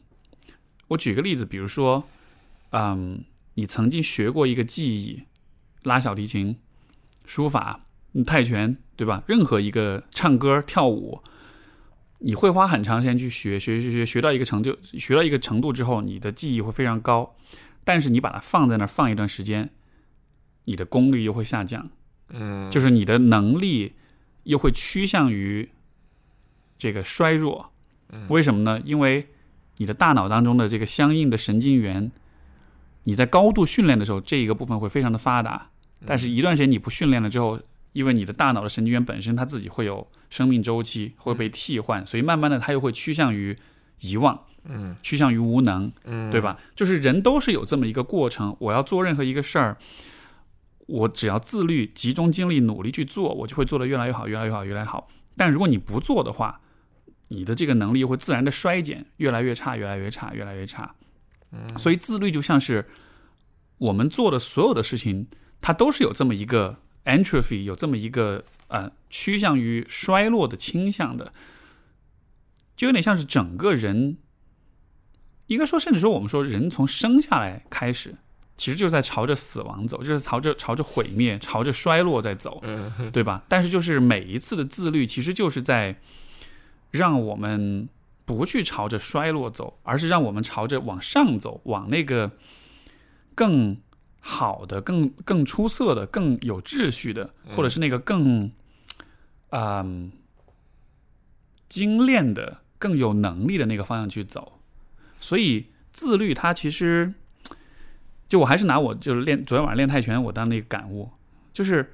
[0.89, 2.03] 我举个例子，比如说，
[2.71, 3.23] 嗯，
[3.53, 5.23] 你曾经学过一个技艺，
[5.83, 6.57] 拉小提琴、
[7.25, 7.85] 书法、
[8.25, 9.23] 泰拳，对吧？
[9.27, 11.21] 任何一个唱歌、跳舞，
[12.19, 17.35] 你会花很长时间去学，学学学学到一个成就，学到一个程度之后，你的技艺会非常高。
[17.83, 19.71] 但是你把它放在那儿放一段时间，
[20.65, 21.89] 你的功率又会下降，
[22.31, 23.93] 嗯，就是你的能力
[24.43, 25.69] 又会趋向于
[26.77, 27.71] 这个衰弱。
[28.13, 28.81] 嗯为什么呢？
[28.83, 29.27] 因为
[29.77, 32.11] 你的大脑当中的这个相应的神经元，
[33.03, 35.69] 你在高度训练的时候，这一个部分会非常的发达。
[36.05, 37.59] 但是，一段时间你不训练了之后，
[37.93, 43.55] 因为你的大脑的神经元本身它自己会有生命周期，会被替换，所以慢慢的它又会趋向于
[44.01, 45.91] 遗忘，嗯趋向于无能。
[46.03, 46.41] 嗯，对？
[46.41, 46.59] 吧？
[46.75, 48.55] 就是人都是有这么一个过程。
[48.59, 49.77] 我要做任何一个事儿，
[50.91, 55.07] 我只要自律、集中精力、努力去做，我就会做得越来越好，越来越好，越来越好。
[55.37, 56.59] 但如果你不做的话，
[57.29, 60.93] 你的这个能力会自然的衰减，越来越差，越来越差，越来越差。
[61.53, 62.85] 嗯所以自律就像是
[63.77, 65.27] 我们做的所有的事情，
[65.61, 71.31] 它都是有这么一个 entropy，有这么一个呃趋向于衰落的倾向的，
[72.75, 74.17] 就有点像是整个人，
[75.47, 78.15] 应该说，甚至说我们说人从生下来开始，
[78.61, 82.59] 其实就是在朝着死亡走，就是朝着朝着毁灭、朝着衰落在走。
[82.61, 83.41] 嗯 对吧？
[83.47, 85.95] 但是就是每一次的自律，其实就是在
[86.91, 87.89] 让我们
[88.23, 92.29] 不去朝着衰落走，而是让我们朝着往上走，往那个
[93.33, 93.75] 更
[94.19, 98.51] 好的、更更出色的、更有秩序的，或者是那个更
[99.49, 100.11] 嗯、
[101.67, 104.59] 精炼的、更有能力的那个方向去走。
[105.19, 107.15] 所以自律，它其实
[108.31, 111.09] 就我还是拿我就是练昨天晚上练泰拳，我当那个感悟
[111.53, 111.93] 就是。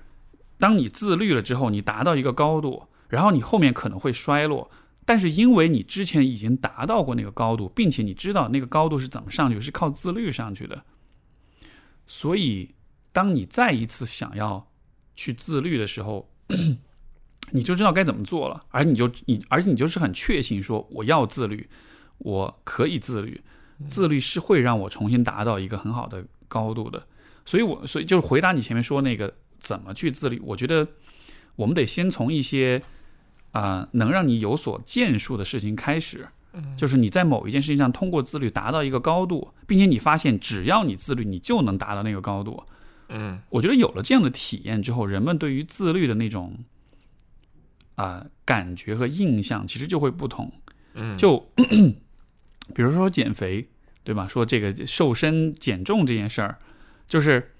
[0.59, 4.67] 当你自律了之后，你达到一个高度，然后你后面可能会衰落，
[5.05, 10.83] 但是因为你之前已经达到过那个高度，并且你知道那个高度是怎么上去，是靠自律上去的，
[12.07, 12.73] 所以
[13.11, 14.67] 当你再一次想要
[15.13, 16.27] 去自律的时候，
[17.53, 21.69] 你就知道该怎么做了，而你就你，而且你就是很确信说我要自律，
[22.17, 23.39] 我可以自律，
[23.87, 27.05] 自律是会让我重新达到一个很好的高度的。
[27.45, 30.87] 所以我所以就是回答你前面说那个怎么去自律，我觉得
[31.55, 32.81] 我们得先从一些
[33.51, 36.27] 啊、能让你有所建树的事情开始。
[36.75, 42.63] 就是你在某一件事情上通过自律达到一个高度，并且你发现只要你自律，你就能达到那个高度。
[43.09, 46.57] 嗯我觉得有了这样的体验之后，人们对于自律的那种
[47.93, 50.51] 啊、感觉和印象其实就会不同。
[50.95, 51.47] 嗯，就
[52.73, 53.67] 比如说减肥，
[54.03, 54.27] 对吧？
[54.27, 56.57] 说这个瘦身减重这件事儿，
[57.07, 57.53] 就是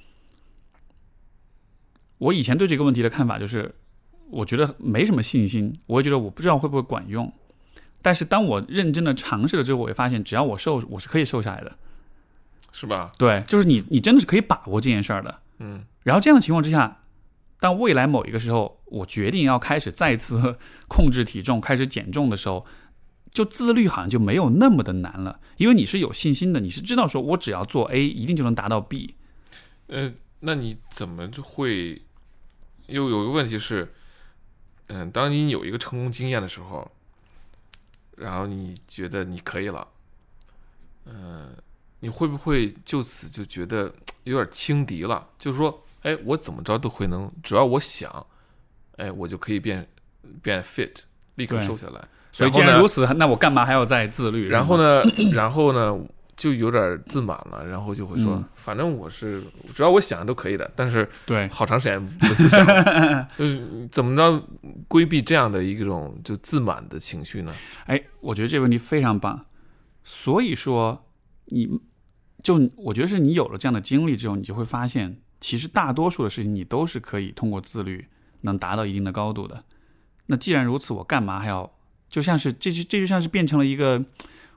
[2.18, 3.76] 我以前对这个问题的看法就是，
[4.30, 7.32] 我觉得没什么信心，我也觉得我不知道会不会管用。
[8.02, 11.78] 但是当我认真的尝试了之后，我会发现，只要我瘦，我是可以瘦下来的。
[12.72, 13.12] 是吧？
[13.18, 15.40] 对，就是你，你真的是可以把握这件事儿的。
[15.60, 17.04] 嗯然后这样的情况之下，
[17.60, 22.66] 当未来某一个时候，我决定要开始再次控制体重、开始减重的时候，
[23.32, 29.16] 就自律好像就没有那么的难了，因为你是有信心的，你是知道说我只要做 A，一定就能达到 B。
[29.88, 32.02] 呃，那你怎么就会？
[32.88, 33.94] 又有一个问题是，
[34.88, 36.90] 嗯，当你有一个成功经验的时候，
[38.16, 39.86] 然后你觉得你可以了，
[41.04, 41.50] 呃，
[42.00, 43.94] 你会不会就此就觉得
[44.24, 45.28] 有点轻敌了？
[45.38, 48.26] 就是说，哎，我怎么着都会能，只要我想，
[48.96, 49.86] 哎，我就可以变
[50.42, 51.02] 变 fit，
[51.36, 52.08] 立刻瘦下来。
[52.38, 54.48] 所以既然如此，那我干嘛还要再自律？
[54.48, 55.02] 然后呢？
[55.34, 56.00] 然后呢，
[56.36, 59.42] 就有点自满了，然后就会说，嗯反正我是
[59.74, 62.64] 只要我想都可以的，但是对，好长时间不不想，
[63.40, 64.44] 就是怎么着
[64.88, 67.52] 规避这样的一种就自满的情绪呢？
[67.88, 69.44] 哎，我觉得这个问题非常棒。
[70.04, 71.08] 所以说，
[71.46, 71.68] 你
[72.44, 78.06] 就我觉得是你有了这样的经历之后，你就会发现，其实大多数的事情你都是可以通过自律
[78.42, 79.64] 能达到一定的高度的。
[80.28, 81.72] 那既然如此，我干嘛还要？
[82.10, 84.04] 就像是这就这就像是变成了一个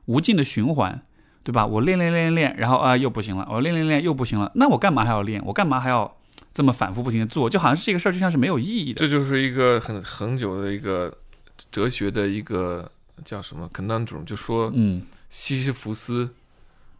[0.06, 1.00] 无尽的循环，
[1.42, 1.66] 对吧？
[1.66, 5.42] 我练练练练练，然后啊又不行了，我练练练又不行了，那我干嘛还要练？
[5.44, 6.16] 我干嘛还要
[6.52, 7.48] 这么反复不停的做？
[7.50, 8.98] 就好像是这个事儿就像是没有意义的。
[8.98, 11.12] 这就是一个很很久的一个
[11.70, 12.90] 哲学的一个
[13.24, 16.28] 叫什么 conundrum，就说嗯西西弗斯，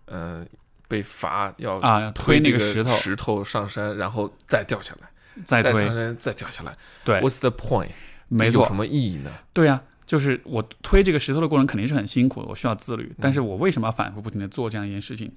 [0.07, 0.45] 呃，
[0.89, 5.09] 被罚要啊，推那个个石头，石头上山，然后再掉下来，
[5.45, 6.73] 再推，再上山，再掉下来。
[7.05, 7.91] 对，What's the point？
[8.29, 9.31] 没有什，么意义呢？
[9.53, 13.15] 对呀、就是我推这个石头的过程肯定是很辛苦的，我需要自嗯律。
[13.21, 15.31] 但是我为什么要反复不停的做这样一件事情？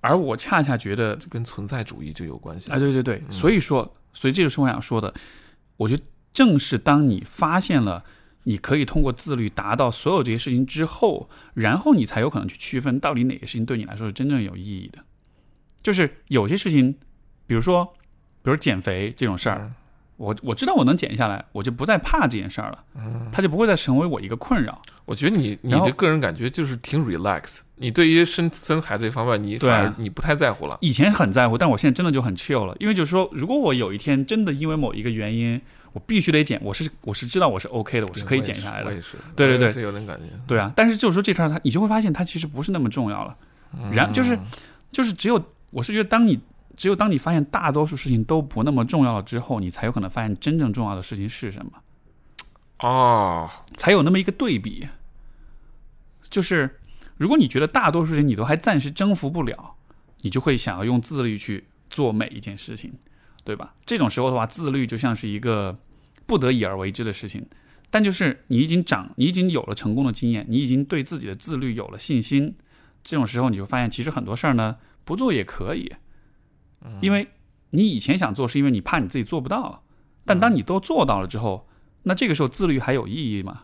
[0.00, 2.70] 而我恰恰觉得，这跟存在主义就有关系。
[2.70, 5.12] 哎，对对对，嗯所以说，所以这就是我想说的。
[5.76, 6.02] 我觉得
[6.32, 8.02] 正是当你发现了
[8.44, 15.04] 你可以通过自律达到所有这些事情之后，然后你才有可能去区分到底哪些事情对你来说是真正有意义的。
[15.82, 16.96] 就是有些事情，
[17.46, 17.84] 比如说，
[18.42, 19.74] 比如减肥这种事儿，嗯
[20.18, 24.82] 我我知道我能减下来，我就不再怕这件事儿了，嗯它就不会再成为我一个困扰。
[25.06, 30.76] 我觉得你你的个人感觉就是挺 relax，你对于身身材这方面你反而你不太在乎了。
[30.82, 35.58] 以前很在乎，但我现在真的就很 chill 了，因为就是说，如果我有一天真的因为某一个原因，
[35.92, 38.90] 我必须得减，我是我是知道我是 OK 的，我是可以减下来的，
[39.34, 40.28] 对对对是有点感觉。
[40.46, 40.70] 对啊。
[40.76, 43.36] 但是就是说这事儿，它你就会发现它其实不是那么重要了。
[43.92, 44.38] 然就是
[44.90, 46.38] 就是只有我是觉得，当你
[46.78, 51.72] 只有当你发现大多数事情都不那么重要了之后，你才有可能发现真正重要的事情是什么，
[52.78, 54.88] 哦，才有那么一个对比。
[56.30, 56.78] 就是
[57.16, 59.74] 如果你觉得大多数人你都还暂时征服不了，
[60.20, 62.92] 你就会想要用自律去做每一件事情，
[63.42, 63.74] 对吧？
[63.84, 65.76] 这种时候的话，自律就像是一个
[66.26, 67.44] 不得已而为之的事情。
[67.90, 72.54] 但就是你已经长，你已经有了成功的经验，你已经对自己的自律有了信心，
[73.02, 75.90] 这种时候你就发现，其实很多事儿呢不做也可以，
[77.00, 77.28] 因为
[77.70, 79.82] 你以前想做是因为你怕你自己做不到，
[80.24, 81.68] 但当你都做到了之后，
[82.04, 83.62] 那这个时候自律还有意义吗？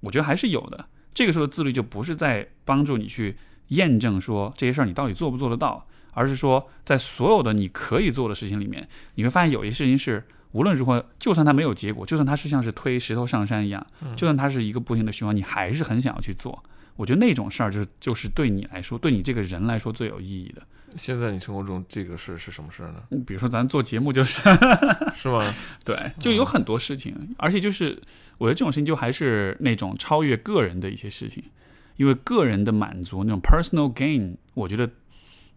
[0.00, 0.86] 我觉得还是有的。
[1.12, 3.36] 这个时候的自律就不是在帮助你去
[3.68, 13.84] 验证说这些事儿你到底做不做得到，而是说在所有的你可以做的事情里面，你会发现有些事情是无论如何，就算它没有结果，就算它是像是推石头上山一样，
[14.14, 16.62] 就算它是一个不停的循环，你还是很想要去做。
[16.98, 20.60] 我觉得那种事儿就是就是对你来说，对你这个人来说最有意义的。
[20.96, 23.02] 现在你生活中这个事是什么事儿呢？
[23.10, 24.40] 嗯比如说咱做节目就是
[25.14, 25.54] 是吗？
[25.84, 27.96] 对，就有很多事情，而且就是
[28.36, 31.44] 我觉得这种事情就还是那种超越个人的一些事情，
[31.98, 34.90] 因为个人的满足那种 personal gain，我觉得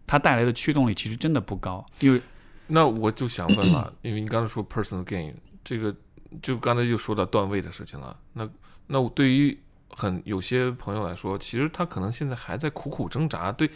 [0.06, 2.20] 它带来的驱动力其实真的不高，因为
[2.68, 5.92] 那我就想问了，因为你刚才说 personal gain，这个
[6.40, 8.16] 就刚才又说到段位的事情了。
[8.34, 8.48] 那
[8.86, 9.58] 那我对于
[9.92, 13.70] 很有些朋友来说，其实他可能现在还在苦苦挣扎，对，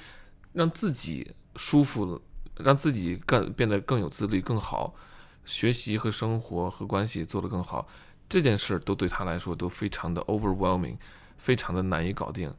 [0.52, 2.20] 让自己舒服，
[2.56, 4.94] 让自己更变得更有自律、更好，
[5.44, 7.86] 学习和生活和关系做得更好，
[8.28, 10.96] 这件事都对他来说都非常的 overwhelming，
[11.36, 12.52] 非常的难以搞定。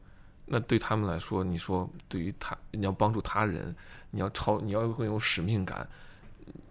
[0.46, 3.76] 那对他们来说，你说对于他，你要帮助他人，
[4.10, 5.86] 你要超，你要更有使命感，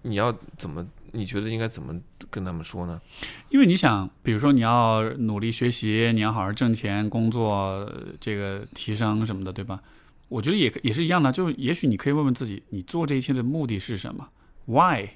[0.01, 0.85] 你要怎么？
[1.13, 1.95] 你觉得应该怎么
[2.29, 3.01] 跟他们说呢？
[3.49, 7.89] 因为你想，比如说你要努力学习，你要好好挣钱、工作，
[8.19, 9.81] 这个提升什么的，对吧？
[10.27, 14.27] 我觉得也也是一样的，就也许你可以问问自己，你做这一切的目的是什么
[14.65, 15.07] ？Why？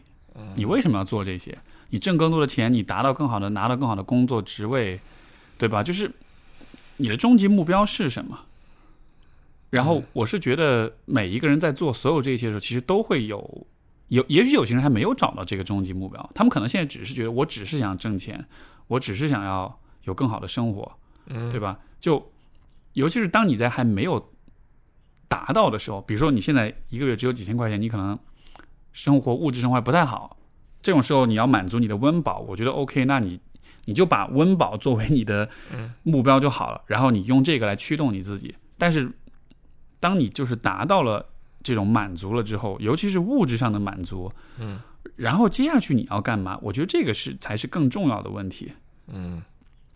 [0.55, 1.57] 你为什么要做这些？
[1.89, 4.99] 你挣更多的钱，你达到更好的、拿到更好的工作职位，
[5.57, 5.83] 对吧？
[5.83, 6.09] 就是
[6.97, 8.39] 你的终极目标是什么？
[9.69, 13.67] 然后我是觉得每一个人在做所有这些的时候，其实都会有
[14.11, 18.45] 有，也许有些人还没有找到这个终极目标，他们可能现在只是觉得我只是想挣钱，
[18.87, 20.91] 我只是想要有更好的生活，
[21.27, 21.79] 嗯对吧？
[22.01, 22.31] 就
[22.91, 24.33] 尤其是当你在还没有
[25.29, 28.19] 达到的时候，比如说你现在一个月只有几千块钱，你可能
[28.91, 30.35] 生活物质生活还不太好，
[30.81, 33.39] 这种时候你要满足你的温饱，我觉得 OK，那你
[33.85, 38.53] 你就把温饱作为你的嗯目标就好了，然后你用这个来驱动你自己。
[38.77, 39.09] 但是
[40.01, 41.25] 当你就是达到了
[41.63, 44.79] 这种满足了之后，尤其是物质上的满足，嗯，
[45.15, 46.57] 然后接下去你要干嘛？
[46.61, 48.71] 我觉得这个是才是更重要的问题。
[49.07, 49.41] 嗯，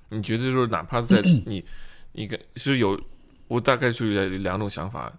[0.09, 1.65] 你觉得就是哪怕在 你
[2.11, 2.99] 你跟是有，
[3.47, 5.11] 我大概就有两种想法，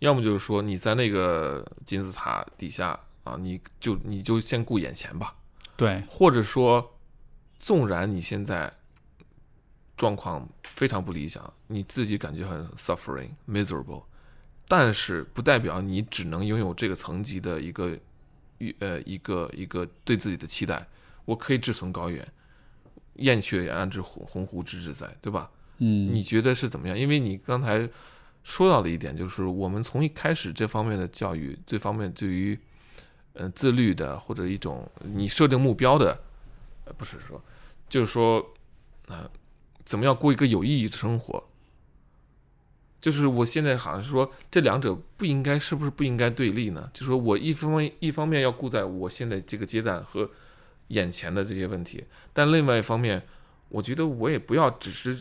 [0.00, 5.34] 要么就是说你在那个金字塔底下啊，你就你就先顾眼前吧，
[5.76, 6.98] 对，或者说，
[7.58, 8.72] 纵然你现在
[9.96, 14.02] 状况非常不理想，你自己感觉很 suffering miserable，
[14.68, 17.98] 但是不代表你只能拥有这个层级的一个
[18.58, 20.86] 预呃一个一个对自己的期待。
[21.24, 22.26] 我可以志存高远，
[23.14, 25.50] 燕雀安知鸿鸿鹄之志在，对吧？
[25.78, 26.98] 嗯，你觉得是怎么样？
[26.98, 27.88] 因为你刚才
[28.42, 32.58] 说到的一点，就是我们从一开始这方面的教育，这方面对于
[33.34, 36.18] 呃自律的或者一种你设定目标的，
[36.86, 37.40] 呃不是说，
[37.88, 38.40] 就是说
[39.06, 39.30] 啊、呃
[39.84, 41.42] 怎么样过一个有意义的生活？
[43.02, 46.88] 就是我现在好像是说这两者不应该是不是不应该对立呢？
[46.94, 50.30] 就是说我一方面一方面要顾在我现在这个阶段和
[50.88, 53.20] 眼前的这些问题，但另外一方面，
[53.68, 55.20] 我觉得我也不要只是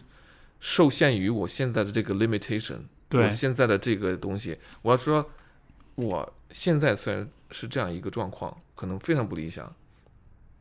[0.60, 2.78] 受限于我现在的这个 limitation，
[3.10, 5.28] 对我现在的这个东西，我要说，
[5.96, 9.74] 我现在虽然是这样一个状况，可能非常不理想，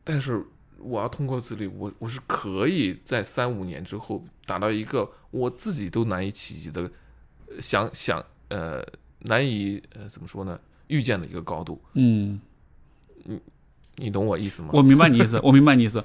[0.03, 0.43] 但是
[0.79, 6.89] 我要通过自律，我我是可以在三五年之后达到一个我自己都难以企及的，呃
[7.59, 8.81] 想想呃
[9.19, 12.39] 难以呃怎么说呢，预见的一个高度，嗯。
[13.23, 13.39] 你
[13.97, 14.69] 你懂我意思吗？
[14.73, 16.03] 我明白你意思，我明白你意思。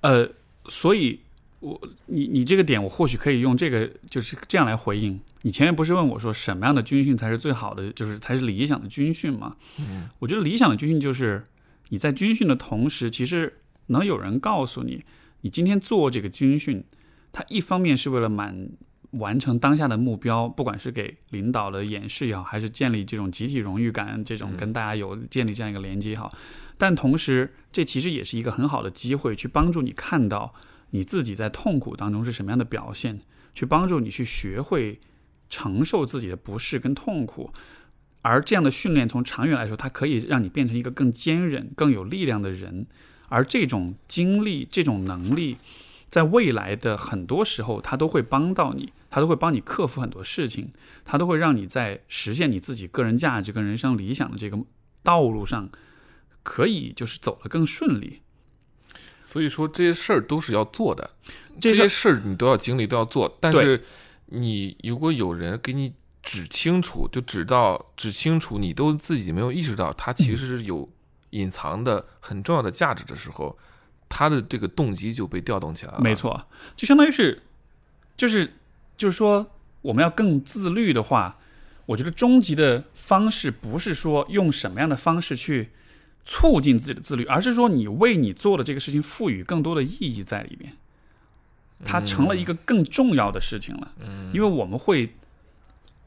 [0.00, 0.26] 呃，
[0.70, 1.20] 所以
[1.60, 5.20] 我你你这个点，我或许可以用这个就是这样来回应。
[5.42, 9.56] 你前面不是问我说什么样的军训才是最好的，就是才是理想的军训吗？
[9.80, 11.44] 嗯我觉得理想的军训就是
[11.90, 13.58] 你在军训的同时，其实
[13.88, 15.04] 能有人告诉你，
[15.42, 16.82] 你今天做这个军训，
[17.32, 18.70] 它一方面是为了满
[19.18, 26.32] 完成当下的目标，不管是给领导的演示也好，还是建立这种集体荣誉感，这种跟大家有建立这样一个连接也好，
[26.78, 30.54] 但同时这其实也是一个很好的机会，去帮助你看到
[30.90, 33.20] 你自己在痛苦当中是什么样的表现，
[33.54, 35.00] 去帮助你去学会
[35.48, 37.52] 承受自己的不适跟痛苦。
[38.22, 42.86] 而这样的训练，从长远来说，它可以让你变成一个更坚韧、更有力量的人。
[43.28, 45.56] 而这种经历、这种能力，
[46.08, 50.72] 在未来的很多时候，他都会帮到你，他都会帮你克服很多事情，
[51.04, 54.58] 他都会让你在实现你自己个人价值跟人生理想的这个
[55.02, 55.68] 道路上，
[56.42, 58.22] 可以就是走得更顺利。
[59.20, 61.10] 所以说这些事儿都是要做的，
[61.60, 63.36] 这些事儿你都要经历，都要做。
[63.40, 63.82] 但是
[64.26, 65.92] 你如果有人给你
[66.22, 70.88] 指清楚，就指到指清楚，你都自己没有意识到，它其实是有
[71.30, 73.58] 隐藏的很重要的价值的时候，
[74.08, 76.00] 他的这个动机就被调动起来了。
[76.00, 77.42] 没，错，就相当于是，
[78.16, 78.52] 就是
[78.96, 79.46] 就是说，
[79.82, 81.38] 我们要更自律的话，
[81.86, 85.70] 我觉得终极的方式不是说用什么样的方式去
[86.24, 90.72] 促进自己的自律，而是说你为你做的这个事情赋予更多的意义在里面，
[91.84, 93.92] 它成了一个更重要的事情了。
[94.00, 95.14] 嗯，因为我们会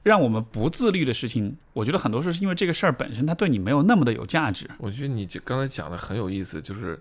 [0.04, 4.70] 让我们不自律的事情，我觉得很多时候是因为这个事儿本身它对你没有那么的有价值。
[4.78, 7.00] 我觉得你这刚才讲的很有意思，就是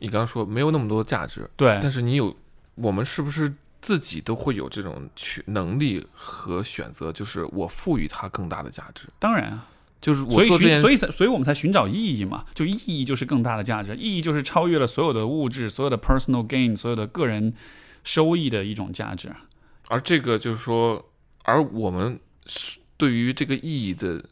[0.00, 2.34] 你刚刚说没有那么多价值，对，但是你有，
[2.74, 7.12] 我们是不是自己都会有这种去能力和选择？
[7.12, 9.68] 就是我赋予它更大的价值，当然啊，
[10.00, 12.46] 就是我所以做这件寻，所以才，所以我们才寻找意义嘛。
[12.54, 17.54] 就意义就是更大的价值，意义就是超越了所有的物质、所有的 personal gain、所有的个人
[18.02, 19.30] 收益的一种价值。
[19.88, 21.04] 而这个就是说，
[21.42, 24.24] 而我们是对于这个意义的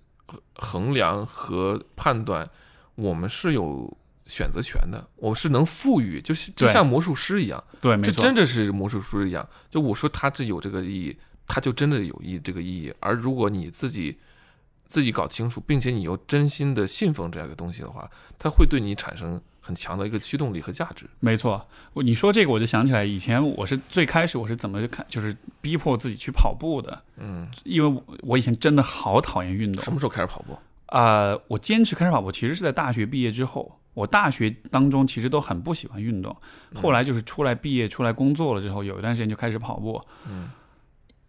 [0.54, 2.48] 衡量和判断，
[2.94, 3.96] 我们是有
[4.28, 9.48] 选择权的，我是能赋予，就是就像魔术师一样，对，这真的是魔术师一样。
[9.70, 12.92] 就我说他这有这个意义，他就真的有意这个意义。
[13.00, 14.18] 而如果你自己
[14.86, 21.06] 自己搞清楚，并且你又真心的信奉这样一个东西的话，它会对你产生很强的一个驱动力和价值。
[21.20, 30.58] 没错，我你说这个我就想起来，以前我是最开始我是怎么看，就是逼迫自己去跑步的，嗯，因为我我以前真的好讨厌运动什么时候开始跑步？
[30.86, 33.78] 啊、我坚持开始跑步其实是在大学毕业之后。
[33.98, 36.34] 我大学当中其实都很不喜欢运动，
[36.72, 40.00] 后来就是出来毕业、出来工作了之后，有一段时间就开始跑步。
[40.24, 40.50] 嗯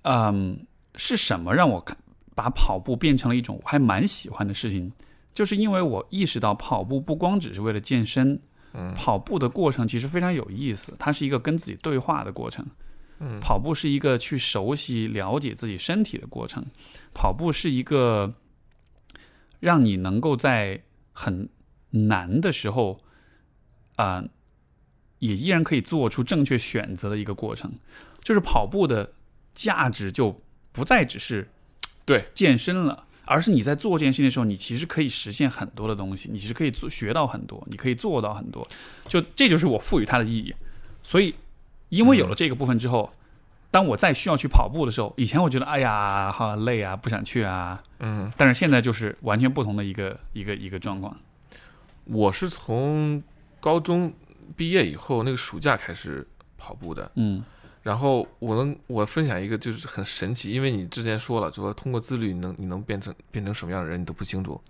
[0.04, 0.66] 嗯，
[0.96, 1.98] 是什么让我看
[2.36, 4.92] 把跑步变成了一种我还蛮喜欢的事情？
[5.34, 8.40] 就是因为我意识到跑步不光只是为了健身，
[8.74, 12.64] 嗯跑步的过程其实非常有意思，它是一个跟自己对话的过程。
[13.20, 16.64] 嗯跑步是一个去熟悉、了解自己身体的过程，
[17.14, 18.32] 跑步是一个
[19.60, 20.80] 让你能够在
[21.12, 21.50] 很
[21.92, 23.00] 难的时候，
[23.96, 24.24] 啊、
[25.20, 27.72] 也依然可以做出正确选择的一个过程。
[28.22, 29.12] 就是跑步的
[29.54, 30.42] 价值就
[30.72, 31.50] 不再只是
[32.06, 33.06] 对健身了。
[33.32, 38.68] 而是你在做这件事情的时候，你其实可以实现很多的东西，你其实可以做学到很多，你可以做到很多，
[39.08, 40.52] 就这就是我赋予它的意义。
[41.04, 41.36] 所以，
[41.90, 43.14] 因为有了这个部分之后，
[43.70, 51.16] 当我再需要去跑步的时候，以前我觉得哎呀好累啊，不想去啊，嗯，但是现在就是完全不同的一个一个一个状况。
[52.12, 53.22] 我是从
[53.60, 54.12] 高中
[54.58, 56.28] 毕业以后那个暑假开始
[56.58, 57.12] 跑步的。
[57.16, 57.44] 嗯
[57.82, 64.62] 然后我能我分享一个就是很神奇，因为你之前说了，就说通过自律你能你能变成变成什么样的人你都不清楚。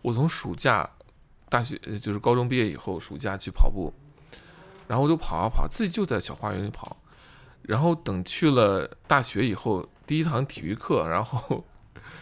[0.00, 0.88] 我从暑假
[1.48, 3.92] 大学呃就是高中毕业以后，暑假去跑步，
[4.86, 6.96] 然后我就跑啊跑，自己就在小花园里跑。
[7.62, 11.66] 然后等去了大学以后，第一堂体育课，然后，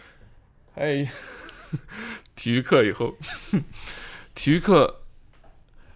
[0.73, 1.07] 哎，
[2.35, 3.13] 体育课以后，
[4.35, 4.93] 体育课，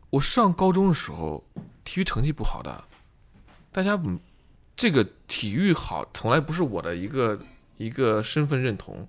[0.10, 1.44] 我上高中的时候
[1.84, 2.84] 体育成绩不好的，
[3.72, 4.18] 大家嗯
[4.76, 7.38] 这个体育好从来不是我的一个
[7.76, 9.06] 一个身份认同，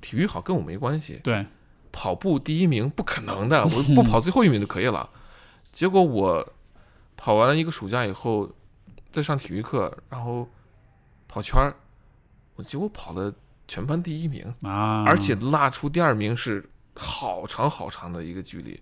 [0.00, 1.20] 体育好跟我没关系。
[1.22, 1.46] 对，
[1.92, 5.08] 跑步第一名不可能的， 我不跑最后一名就可以了。
[5.72, 6.52] 结果我
[7.16, 8.50] 跑完了一个暑假以后，
[9.12, 10.46] 再上体育课，然后
[11.28, 11.72] 跑圈儿，
[12.56, 13.32] 我结果跑了
[13.68, 16.68] 全班第一名，啊，而且落出第二名是
[17.00, 18.78] 好长好长的一个距离。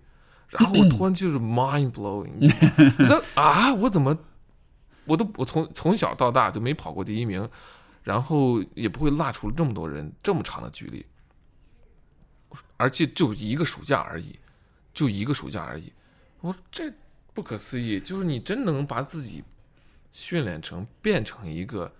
[0.49, 4.17] 然后我突然就是 mind blowing，你知道吗 我说啊，我怎么
[5.05, 7.47] 我都我从从小到大就没跑过第一名，
[8.03, 11.05] 然后也不会落出这么多人这么长的距离，
[12.77, 14.37] 而且就一个暑假而已，
[14.91, 15.93] 就一个暑假而已。
[16.41, 16.91] 我说这
[17.33, 19.43] 不可思议，就是你真能把自己
[20.11, 21.93] 训练成变成一个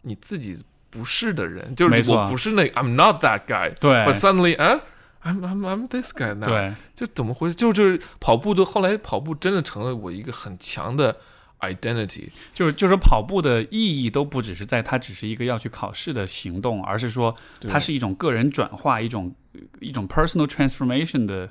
[0.00, 4.80] 你自己不是的人，就是我不是那个 I'm not that guy，对 but suddenly 啊、
[5.24, 7.54] I'm I'm I'm this guy now，对就怎么回事？
[7.54, 11.16] 就是跑步的，后来跑步真的成了我一个很强的
[11.60, 12.28] identity。
[12.52, 17.34] 就是就是跑步的意义都不只是在它只是一个要去考试的行动，而是说
[17.68, 19.32] 它是一种个人转化，一种
[19.80, 21.48] 一种 personal transformation 的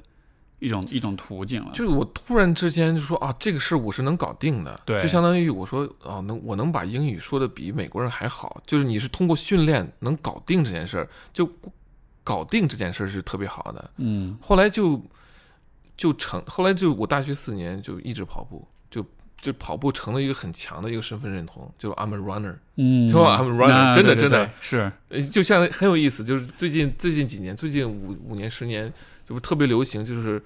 [0.59, 1.71] 一种一种途径了。
[1.73, 11.49] 就是我突然之间就说啊，这个事我是能搞定的，对就相当于我说啊，能我能把英语说的比美国人还好，就是你是通过训练能搞定这件事儿，就
[12.23, 13.91] 搞定这件事儿是特别好的。
[13.97, 15.01] 嗯后来就
[15.97, 19.05] 就成，后来就我大学四年就一直跑步，就
[19.39, 22.55] 就跑步成了一个很强的一个身份认同，就 I'm a runner。
[22.75, 28.91] 嗯，就 I'm a runner，真的真的是呃，就像很有意思，就是最近最近几年，最近五五年十年，
[29.27, 30.43] 就是特别流行，就是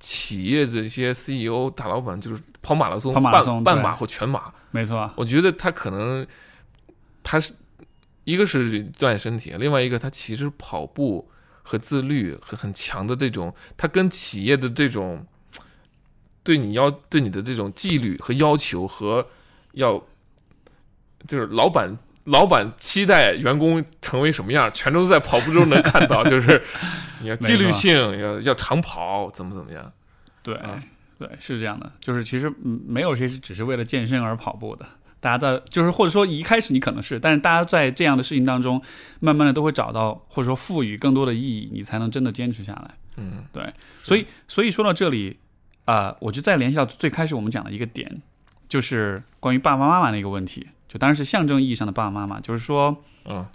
[0.00, 4.52] 企业的一些 CEO 大老板，就是跑马拉松、跑马拉松半半马或全马。
[4.70, 6.26] 没错，我觉得他可能
[7.22, 7.52] 他是
[8.24, 11.30] 一个是锻炼身体，另外一个他其实跑步
[11.62, 15.26] 和自律很很强的这种，他跟企业的这种
[16.42, 19.26] 对你要对你的这种纪律和要求和
[19.72, 20.02] 要
[21.26, 21.96] 就是老板。
[22.26, 26.22] 老板期待员工成为什么样，全都在跑步中能看到。
[26.30, 26.62] 就是
[27.20, 29.92] 你要纪律性，要要长跑，怎么怎么样。
[30.40, 30.80] 对、啊
[31.18, 34.86] 对是这样的，就是其实嗯没有谁是只是为了健身而跑步的。
[35.22, 38.82] 大家在就是或者说一开始你可能是，但是大家在这样的事情当中，
[39.20, 42.94] 慢慢的都会找到或者说赋予更多的意义，你才能真的坚持下来。
[43.16, 43.72] 嗯对，
[44.02, 45.38] 所以所以说到这里，
[45.84, 48.20] 啊，我就再联系到最开始我们讲的一个点，
[48.68, 52.96] 就是关于爸爸妈妈的一个问题，就当然是象征意义上的爸爸妈妈，就是说
[53.26, 53.46] 嗯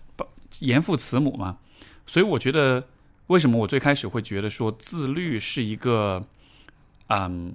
[0.59, 1.57] 严父慈母嘛。
[2.05, 2.87] 所以我觉得，
[3.27, 6.25] 为什么我最开始会觉得说自律是一个，
[7.07, 7.53] 嗯，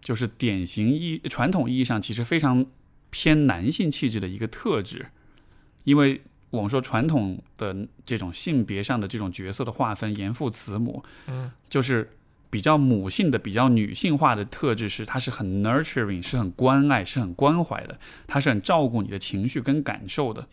[0.00, 2.64] 就是典型意传统意义上其实非常
[3.12, 5.06] 偏男性气质的一个特质，
[5.84, 6.20] 因为
[6.50, 12.10] 我们说传统的这种性别上的这种角色的划分，严父慈母，嗯，就是
[12.50, 20.48] 比较母性的、比较女性化的特质是，它是很 nurturing，是很关爱、是很关怀的，它是很照顾你的情绪跟感受的。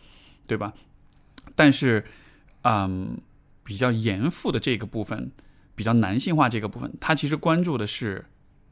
[0.46, 0.74] 对吧？
[1.54, 2.04] 但是，
[2.62, 3.16] 嗯，
[3.62, 5.30] 比较严父的这个部分，
[5.76, 8.24] 比较男性化这个部分，它其实关注的是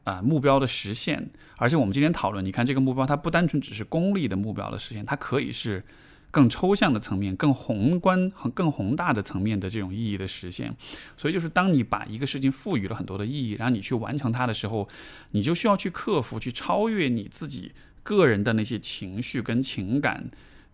[0.09, 1.29] 啊、目标的实现。
[1.57, 5.83] 而且我们今天讨论，你看这个目标，它不单纯只是功利的目标的实现，它可以是
[6.31, 10.73] 更抽象的层面、更宏观、更宏大的层面的这种意义的实现。
[11.17, 14.87] 所以，就是当你把一个事情赋予了很多的意义，然后你去完成它的时候，
[15.31, 17.71] 你就需要去克服、去超越你自己
[18.03, 20.29] 个人的那些情绪跟情感，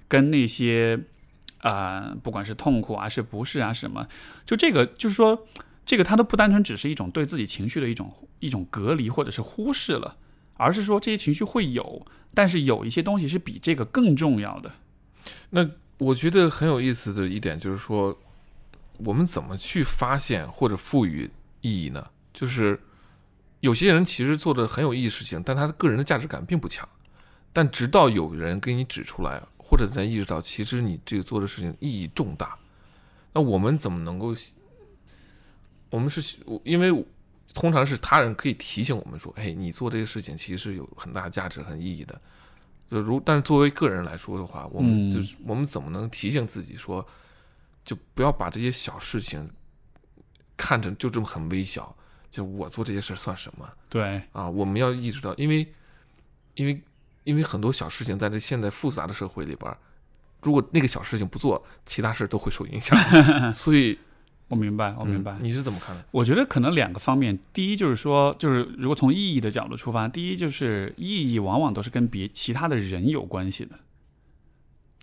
[0.08, 1.00] 跟那些
[1.62, 4.08] 啊、呃不管是痛苦啊、是不适啊什么，
[4.46, 5.48] 就这个就是说，
[5.86, 10.18] 这个它都不单纯只是一种对自己情绪的一种一种隔离或者是忽视了，
[10.56, 14.72] 而是说这些情绪会有，但是有一些东西是比这个更重要的。
[15.52, 18.18] 那我觉得很有意思的一点就是说，
[18.98, 21.30] 我们怎么去发现或者赋予
[21.62, 22.04] 意义呢？
[22.34, 22.82] 就是
[23.60, 26.88] 有些人其实做的很有意义事情，但他的个人的价值感并不强。
[27.54, 32.58] 但直到有人给你指出来，或者才意识到，其实你这个做的事情意义重大。
[33.34, 34.34] 那我们怎么能够？
[35.90, 37.06] 我们是因为
[37.54, 42.20] 通常是他人可以提醒我们说：“哎，你做这个事情其实是有很大价值、很意义的。”
[42.92, 47.06] 就如，但是作为个人来说的话，我们嗯就是、我们怎么能提醒自己说，
[47.84, 49.50] 就不要把这些小事情
[50.56, 51.96] 看成就这么很微小，
[52.30, 54.48] 就我做这些事算什么对，啊？
[54.48, 55.68] 我们要意识到，因为
[56.54, 56.80] 因为
[57.24, 59.76] 因为很多小事情在这现在复杂的社会里边，
[60.44, 62.96] 如果那个小事情不做，其他事都会受影响。
[63.52, 63.98] 所以，
[64.48, 65.32] 我明白，我明白。
[65.34, 66.06] 嗯你是怎么看的？
[66.12, 73.80] 我觉得可能两个方面，第一就是说，就是如果从意义的角度出发，第一就是意义往往都是跟别其他的人有关系的，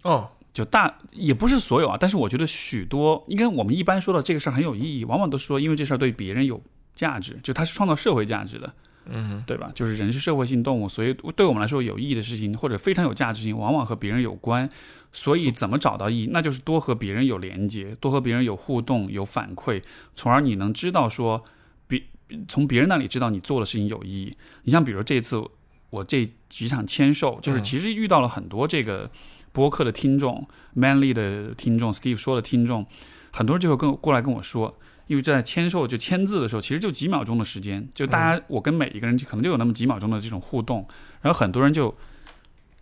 [0.03, 6.63] 哦，就大也不是所有啊，但是我觉得许多，应该我们一般说到这个事儿很有意义，往往都是说因为这事儿对别人有
[6.95, 8.73] 价值，就它是创造社会价值的，
[9.07, 9.71] 嗯对吧？
[9.75, 14.69] 就是人是社会性动物，所以对我们来说有意义的事情或者非常有价值的事情，往往和别人有关。
[15.15, 19.83] 所以怎么找到意义，那就是多和别人有连接，多和别人有互动、有反馈，
[20.15, 21.45] 从而你能知道说，
[21.87, 22.03] 别
[22.49, 24.35] 从别人那里知道你做的事情有意义。
[24.63, 25.43] 你像比如这次
[25.91, 29.11] 我这几场签售，就是嗯其实遇到了很多这个
[29.53, 32.87] 播客的听众、Manly 的听众、Steve 说的听众，
[33.33, 40.87] 很多人就会跟过来跟我说，因为在签售就签字的时候，其实就几秒钟的时间，就大家、我跟每一个人可能就有那么几秒钟的这种互动，
[41.21, 41.95] 然后很多人就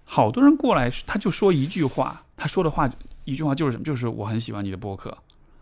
[0.05, 2.89] 好多人过来，他就说一句话，他说的话
[3.25, 3.85] 一句话就是什么？
[3.85, 5.17] 就是我很喜欢你的播客，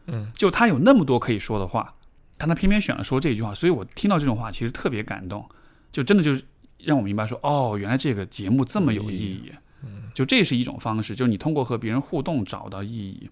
[0.07, 1.95] 嗯，就他有那么多可以说的话，
[2.37, 5.49] 但他偏偏选了说这句话，所以我听到这种话其实特别感动，
[5.93, 6.43] 就真的就是
[6.79, 9.53] 让我明白说，哦，原来这个节目这么有意义。
[9.85, 13.31] 嗯，就这是一种方式，就是你通过和别人互动找到意义。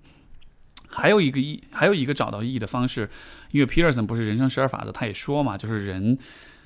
[0.97, 3.09] 还有一个意，还有一个找到意义的方式，
[3.51, 6.18] 因为 Peterson 不是人生十二法则，他也说嘛，就是人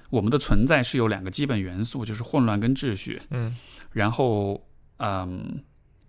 [0.09, 3.21] 我们的存在是有两个基本元素，就是混乱跟秩序。
[3.31, 3.57] 嗯
[3.93, 4.65] 然后，
[4.99, 5.63] 嗯，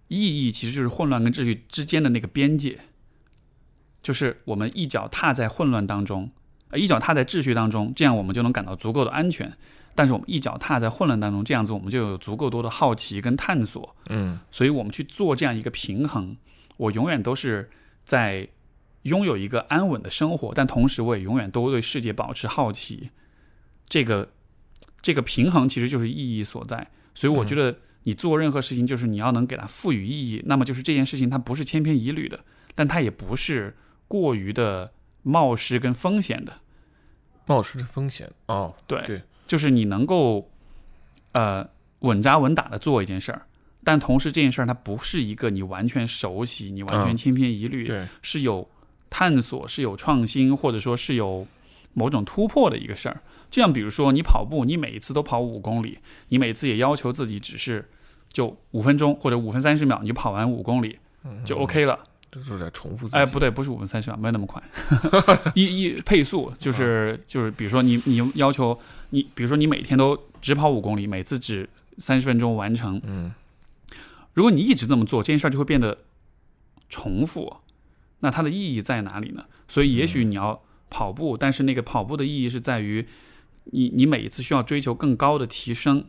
[0.07, 2.79] 意义其实就是混乱跟秩序之间的那个边界，
[4.03, 6.29] 就是我们一脚踏在混乱当中，
[6.69, 9.51] 呃，一脚踏在秩序当中，这样我们就能感到足够的安全。
[9.93, 13.95] 但是我们一脚踏在混乱当中，这样子我们就有足够多的好奇跟探索。
[14.09, 16.37] 嗯所以我们去做这样一个平衡，
[16.77, 17.69] 我永远都是
[18.05, 18.47] 在
[19.03, 23.09] 拥有一个安稳的生活，但同时我也永远都对世界保持好奇。
[23.87, 24.31] 这个
[25.01, 26.87] 这个平衡其实就是意义所在。
[27.13, 32.39] 所以我觉得你做任何事情，就是你要能给它赋予意义，那么就是这件事情它不是千篇一律的，
[32.73, 33.75] 但它也不是
[34.07, 36.59] 过于的冒失跟风险的。
[37.45, 40.49] 冒失的风险哦，对，对就是你能够
[41.33, 41.67] 呃
[41.99, 43.45] 稳扎稳打的做一件事儿，
[43.83, 48.67] 但同时这件事儿它不是一个你完全熟悉、你完全嗯千篇一律，对，是有
[49.09, 51.47] 探索、是有创新，或者说是有
[51.93, 53.19] 某种突破的一个事儿。
[53.49, 55.97] 就像比如说你跑步，你每一次都跑五公里，
[56.29, 57.83] 你每次也要求自己只是
[58.29, 60.97] 就五分钟或者五分三十秒，你就跑完五公里
[61.43, 61.99] 就 OK 了。
[62.31, 63.17] 这就是在重复自己。
[63.17, 64.63] 哎，不对，不是五分三十秒，没有那么快。
[65.53, 68.79] 一一配速就是就是，比如说你你要求
[69.09, 71.67] 你，比如说你每天都只跑五公里，每次只
[71.97, 73.01] 三十分钟完成。
[73.03, 73.33] 嗯
[74.33, 76.05] 如果你一直这么做，这件事儿就会变得
[76.89, 77.57] 重复。
[78.19, 79.45] 那它的意义在哪里呢？
[79.67, 83.07] 所以也许你要跑步，但是那个跑步的意义是在于
[83.65, 86.05] 你你每一次需要追求更高的提升，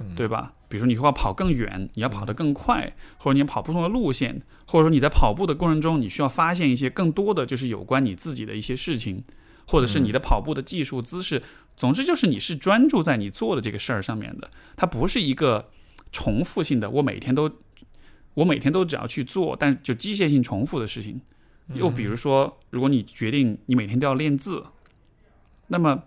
[0.00, 0.54] 嗯对吧？
[0.68, 9.22] 比如说你要跑更远，你要跑得更快，或者你要跑不同的路线，或者说你在跑步的过程中，你需要发现一些更多的就是有关你自己的一些事情，
[9.68, 11.40] 或者是你的跑步的技术姿势。
[11.76, 15.68] 总之就是你是专注在你做的这个事儿上面的，它不是一个
[16.12, 16.88] 重复性的。
[16.90, 17.50] 我每天都
[18.34, 21.20] 我每天都只要去做，但就机械性重复的事情。
[21.74, 24.62] 又比如说，如果你决定你每天都要练字，
[25.66, 26.04] 那么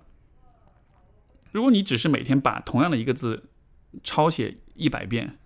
[1.52, 3.44] 如果你只是每天把同样的一个字
[4.04, 5.38] 抄写一百遍，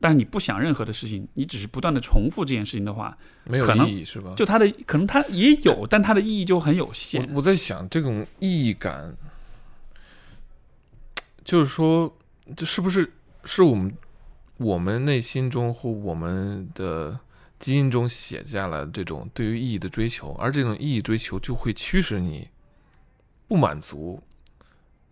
[0.00, 4.34] 但是你不想任何的事情，你只是不断的重复这件事情的话，没有意义是吧？
[4.36, 7.32] 就它的可能它也有，但它的意义就很有我限。
[7.32, 9.16] 我在想这种意义感，
[11.44, 12.12] 就是说，
[12.56, 13.12] 这是不是
[13.46, 13.96] 是我们
[14.58, 17.18] 我们内心中或我们的
[17.58, 22.46] 基因中写下了这种对于意义的追求，而这种意义追求就会驱使你
[23.48, 24.22] 不满足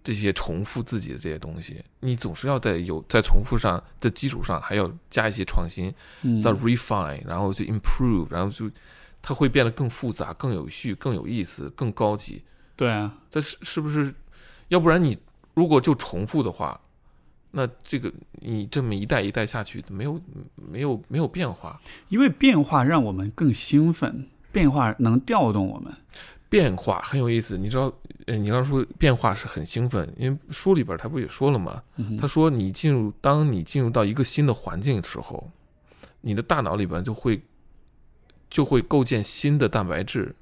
[0.02, 5.90] 这些重复自己的这些东西，你总是要在有在重复上的基础上还要加一些创新，
[6.22, 8.70] 嗯，再 refine，然后就 improve，然后就
[9.22, 12.42] 它会变得更复杂、更有序、更有意思、更高级。
[12.76, 14.12] 对啊，这是是不是？
[14.68, 15.16] 要不然你
[15.54, 16.78] 如果就重复的话，
[17.56, 20.20] 那这个你这么一代一代下去，没有
[20.56, 21.80] 没有没有变化。
[22.08, 25.94] 因为变化让我们更兴奋，变化能调动我们。
[26.48, 27.92] 变化很有意思，你知道？
[28.26, 31.82] 呃，你刚刚说变化是很兴奋，因为书里边他不也说了吗？
[31.96, 35.50] 嗯他说你进入，当你进入到一个新的环境的时候，
[36.20, 37.40] 你的大脑里边就会
[38.50, 40.34] 就会构建新的蛋白质，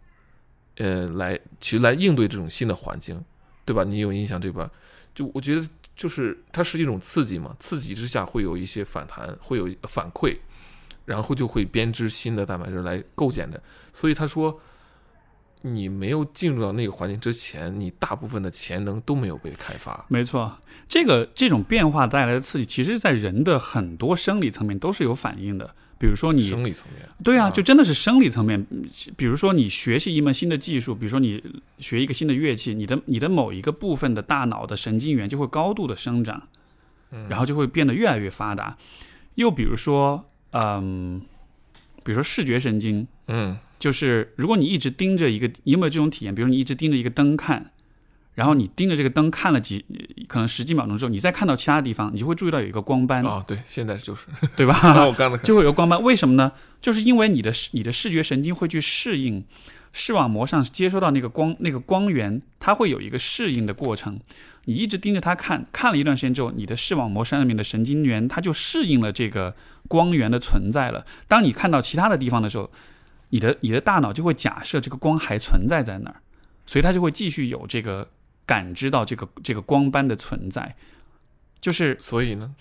[0.76, 3.22] 呃，来其实来应对这种新的环境，
[3.64, 3.82] 对吧？
[3.82, 4.70] 你有印象对吧？
[5.14, 5.66] 就我觉得
[5.96, 10.36] 就是它是一种刺激嘛，刺激之下会有一些反弹，会有反馈，
[11.04, 13.62] 然后就会编织新的蛋白质来构建的。
[13.92, 14.60] 所以他说。
[15.64, 20.04] 你没有进入到那个环境之前，你大部分的潜能都没有被开发。
[20.08, 20.58] 没错，
[20.88, 25.76] 这个这种变化带来的刺激，其实在人的很多生理层面都是有反应的。
[26.02, 28.58] 比如说你生理层面，对啊，啊就真的是生理层面。
[28.70, 28.84] 嗯
[29.16, 31.40] 比如说你学习一门新的技术，比如说你
[31.78, 36.42] 学一个新的乐器，你的你的某一个部分的大脑的神经元就会高度的生长，
[37.12, 38.76] 嗯然后就会变得越来越发达。
[39.36, 41.22] 又比如说，嗯，
[42.02, 46.34] 比如说视觉神经，嗯就是如果你一直盯着一个，你有没有这种体验？
[46.34, 47.70] 比如你一直盯着一个灯看，
[48.34, 49.84] 然后你盯着这个灯看了几，
[50.26, 54.26] 可能十几秒钟之后，你再看到其他地方，你就会注意到有一个光斑，啊，对，现在就是，
[54.56, 54.74] 对吧？
[55.06, 56.02] 我刚才看就会有光斑。
[56.02, 56.52] 为什么呢？
[56.80, 59.44] 就是因为你的视你的视觉神经会去适应
[59.92, 64.18] 视网膜上接收到那个光那个光源，它会有一个适应的过程。
[64.64, 69.54] 你一直盯着它看，看了一段时间之后，你的视网膜上面的神经元它就适应了这个
[69.88, 71.04] 光源的存在了。
[71.28, 72.70] 当你看到其他的地方的时候，
[73.30, 76.16] 你的你的大脑就会假设这个光还存在在那儿，
[76.64, 78.08] 所以它就会继续有这个
[78.46, 80.76] 感知到这个这个光斑的存在。
[81.60, 82.54] 就是所以呢，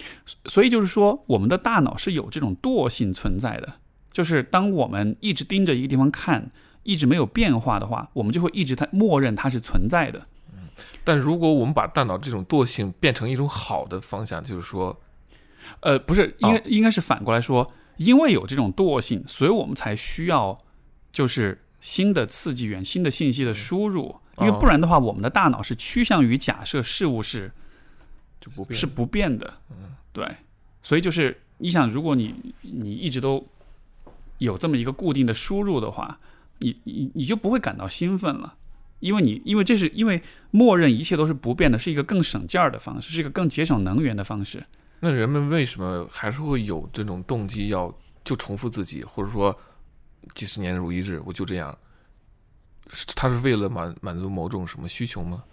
[0.46, 3.74] 所以就是说，我们的大脑是有这种惰性存在的，
[4.12, 6.52] 就是当我们一直盯着一个地方看，
[6.84, 10.28] 一直没有变化的话，我们就会一直它默认它是存在的。
[10.54, 10.70] 嗯。
[11.04, 15.02] 但如果我们把大脑这种惰性变成一种好的方向，就是说，
[15.80, 20.56] 呃，不是，应该、应该是反过来说，因为有这种惰性，所以我们才需要
[21.12, 27.52] 就是新的刺激源、新的信息的输入，因为哦不然的话，我们的大脑是趋向于假设事物是
[28.40, 29.54] 就不变是不变的。
[29.72, 30.26] 嗯，对，
[30.82, 33.46] 所以就是你想，如果你你一直都
[34.38, 36.18] 有这么一个固定的输入的话，
[36.60, 38.56] 你你你就不会感到兴奋了。
[39.00, 40.22] 因为你，因为这是因为
[40.52, 44.64] 默认一切都是不变的，是一个更省劲儿的方式，是一个更节省能源的方式。
[45.00, 47.92] 那人们为什么还是会有这种动机要
[48.24, 49.58] 就重复自己，或者说
[50.36, 51.78] 几十年如一日，我就这样？
[52.90, 55.44] 是他是为了满满足某种什么需求吗？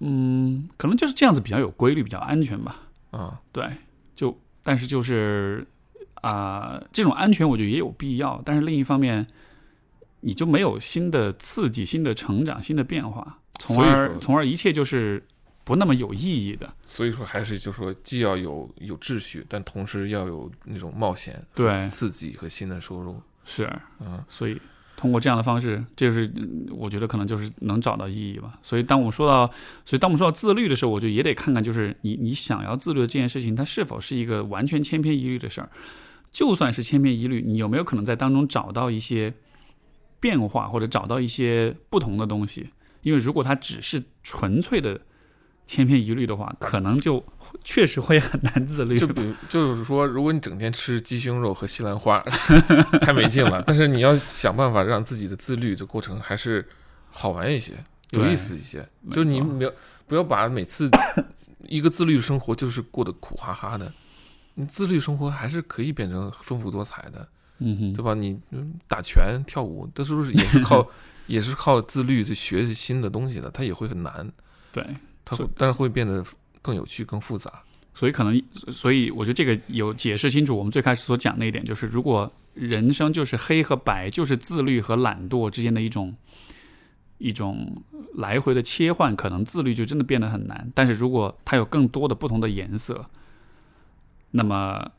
[0.00, 2.82] 嗯，可能就是这样子比较有规律，比较安全吧。
[3.12, 3.64] 啊，对，
[4.16, 5.64] 就但是就是
[6.22, 9.24] 啊、这种安全我觉得也有必要，但是另一方面，
[10.20, 15.24] 你就没有新的刺激、新的成长、新的变化，从而从而一切就是
[15.62, 16.72] 不那么有意义的。
[16.84, 23.20] 所以说还是就是说，既要有有秩序，但同时要有那种冒险、对刺激和新的收入。
[23.44, 23.64] 是，
[23.98, 24.60] 啊，所以
[24.96, 28.58] 通过这样的方式，这就是嗯我觉得可能就是能找到意义吧。
[28.62, 29.46] 所以当我们说到，
[29.84, 35.68] 所以当我们说到自律的时候，我就也得看看，就是你你想要自律的这件事情，它是否是一个完全千篇一律的事儿。
[36.30, 39.34] 就算是千篇一律，你有没有可能在当中找到一些
[40.18, 42.70] 变化，或者找到一些不同的东西？
[43.02, 45.00] 因为如果它只是纯粹的
[45.66, 47.22] 千篇一律的话，可能就
[47.64, 48.98] 确实会很难自律。
[48.98, 52.18] 就比如就是说，如果你整天吃鸡胸肉和西兰花，
[53.02, 53.62] 太没劲了。
[53.66, 56.66] 但是你要想办法让自己的自律的过程还是
[57.10, 57.72] 好玩一些、
[58.10, 58.86] 有意思一些。
[59.10, 59.72] 就是你错没有
[60.06, 60.88] 不要把每次
[61.68, 63.92] 一个自律生活就是过得苦哈哈的。
[64.54, 67.26] 你自律生活还是可以变成丰富多彩的，
[67.58, 68.12] 嗯，对吧？
[68.12, 70.86] 你嗯打拳、跳舞，这是不是也是靠
[71.26, 73.50] 也是靠自律去学新的东西的？
[73.50, 74.30] 它也会很难，
[74.72, 74.84] 对。
[75.24, 76.22] 它会但是会变得
[76.62, 77.62] 更有趣、更复杂。
[77.94, 80.56] 所以可能，所以我觉得这个有解释清楚。
[80.56, 86.16] 我们最开始所讲的一点，就是如果人生就是黑和白，就是自律和懒惰之间的一种
[87.18, 87.82] 一种
[88.14, 90.70] 来回的切换，可能自律就真的变得很难。
[90.74, 93.04] 但是如果它有更多的不同的颜色，
[94.30, 94.90] 那么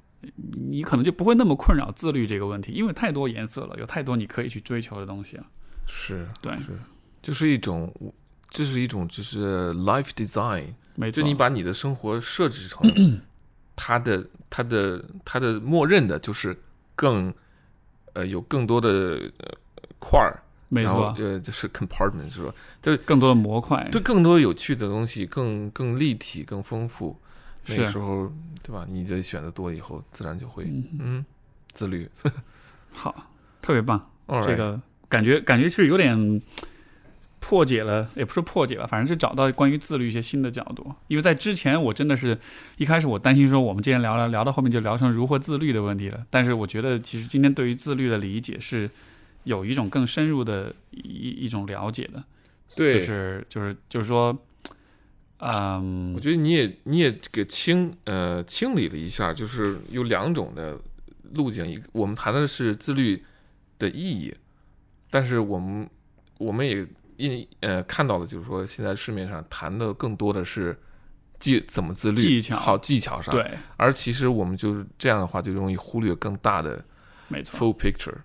[0.70, 5.46] 你可能就不会那么困扰自律这个问题，因为太多颜色了，有太多你可以去追求的东西了。
[5.88, 6.78] 是对，是，
[7.24, 7.92] 就是一种，
[8.52, 10.66] 这是一种就是 life design，
[10.96, 12.82] 没错，就你把你的生活设置成
[13.76, 16.56] 他的他的他的默认的就是
[16.96, 17.34] 更
[18.14, 18.90] 呃有更多的
[19.40, 19.52] 呃
[20.00, 20.40] 块儿，
[20.70, 22.54] 没错，呃就是 compartment 是吧？
[23.06, 27.18] 更多的模块，对，更多有趣的东西，更更立体、更丰富。
[27.66, 28.86] 那个时候，对吧？
[28.90, 31.26] 你的选择多以后，自然就会嗯，嗯
[31.74, 32.10] 自律。
[32.94, 33.16] 好，
[33.62, 34.10] 特别棒。
[34.44, 34.80] 这个
[35.10, 36.16] 感觉感觉是有点
[37.46, 40.96] 破解了，也不是破解了，反正是找到关于自律一些新的角度。
[41.10, 42.40] 因为在之前我真的是
[42.78, 48.90] 一开始我担心说我们之前聊聊聊到后面就聊成如何自律的问题了，但是我觉得其实今天对于自律的理解是
[49.44, 52.24] 有一种更深入的一一种了解的，
[52.78, 54.34] 对，就是就是就是说，
[55.40, 60.80] 嗯我，觉得你也你也给清呃清理了一下，就是有两种的
[61.34, 63.22] 路径，一个我们谈的是自律
[63.78, 64.34] 的意义，
[65.10, 65.90] 但是我们
[66.38, 66.88] 我们也
[67.18, 70.78] 因呃看到了，就是说现在市面上谈的更多的是
[71.40, 76.84] 技怎么自律，技巧好技巧上，，对，而其实我们就是这样的话，就容易忽略更大的
[77.28, 78.16] 没错，full picture。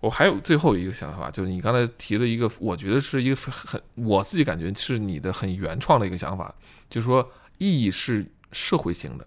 [0.00, 6.52] 我还有最后一个想法，就是你刚才提了一个，我觉得是一个很我自己感觉是你的很原创的一个想法，
[6.90, 9.26] 就是说意义是社会性的，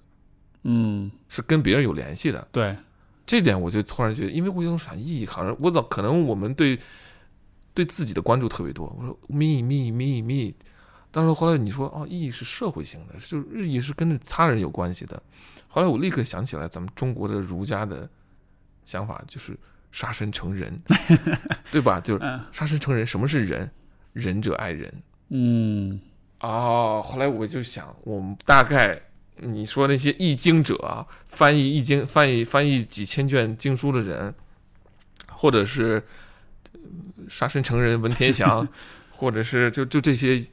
[0.64, 2.46] 嗯，是跟别人有联系的。
[2.52, 2.76] 对，
[3.26, 6.78] 这点我就突然觉得，因为我有种想意义，好像我早可能我们对
[7.76, 8.88] 对自己的关注特别多。
[8.98, 10.54] 我说 me me me me，
[11.12, 15.22] 但是后来你说哦，意义是社会性的，就是意义是跟他人有关系的。
[15.68, 18.10] 后来我立刻想起来咱们中国的儒家的
[18.86, 19.56] 想法，就是
[19.92, 20.76] 杀身成仁，
[21.70, 22.00] 对吧？
[22.00, 23.70] 就是嗯杀身成仁，什么是仁？
[24.14, 25.04] 仁者爱人。
[25.30, 26.00] 嗯，
[26.40, 29.02] 哦，后来我就想，我们大概
[29.36, 34.34] 你说那些易经者啊，翻译易经、翻译翻译几千卷经书的人，
[35.30, 36.02] 或者是呃
[37.30, 38.68] 杀身成仁文天祥，
[39.12, 40.44] 或者是就就这些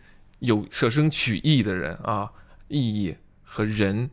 [0.40, 2.30] 有舍生取义的人啊，
[2.68, 4.08] 意义和仁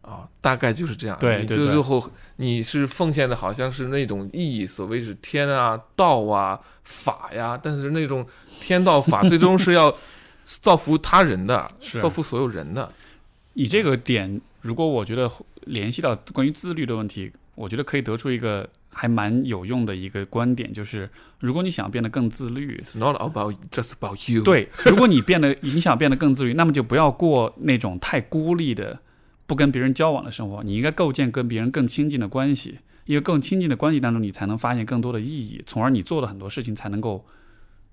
[0.00, 1.16] 啊，大概就是这样。
[1.16, 8.26] 你对就最后你是奉献的好像是那种意义，所谓是天啊、道啊、法呀，但是那种
[8.60, 9.94] 天道法 最终是要
[10.44, 12.92] 造福他人的，是造福所有人的。
[13.54, 15.30] 以这个点，如果我觉得
[15.66, 21.08] 联系到关于自律的问题，我觉得可以得出一个还蛮有用的一个观点，就是
[21.38, 28.98] 如果你想变得更自律，It's not about just about you。，对，如果你变得你想变得更自律，那么就不要过那种太孤立的、
[29.46, 30.62] 不跟别人交往的生活。
[30.62, 37.24] 你应该构建跟别人更亲近的关系，因为更亲近的关系当中，你才能发现更多的意义，从而你做的很多事情才能够。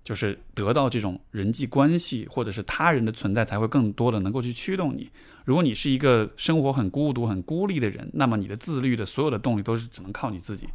[0.10, 5.08] 就是得到这种人际关系，或者是他人的存在，才会更多的能够去驱动你。
[5.46, 10.68] 如果你是一个生活很孤独、很孤立的人，那么你的自律的所有的动力都是只能靠你自己。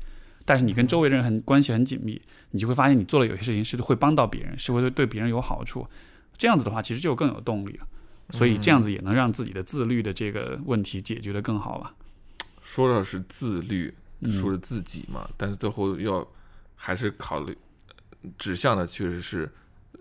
[0.44, 5.84] 但是你跟周围人很关系很紧密，你就会发现你做的有些事情是会帮到别人，是会对别人有好处。
[6.38, 7.88] 这样子的话，其实就更有动力了。
[8.30, 11.92] 所以这样子也能让自己的自律的这个问题解决得更好吧。
[12.62, 16.24] 说的是自律，嗯说是自己嘛，但是最后要
[16.76, 17.58] 还是考虑
[18.38, 19.50] 指向的确实是
[19.92, 20.00] 呃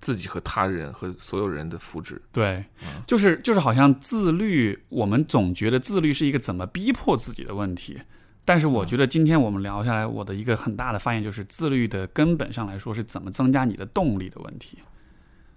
[0.00, 2.18] 自己和他人和所有人的福祉。
[2.32, 2.64] 对，
[3.06, 8.00] 就是就是好像自律，我们总觉得自律是一个怎么逼迫自己的问题。
[8.44, 14.78] 但是我觉得今天我们聊下来，我的一个很大的发现就是，自律的根本上来说是怎么增加你的动力的问题。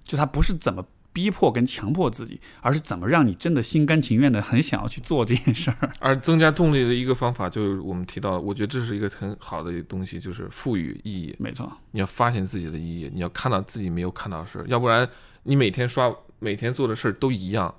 [0.04, 5.90] 就它不是怎么逼迫跟强迫自己，而是怎么让你真的心甘情愿的很想要去做这件事儿。
[6.02, 11.36] 而增加动力的一个方法，就是我们提到的，我觉得这是一个很好的东西，就是赋予意义。
[11.38, 15.08] 没错，你要发现自己的意义，你要看到自己没有看到的事儿，要不然
[15.44, 17.74] 你每天刷每天做的事儿都一样，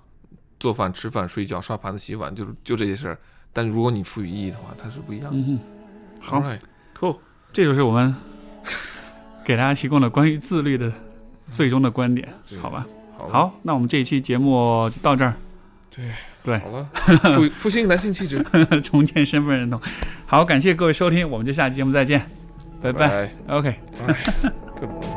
[0.61, 3.19] 做饭、吃饭、睡觉、刷盘子、洗碗，就是就这些事儿。
[3.53, 5.37] 但如果你赋予意义的话，它是不一样的。
[5.37, 5.59] 嗯，
[6.21, 6.43] 好
[6.97, 7.19] cool，
[7.53, 8.15] 这就是我们
[9.45, 10.93] 给大家提供的关于自律的
[11.53, 12.33] 最终的观点，
[12.63, 12.87] 好吧？
[13.17, 15.35] 好，好，那我们这一期节目就到这儿。
[15.95, 16.05] 对
[16.43, 16.85] 对好了，
[17.37, 18.45] 复 复兴男性气质，
[18.83, 19.81] 重建身份认同。
[20.27, 22.21] 好，感谢各位收听，我们就下期节目再见，
[22.83, 23.09] 拜拜。
[23.09, 23.75] 拜 OK。
[24.07, 25.14] 拜。